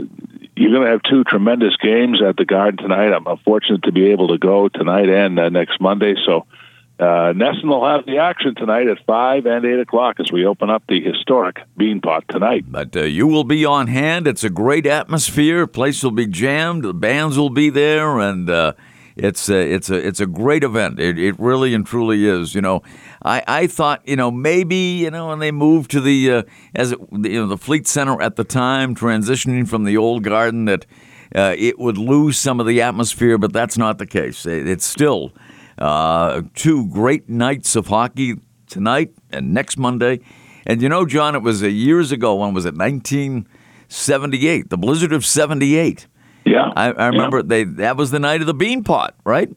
you're 0.55 0.71
going 0.71 0.85
to 0.85 0.91
have 0.91 1.01
two 1.09 1.23
tremendous 1.23 1.75
games 1.77 2.21
at 2.21 2.37
the 2.37 2.45
Garden 2.45 2.77
tonight. 2.77 3.11
I'm 3.13 3.37
fortunate 3.39 3.83
to 3.83 3.91
be 3.91 4.11
able 4.11 4.29
to 4.29 4.37
go 4.37 4.69
tonight 4.69 5.09
and 5.09 5.39
uh, 5.39 5.49
next 5.49 5.79
Monday, 5.79 6.15
so 6.25 6.45
uh, 6.97 7.33
NESN 7.33 7.65
will 7.65 7.85
have 7.85 8.05
the 8.05 8.19
action 8.19 8.55
tonight 8.55 8.87
at 8.87 9.05
5 9.05 9.45
and 9.45 9.65
8 9.65 9.79
o'clock 9.81 10.19
as 10.21 10.31
we 10.31 10.45
open 10.45 10.69
up 10.69 10.83
the 10.87 11.01
historic 11.01 11.57
Beanpot 11.77 12.25
tonight. 12.29 12.63
But 12.69 12.95
uh, 12.95 13.01
you 13.01 13.27
will 13.27 13.43
be 13.43 13.65
on 13.65 13.87
hand. 13.87 14.27
It's 14.27 14.45
a 14.45 14.49
great 14.49 14.85
atmosphere. 14.85 15.67
Place 15.67 16.01
will 16.03 16.11
be 16.11 16.25
jammed. 16.25 16.85
The 16.85 16.93
bands 16.93 17.37
will 17.37 17.49
be 17.49 17.69
there, 17.69 18.19
and 18.19 18.49
uh, 18.49 18.73
it's 19.17 19.49
a, 19.49 19.73
it's 19.73 19.89
a 19.89 19.95
it's 19.95 20.21
a 20.21 20.25
great 20.25 20.63
event. 20.63 20.99
It, 20.99 21.19
it 21.19 21.37
really 21.37 21.73
and 21.73 21.85
truly 21.85 22.25
is. 22.27 22.55
You 22.55 22.61
know, 22.61 22.81
I, 23.25 23.43
I 23.47 23.67
thought 23.67 24.07
you 24.07 24.15
know 24.15 24.29
maybe 24.29 24.75
you 24.75 25.11
know 25.11 25.27
when 25.29 25.39
they 25.39 25.51
moved 25.51 25.91
to 25.91 26.01
the 26.01 26.31
uh, 26.31 26.43
as 26.75 26.91
it, 26.91 26.99
you 27.11 27.41
know 27.41 27.47
the 27.47 27.57
Fleet 27.57 27.87
Center 27.87 28.21
at 28.21 28.35
the 28.35 28.43
time, 28.43 28.95
transitioning 28.95 29.67
from 29.67 29.83
the 29.83 29.97
old 29.97 30.23
Garden 30.23 30.65
that. 30.65 30.85
Uh, 31.33 31.53
it 31.57 31.77
would 31.77 31.97
lose 31.97 32.37
some 32.37 32.61
of 32.61 32.67
the 32.67 32.81
atmosphere, 32.81 33.37
but 33.37 33.51
that's 33.51 33.77
not 33.77 33.97
the 33.97 34.05
case. 34.05 34.45
It, 34.45 34.69
it's 34.69 34.85
still 34.85 35.33
uh, 35.77 36.43
two 36.53 36.87
great 36.87 37.27
nights 37.27 37.75
of 37.75 37.87
hockey 37.87 38.35
tonight 38.67 39.11
and 39.31 39.53
next 39.53 39.77
Monday. 39.77 40.21
And 40.65 40.81
you 40.81 40.87
know, 40.87 41.05
John, 41.05 41.35
it 41.35 41.41
was 41.41 41.61
uh, 41.63 41.67
years 41.67 42.11
ago. 42.11 42.35
When 42.35 42.53
was 42.53 42.65
it? 42.65 42.75
1978, 42.75 44.69
the 44.69 44.77
Blizzard 44.77 45.11
of 45.11 45.25
'78. 45.25 46.07
Yeah, 46.45 46.71
I, 46.75 46.91
I 46.91 47.07
remember 47.07 47.37
yeah. 47.37 47.43
they. 47.47 47.63
That 47.63 47.97
was 47.97 48.11
the 48.11 48.19
night 48.19 48.41
of 48.41 48.47
the 48.47 48.55
Beanpot, 48.55 49.11
right? 49.25 49.49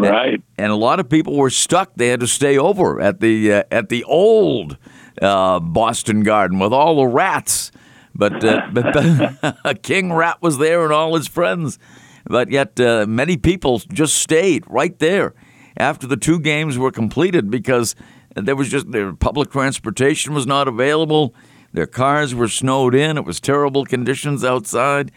Right. 0.00 0.34
And, 0.34 0.42
and, 0.58 0.72
a 0.72 0.76
lot 0.76 1.00
of 1.00 1.08
people 1.08 1.36
were 1.36 1.50
stuck. 1.50 1.92
They 1.96 2.08
had 2.08 2.20
to 2.20 2.26
stay 2.26 2.58
over 2.58 3.00
at 3.00 3.20
the 3.20 3.52
uh, 3.52 3.62
at 3.70 3.88
the 3.88 4.04
old 4.04 4.76
uh, 5.20 5.60
Boston 5.60 6.22
Garden 6.22 6.58
with 6.58 6.72
all 6.72 6.96
the 6.96 7.06
rats. 7.06 7.72
But, 8.14 8.44
uh, 8.44 8.68
but 8.72 9.82
King 9.82 10.12
Rat 10.12 10.42
was 10.42 10.58
there 10.58 10.84
and 10.84 10.92
all 10.92 11.14
his 11.14 11.28
friends. 11.28 11.78
But 12.24 12.50
yet, 12.50 12.78
uh, 12.78 13.06
many 13.08 13.36
people 13.36 13.78
just 13.78 14.16
stayed 14.16 14.64
right 14.68 14.98
there 14.98 15.34
after 15.76 16.06
the 16.06 16.16
two 16.16 16.40
games 16.40 16.76
were 16.76 16.90
completed 16.90 17.50
because 17.50 17.94
there 18.34 18.56
was 18.56 18.68
just 18.68 18.90
their 18.90 19.14
public 19.14 19.50
transportation 19.50 20.34
was 20.34 20.46
not 20.46 20.68
available. 20.68 21.34
Their 21.72 21.86
cars 21.86 22.34
were 22.34 22.48
snowed 22.48 22.94
in. 22.94 23.16
It 23.16 23.24
was 23.24 23.40
terrible 23.40 23.84
conditions 23.84 24.44
outside, 24.44 25.10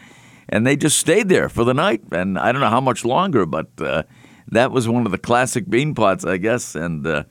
and 0.48 0.66
they 0.66 0.76
just 0.76 0.98
stayed 0.98 1.28
there 1.28 1.48
for 1.48 1.64
the 1.64 1.74
night. 1.74 2.02
And 2.12 2.38
I 2.38 2.52
don't 2.52 2.60
know 2.60 2.70
how 2.70 2.80
much 2.80 3.04
longer, 3.04 3.44
but 3.44 3.68
uh, 3.78 4.04
that 4.52 4.70
was 4.70 4.88
one 4.88 5.06
of 5.06 5.12
the 5.12 5.18
classic 5.18 5.68
bean 5.68 5.94
pots, 5.94 6.24
I 6.24 6.36
guess. 6.36 6.74
And 6.74 7.06
uh, 7.06 7.24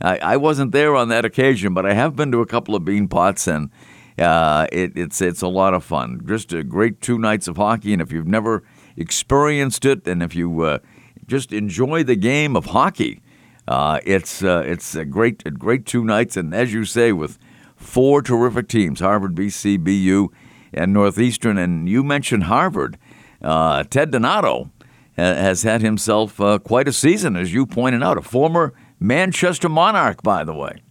I, 0.00 0.18
I, 0.18 0.36
wasn't 0.36 0.72
there 0.72 0.94
on 0.96 1.08
that 1.08 1.24
occasion, 1.24 1.74
but 1.74 1.84
I 1.84 1.92
have 1.92 2.16
been 2.16 2.32
to 2.32 2.40
a 2.40 2.46
couple 2.46 2.74
of 2.74 2.84
bean 2.84 3.08
pots, 3.08 3.46
and 3.46 3.70
uh, 4.18 4.66
it, 4.72 4.96
it's 4.96 5.20
it's 5.20 5.42
a 5.42 5.48
lot 5.48 5.74
of 5.74 5.84
fun. 5.84 6.20
Just 6.26 6.52
a 6.52 6.62
great 6.62 7.00
two 7.00 7.18
nights 7.18 7.48
of 7.48 7.56
hockey, 7.56 7.92
and 7.92 8.00
if 8.00 8.12
you've 8.12 8.26
never 8.26 8.62
experienced 8.96 9.84
it, 9.84 10.06
and 10.06 10.22
if 10.22 10.34
you 10.34 10.62
uh, 10.62 10.78
just 11.26 11.52
enjoy 11.52 12.02
the 12.02 12.16
game 12.16 12.56
of 12.56 12.66
hockey. 12.66 13.22
Uh, 13.66 14.00
it's 14.06 14.42
uh, 14.42 14.62
it's 14.64 14.94
a 14.94 15.04
great 15.04 15.42
a 15.46 15.50
great 15.50 15.84
two 15.84 16.02
nights, 16.02 16.36
and 16.36 16.54
as 16.54 16.72
you 16.72 16.84
say, 16.84 17.12
with 17.12 17.38
four 17.76 18.22
terrific 18.22 18.66
teams 18.68 19.00
Harvard, 19.00 19.34
BC, 19.34 19.84
BU, 19.84 20.30
and 20.72 20.92
Northeastern. 20.92 21.58
And 21.58 21.88
you 21.88 22.02
mentioned 22.02 22.44
Harvard. 22.44 22.98
Uh, 23.42 23.84
Ted 23.84 24.10
Donato 24.10 24.70
has 25.18 25.62
had 25.62 25.82
himself 25.82 26.40
uh, 26.40 26.58
quite 26.58 26.88
a 26.88 26.92
season, 26.92 27.36
as 27.36 27.52
you 27.52 27.66
pointed 27.66 28.02
out, 28.02 28.18
a 28.18 28.22
former 28.22 28.72
Manchester 29.00 29.68
Monarch, 29.68 30.22
by 30.22 30.44
the 30.44 30.54
way. 30.54 30.82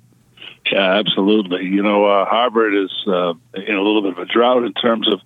Yeah, 0.71 0.99
absolutely. 0.99 1.65
You 1.65 1.82
know, 1.82 2.05
uh, 2.05 2.25
Harvard 2.25 2.75
is 2.75 2.91
uh, 3.07 3.34
in 3.53 3.75
a 3.75 3.82
little 3.82 4.01
bit 4.01 4.13
of 4.13 4.19
a 4.19 4.25
drought 4.25 4.63
in 4.63 4.73
terms 4.73 5.09
of 5.09 5.21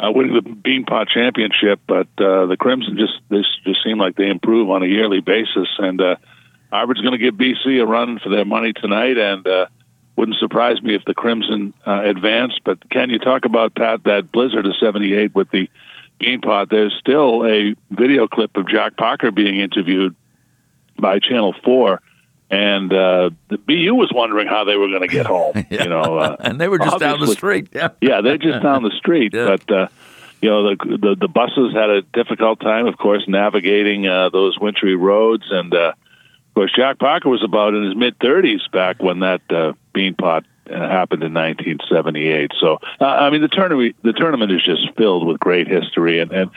uh, 0.00 0.10
winning 0.10 0.34
the 0.34 0.40
Beanpot 0.40 1.08
Championship, 1.08 1.80
but 1.86 2.08
uh, 2.18 2.46
the 2.46 2.56
Crimson 2.58 2.96
just 2.96 3.20
this 3.28 3.46
just 3.64 3.84
seem 3.84 3.98
like 3.98 4.16
they 4.16 4.28
improve 4.28 4.70
on 4.70 4.82
a 4.82 4.86
yearly 4.86 5.20
basis, 5.20 5.68
and 5.78 6.00
uh, 6.00 6.16
Harvard's 6.72 7.02
going 7.02 7.12
to 7.12 7.18
give 7.18 7.34
BC 7.34 7.80
a 7.80 7.86
run 7.86 8.18
for 8.18 8.30
their 8.30 8.44
money 8.44 8.72
tonight, 8.72 9.18
and 9.18 9.46
uh, 9.46 9.66
wouldn't 10.16 10.38
surprise 10.38 10.80
me 10.82 10.94
if 10.94 11.04
the 11.04 11.14
Crimson 11.14 11.74
uh, 11.86 12.02
advance. 12.04 12.54
But 12.64 12.88
can 12.90 13.10
you 13.10 13.18
talk 13.18 13.44
about 13.44 13.74
Pat 13.74 14.04
that 14.04 14.32
blizzard 14.32 14.66
of 14.66 14.74
'78 14.76 15.34
with 15.34 15.50
the 15.50 15.68
Beanpot? 16.20 16.68
There's 16.70 16.94
still 16.98 17.44
a 17.46 17.74
video 17.90 18.28
clip 18.28 18.56
of 18.56 18.68
Jack 18.68 18.96
Parker 18.96 19.30
being 19.30 19.58
interviewed 19.58 20.14
by 20.98 21.18
Channel 21.18 21.54
Four 21.64 22.00
and 22.50 22.92
uh, 22.92 23.30
the 23.48 23.58
BU 23.58 23.94
was 23.94 24.10
wondering 24.12 24.48
how 24.48 24.64
they 24.64 24.76
were 24.76 24.88
going 24.88 25.02
to 25.02 25.08
get 25.08 25.26
home. 25.36 25.52
yeah. 25.70 25.84
You 25.84 25.88
know, 25.88 26.18
uh, 26.18 26.36
and 26.40 26.60
they 26.60 26.68
were 26.68 26.78
just 26.78 26.98
down 26.98 27.20
the 27.20 27.28
street. 27.28 27.68
Yeah, 27.72 27.90
yeah, 28.00 28.20
they're 28.20 28.38
just 28.38 28.62
down 28.62 28.82
the 28.82 28.90
street. 28.98 29.32
yeah. 29.32 29.56
But 29.56 29.70
uh, 29.70 29.88
you 30.42 30.48
know, 30.48 30.70
the, 30.70 30.96
the, 30.96 31.16
the 31.20 31.28
buses 31.28 31.72
had 31.74 31.90
a 31.90 32.02
difficult 32.02 32.60
time, 32.60 32.86
of 32.86 32.96
course, 32.96 33.24
navigating 33.28 34.06
uh, 34.08 34.30
those 34.30 34.58
wintry 34.58 34.96
roads, 34.96 35.44
and 35.50 35.72
uh, 35.72 35.92
of 35.92 36.54
course, 36.54 36.72
Jack 36.74 36.98
Parker 36.98 37.28
was 37.28 37.44
about 37.44 37.74
in 37.74 37.84
his 37.84 37.94
mid 37.94 38.18
thirties 38.18 38.62
back 38.72 39.00
when 39.00 39.20
that 39.20 39.42
uh, 39.50 39.74
beanpot 39.94 40.44
happened 40.72 41.22
in 41.22 41.34
1978. 41.34 42.52
So, 42.60 42.78
uh, 43.00 43.04
I 43.04 43.30
mean, 43.30 43.42
the 43.42 43.48
tournament 43.48 43.96
the 44.02 44.12
tournament 44.12 44.52
is 44.52 44.62
just 44.64 44.88
filled 44.96 45.26
with 45.26 45.38
great 45.38 45.68
history, 45.68 46.20
and, 46.20 46.32
and 46.32 46.50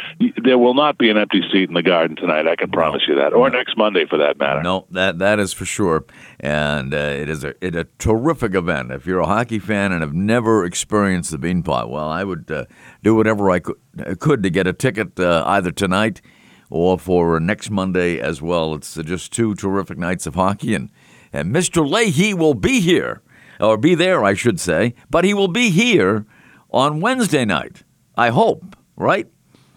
there 0.43 0.57
will 0.57 0.73
not 0.73 0.97
be 0.97 1.09
an 1.09 1.17
empty 1.17 1.41
seat 1.51 1.69
in 1.69 1.73
the 1.73 1.83
Garden 1.83 2.15
tonight. 2.15 2.47
I 2.47 2.55
can 2.55 2.71
promise 2.71 3.03
you 3.07 3.15
that, 3.15 3.33
or 3.33 3.49
next 3.49 3.77
Monday 3.77 4.05
for 4.05 4.17
that 4.17 4.37
matter. 4.37 4.61
No, 4.61 4.85
that 4.91 5.19
that 5.19 5.39
is 5.39 5.53
for 5.53 5.65
sure. 5.65 6.05
And 6.39 6.93
uh, 6.93 6.97
it 6.97 7.29
is 7.29 7.43
a 7.43 7.53
it 7.65 7.75
a 7.75 7.85
terrific 7.97 8.55
event. 8.55 8.91
If 8.91 9.05
you're 9.05 9.19
a 9.19 9.27
hockey 9.27 9.59
fan 9.59 9.91
and 9.91 10.01
have 10.01 10.13
never 10.13 10.65
experienced 10.65 11.31
the 11.31 11.37
Beanpot, 11.37 11.89
well, 11.89 12.09
I 12.09 12.23
would 12.23 12.49
uh, 12.51 12.65
do 13.01 13.15
whatever 13.15 13.49
I 13.49 13.59
could, 13.59 13.77
could 14.19 14.43
to 14.43 14.49
get 14.49 14.67
a 14.67 14.73
ticket 14.73 15.19
uh, 15.19 15.43
either 15.47 15.71
tonight 15.71 16.21
or 16.69 16.97
for 16.97 17.39
next 17.39 17.69
Monday 17.69 18.19
as 18.19 18.41
well. 18.41 18.73
It's 18.73 18.95
just 18.95 19.31
two 19.31 19.53
terrific 19.55 19.97
nights 19.97 20.25
of 20.25 20.35
hockey, 20.35 20.73
and 20.75 20.89
and 21.31 21.53
Mr. 21.53 21.87
Leahy 21.87 22.33
will 22.33 22.53
be 22.53 22.79
here 22.79 23.21
or 23.59 23.77
be 23.77 23.95
there, 23.95 24.23
I 24.23 24.33
should 24.33 24.59
say, 24.59 24.95
but 25.09 25.25
he 25.25 25.33
will 25.33 25.47
be 25.47 25.69
here 25.69 26.25
on 26.71 27.01
Wednesday 27.01 27.45
night. 27.45 27.83
I 28.15 28.29
hope, 28.29 28.75
right? 28.95 29.27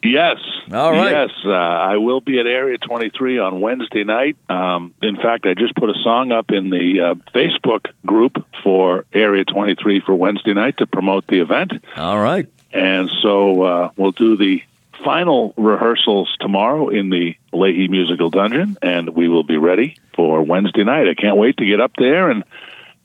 Yes. 0.02 0.36
All 0.72 0.92
right. 0.92 1.10
Yes, 1.10 1.30
uh, 1.44 1.50
I 1.50 1.96
will 1.96 2.20
be 2.20 2.38
at 2.38 2.46
Area 2.46 2.78
23 2.78 3.38
on 3.38 3.60
Wednesday 3.60 4.04
night. 4.04 4.36
Um, 4.48 4.94
in 5.02 5.16
fact, 5.16 5.46
I 5.46 5.54
just 5.54 5.74
put 5.74 5.90
a 5.90 5.94
song 6.02 6.32
up 6.32 6.50
in 6.50 6.70
the 6.70 7.00
uh, 7.00 7.14
Facebook 7.34 7.86
group 8.04 8.44
for 8.62 9.04
Area 9.12 9.44
23 9.44 10.00
for 10.00 10.14
Wednesday 10.14 10.54
night 10.54 10.78
to 10.78 10.86
promote 10.86 11.26
the 11.26 11.40
event. 11.40 11.72
All 11.96 12.18
right. 12.18 12.46
And 12.72 13.10
so 13.22 13.62
uh, 13.62 13.90
we'll 13.96 14.12
do 14.12 14.36
the 14.36 14.62
final 15.04 15.54
rehearsals 15.56 16.34
tomorrow 16.40 16.88
in 16.88 17.10
the 17.10 17.36
Leahy 17.52 17.88
Musical 17.88 18.30
Dungeon, 18.30 18.76
and 18.82 19.10
we 19.10 19.28
will 19.28 19.44
be 19.44 19.56
ready 19.56 19.96
for 20.14 20.42
Wednesday 20.42 20.84
night. 20.84 21.08
I 21.08 21.14
can't 21.14 21.36
wait 21.36 21.56
to 21.58 21.66
get 21.66 21.80
up 21.80 21.92
there 21.96 22.30
and 22.30 22.44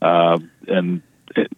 uh, 0.02 0.40
and 0.68 1.02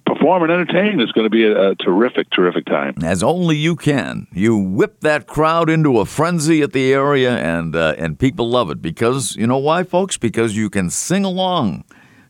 perform 0.06 0.44
and 0.44 0.52
entertain 0.52 1.00
is 1.00 1.12
going 1.12 1.26
to 1.26 1.30
be 1.30 1.46
a, 1.46 1.72
a, 1.72 1.76
terrific, 1.76 2.30
terrific 2.30 2.66
time. 2.66 2.96
As 3.04 3.24
only 3.24 3.58
you 3.58 3.76
can. 3.76 4.28
You 4.32 4.58
whip 4.58 5.02
that 5.02 5.28
crowd 5.28 5.70
into 5.70 6.00
a 6.00 6.06
frenzy 6.06 6.62
at 6.62 6.74
the 6.74 6.94
area, 6.94 7.38
and 7.38 7.76
uh, 7.76 7.96
and 7.98 8.18
people 8.20 8.50
love 8.50 8.70
it 8.70 8.82
because 8.82 9.36
you 9.36 9.48
know 9.48 9.58
why, 9.58 9.84
folks? 9.84 10.18
Because 10.18 10.56
you 10.56 10.70
can 10.70 10.90
sing 10.90 11.26
along 11.26 11.86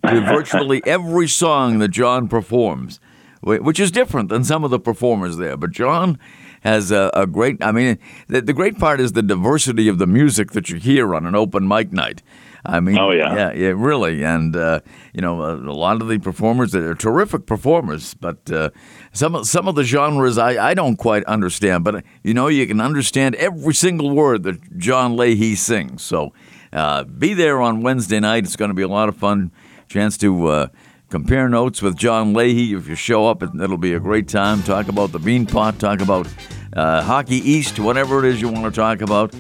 to 0.08 0.22
virtually 0.28 0.82
every 0.86 1.28
song 1.28 1.80
that 1.80 1.90
John 1.90 2.28
performs, 2.28 3.00
which 3.42 3.80
is 3.80 3.92
different 3.92 4.30
than 4.30 4.44
some 4.44 4.64
of 4.64 4.72
the 4.72 4.80
performers 4.80 5.38
there. 5.38 5.58
But 5.58 5.72
John 5.72 6.18
has 6.62 6.92
a, 6.92 7.12
a 7.14 7.28
great. 7.28 7.64
I 7.64 7.72
mean, 7.72 8.00
the, 8.28 8.42
the 8.42 8.54
great 8.54 8.80
part 8.80 9.00
is 9.00 9.12
the 9.12 9.22
diversity 9.22 9.88
of 9.88 9.98
the 9.98 10.08
music 10.08 10.52
that 10.52 10.70
you 10.70 10.78
hear 10.78 11.14
on 11.14 11.26
an 11.26 11.36
open 11.36 11.68
mic 11.68 11.92
night. 11.92 12.22
I 12.66 12.80
mean, 12.80 12.98
oh 12.98 13.12
yeah, 13.12 13.36
yeah, 13.36 13.54
yeah, 13.54 13.74
really. 13.76 14.24
And 14.24 14.56
uh, 14.56 14.80
you 15.14 15.22
know, 15.22 15.42
a, 15.42 15.56
a, 15.56 15.76
lot 15.76 16.02
of 16.02 16.08
the 16.08 16.18
performers 16.18 16.72
they 16.72 16.80
are 16.80 16.96
terrific 16.96 17.46
performers, 17.46 18.14
but 18.14 18.50
uh, 18.50 18.70
some 19.12 19.36
of, 19.36 19.48
some 19.48 19.68
of 19.68 19.76
the 19.76 19.84
genres 19.84 20.38
I, 20.38 20.70
I 20.70 20.74
don't 20.74 20.96
quite 20.96 21.26
understand. 21.26 21.84
But 21.84 22.06
you 22.24 22.34
know, 22.34 22.48
you 22.48 22.66
can 22.66 22.80
understand 22.80 23.36
every 23.36 23.74
single 23.74 24.12
word 24.12 24.44
that 24.44 24.78
John 24.78 25.18
Leahy 25.18 25.56
sings. 25.56 26.04
So 26.04 26.34
uh, 26.72 27.04
be 27.04 27.34
there 27.34 27.62
on 27.62 27.82
Wednesday 27.82 28.22
night. 28.22 28.46
It's 28.46 28.56
going 28.56 28.70
to 28.70 28.76
be 28.76 28.82
a 28.82 28.88
lot 28.88 29.10
of 29.10 29.18
fun. 29.18 29.52
Chance 29.90 30.18
to 30.20 30.48
uh, 30.48 30.68
compare 31.14 31.48
notes 31.48 31.80
with 31.80 31.96
John 31.96 32.34
Leahy. 32.34 32.74
If 32.74 32.88
you 32.88 32.96
show 32.96 33.28
up, 33.28 33.44
it'll 33.44 33.78
be 33.78 33.94
a 33.94 34.00
great 34.00 34.28
time. 34.28 34.64
Talk 34.64 34.88
about 34.88 35.12
the 35.12 35.20
Beanpot. 35.20 35.78
Talk 35.78 36.02
about 36.02 36.28
uh, 36.76 37.04
Hockey 37.04 37.36
East, 37.36 37.78
whatever 37.78 38.26
it 38.26 38.34
is 38.34 38.42
you 38.42 38.50
want 38.50 38.66
to 38.66 38.72
talk 38.72 39.00
about. 39.02 39.32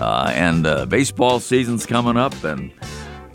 Uh, 0.00 0.32
and 0.34 0.66
uh, 0.66 0.86
baseball 0.86 1.38
season's 1.38 1.86
coming 1.86 2.16
up, 2.16 2.34
and 2.42 2.72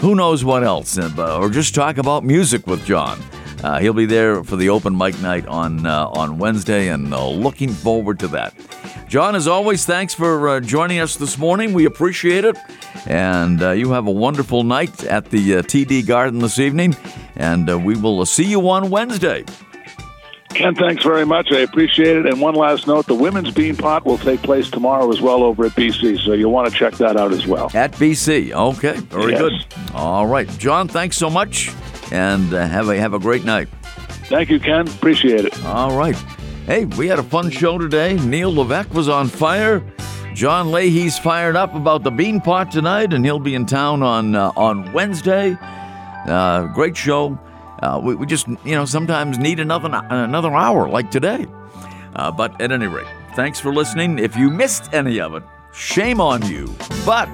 who 0.01 0.13
knows 0.13 0.43
what 0.43 0.61
else. 0.61 0.97
Uh, 0.97 1.39
or 1.39 1.49
just 1.49 1.73
talk 1.73 1.97
about 1.97 2.25
music 2.25 2.67
with 2.67 2.85
John. 2.85 3.17
Uh, 3.63 3.79
he'll 3.79 3.93
be 3.93 4.05
there 4.05 4.43
for 4.43 4.57
the 4.57 4.67
open 4.67 4.97
mic 4.97 5.17
night 5.21 5.47
on 5.47 5.85
uh, 5.85 6.07
on 6.09 6.37
Wednesday, 6.37 6.89
and 6.89 7.11
looking 7.11 7.69
forward 7.69 8.19
to 8.19 8.27
that. 8.27 8.53
John, 9.07 9.35
as 9.35 9.47
always, 9.47 9.85
thanks 9.85 10.13
for 10.13 10.49
uh, 10.49 10.59
joining 10.59 10.99
us 10.99 11.15
this 11.15 11.37
morning. 11.37 11.73
We 11.73 11.85
appreciate 11.85 12.43
it, 12.43 12.57
and 13.05 13.61
uh, 13.61 13.71
you 13.71 13.91
have 13.91 14.07
a 14.07 14.11
wonderful 14.11 14.63
night 14.63 15.03
at 15.05 15.29
the 15.29 15.57
uh, 15.57 15.61
TD 15.61 16.05
Garden 16.05 16.39
this 16.39 16.59
evening, 16.59 16.95
and 17.35 17.85
we 17.85 17.95
will 17.95 18.25
see 18.25 18.45
you 18.45 18.67
on 18.69 18.89
Wednesday. 18.89 19.45
Ken, 20.55 20.73
thanks 20.73 21.03
very 21.03 21.25
much. 21.25 21.51
I 21.51 21.59
appreciate 21.59 22.15
it. 22.15 22.25
And 22.25 22.39
one 22.39 22.55
last 22.55 22.87
note 22.87 23.07
the 23.07 23.13
women's 23.13 23.51
bean 23.51 23.75
pot 23.75 24.05
will 24.05 24.17
take 24.17 24.41
place 24.41 24.69
tomorrow 24.69 25.11
as 25.11 25.19
well 25.19 25.43
over 25.43 25.65
at 25.65 25.73
BC, 25.73 26.23
so 26.23 26.31
you'll 26.31 26.51
want 26.51 26.71
to 26.71 26.75
check 26.75 26.93
that 26.95 27.17
out 27.17 27.33
as 27.33 27.45
well. 27.45 27.69
At 27.73 27.91
BC. 27.93 28.53
Okay, 28.53 28.97
very 28.97 29.33
yes. 29.33 29.41
good. 29.41 29.53
All 29.93 30.25
right. 30.25 30.47
John, 30.57 30.87
thanks 30.87 31.17
so 31.17 31.29
much, 31.29 31.71
and 32.11 32.53
uh, 32.53 32.65
have, 32.67 32.87
a, 32.87 32.97
have 32.97 33.13
a 33.13 33.19
great 33.19 33.43
night. 33.43 33.67
Thank 34.29 34.49
you, 34.49 34.59
Ken. 34.59 34.87
Appreciate 34.87 35.43
it. 35.45 35.65
All 35.65 35.97
right. 35.97 36.15
Hey, 36.65 36.85
we 36.85 37.07
had 37.07 37.19
a 37.19 37.23
fun 37.23 37.51
show 37.51 37.77
today. 37.77 38.15
Neil 38.15 38.51
Levesque 38.51 38.91
was 38.91 39.07
on 39.07 39.27
fire. 39.27 39.83
John 40.33 40.71
Leahy's 40.71 41.15
fired 41.19 41.55
up 41.55 41.75
about 41.75 42.01
the 42.01 42.09
bean 42.09 42.41
pot 42.41 42.71
tonight, 42.71 43.13
and 43.13 43.23
he'll 43.23 43.37
be 43.37 43.53
in 43.53 43.67
town 43.67 44.01
on 44.01 44.33
uh, 44.33 44.51
on 44.57 44.91
Wednesday. 44.91 45.55
Uh, 45.61 46.65
great 46.73 46.97
show. 46.97 47.37
Uh, 47.83 48.01
we, 48.03 48.15
we 48.15 48.25
just, 48.25 48.47
you 48.47 48.73
know, 48.73 48.83
sometimes 48.83 49.37
need 49.37 49.59
another, 49.59 49.89
another 50.09 50.51
hour 50.55 50.89
like 50.89 51.11
today. 51.11 51.45
Uh, 52.15 52.31
but 52.31 52.59
at 52.59 52.71
any 52.71 52.87
rate, 52.87 53.05
thanks 53.35 53.59
for 53.59 53.71
listening. 53.71 54.17
If 54.17 54.35
you 54.35 54.49
missed 54.49 54.91
any 54.91 55.21
of 55.21 55.35
it, 55.35 55.43
shame 55.71 56.19
on 56.19 56.43
you. 56.47 56.73
But 57.05 57.29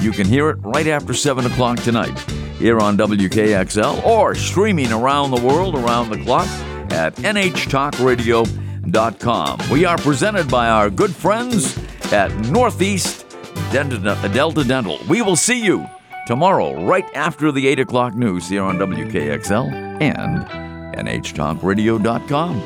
you 0.00 0.12
can 0.12 0.26
hear 0.26 0.48
it 0.48 0.56
right 0.62 0.86
after 0.86 1.12
7 1.12 1.44
o'clock 1.44 1.78
tonight 1.80 2.18
here 2.58 2.80
on 2.80 2.96
WKXL 2.96 4.02
or 4.02 4.34
streaming 4.34 4.92
around 4.92 5.30
the 5.30 5.42
world 5.42 5.74
around 5.74 6.08
the 6.08 6.24
clock 6.24 6.48
at 6.92 7.16
nhtalkradio.com. 7.16 9.70
We 9.70 9.84
are 9.84 9.98
presented 9.98 10.48
by 10.48 10.68
our 10.68 10.90
good 10.90 11.14
friends 11.14 11.78
at 12.12 12.32
Northeast 12.50 13.26
Delta 13.72 14.64
Dental. 14.64 14.98
We 15.08 15.22
will 15.22 15.36
see 15.36 15.64
you 15.64 15.86
tomorrow, 16.26 16.84
right 16.84 17.06
after 17.14 17.50
the 17.50 17.66
8 17.68 17.80
o'clock 17.80 18.14
news 18.14 18.48
here 18.48 18.62
on 18.62 18.76
WKXL 18.78 19.72
and 20.00 20.46
NHTalkRadio.com. 20.96 22.62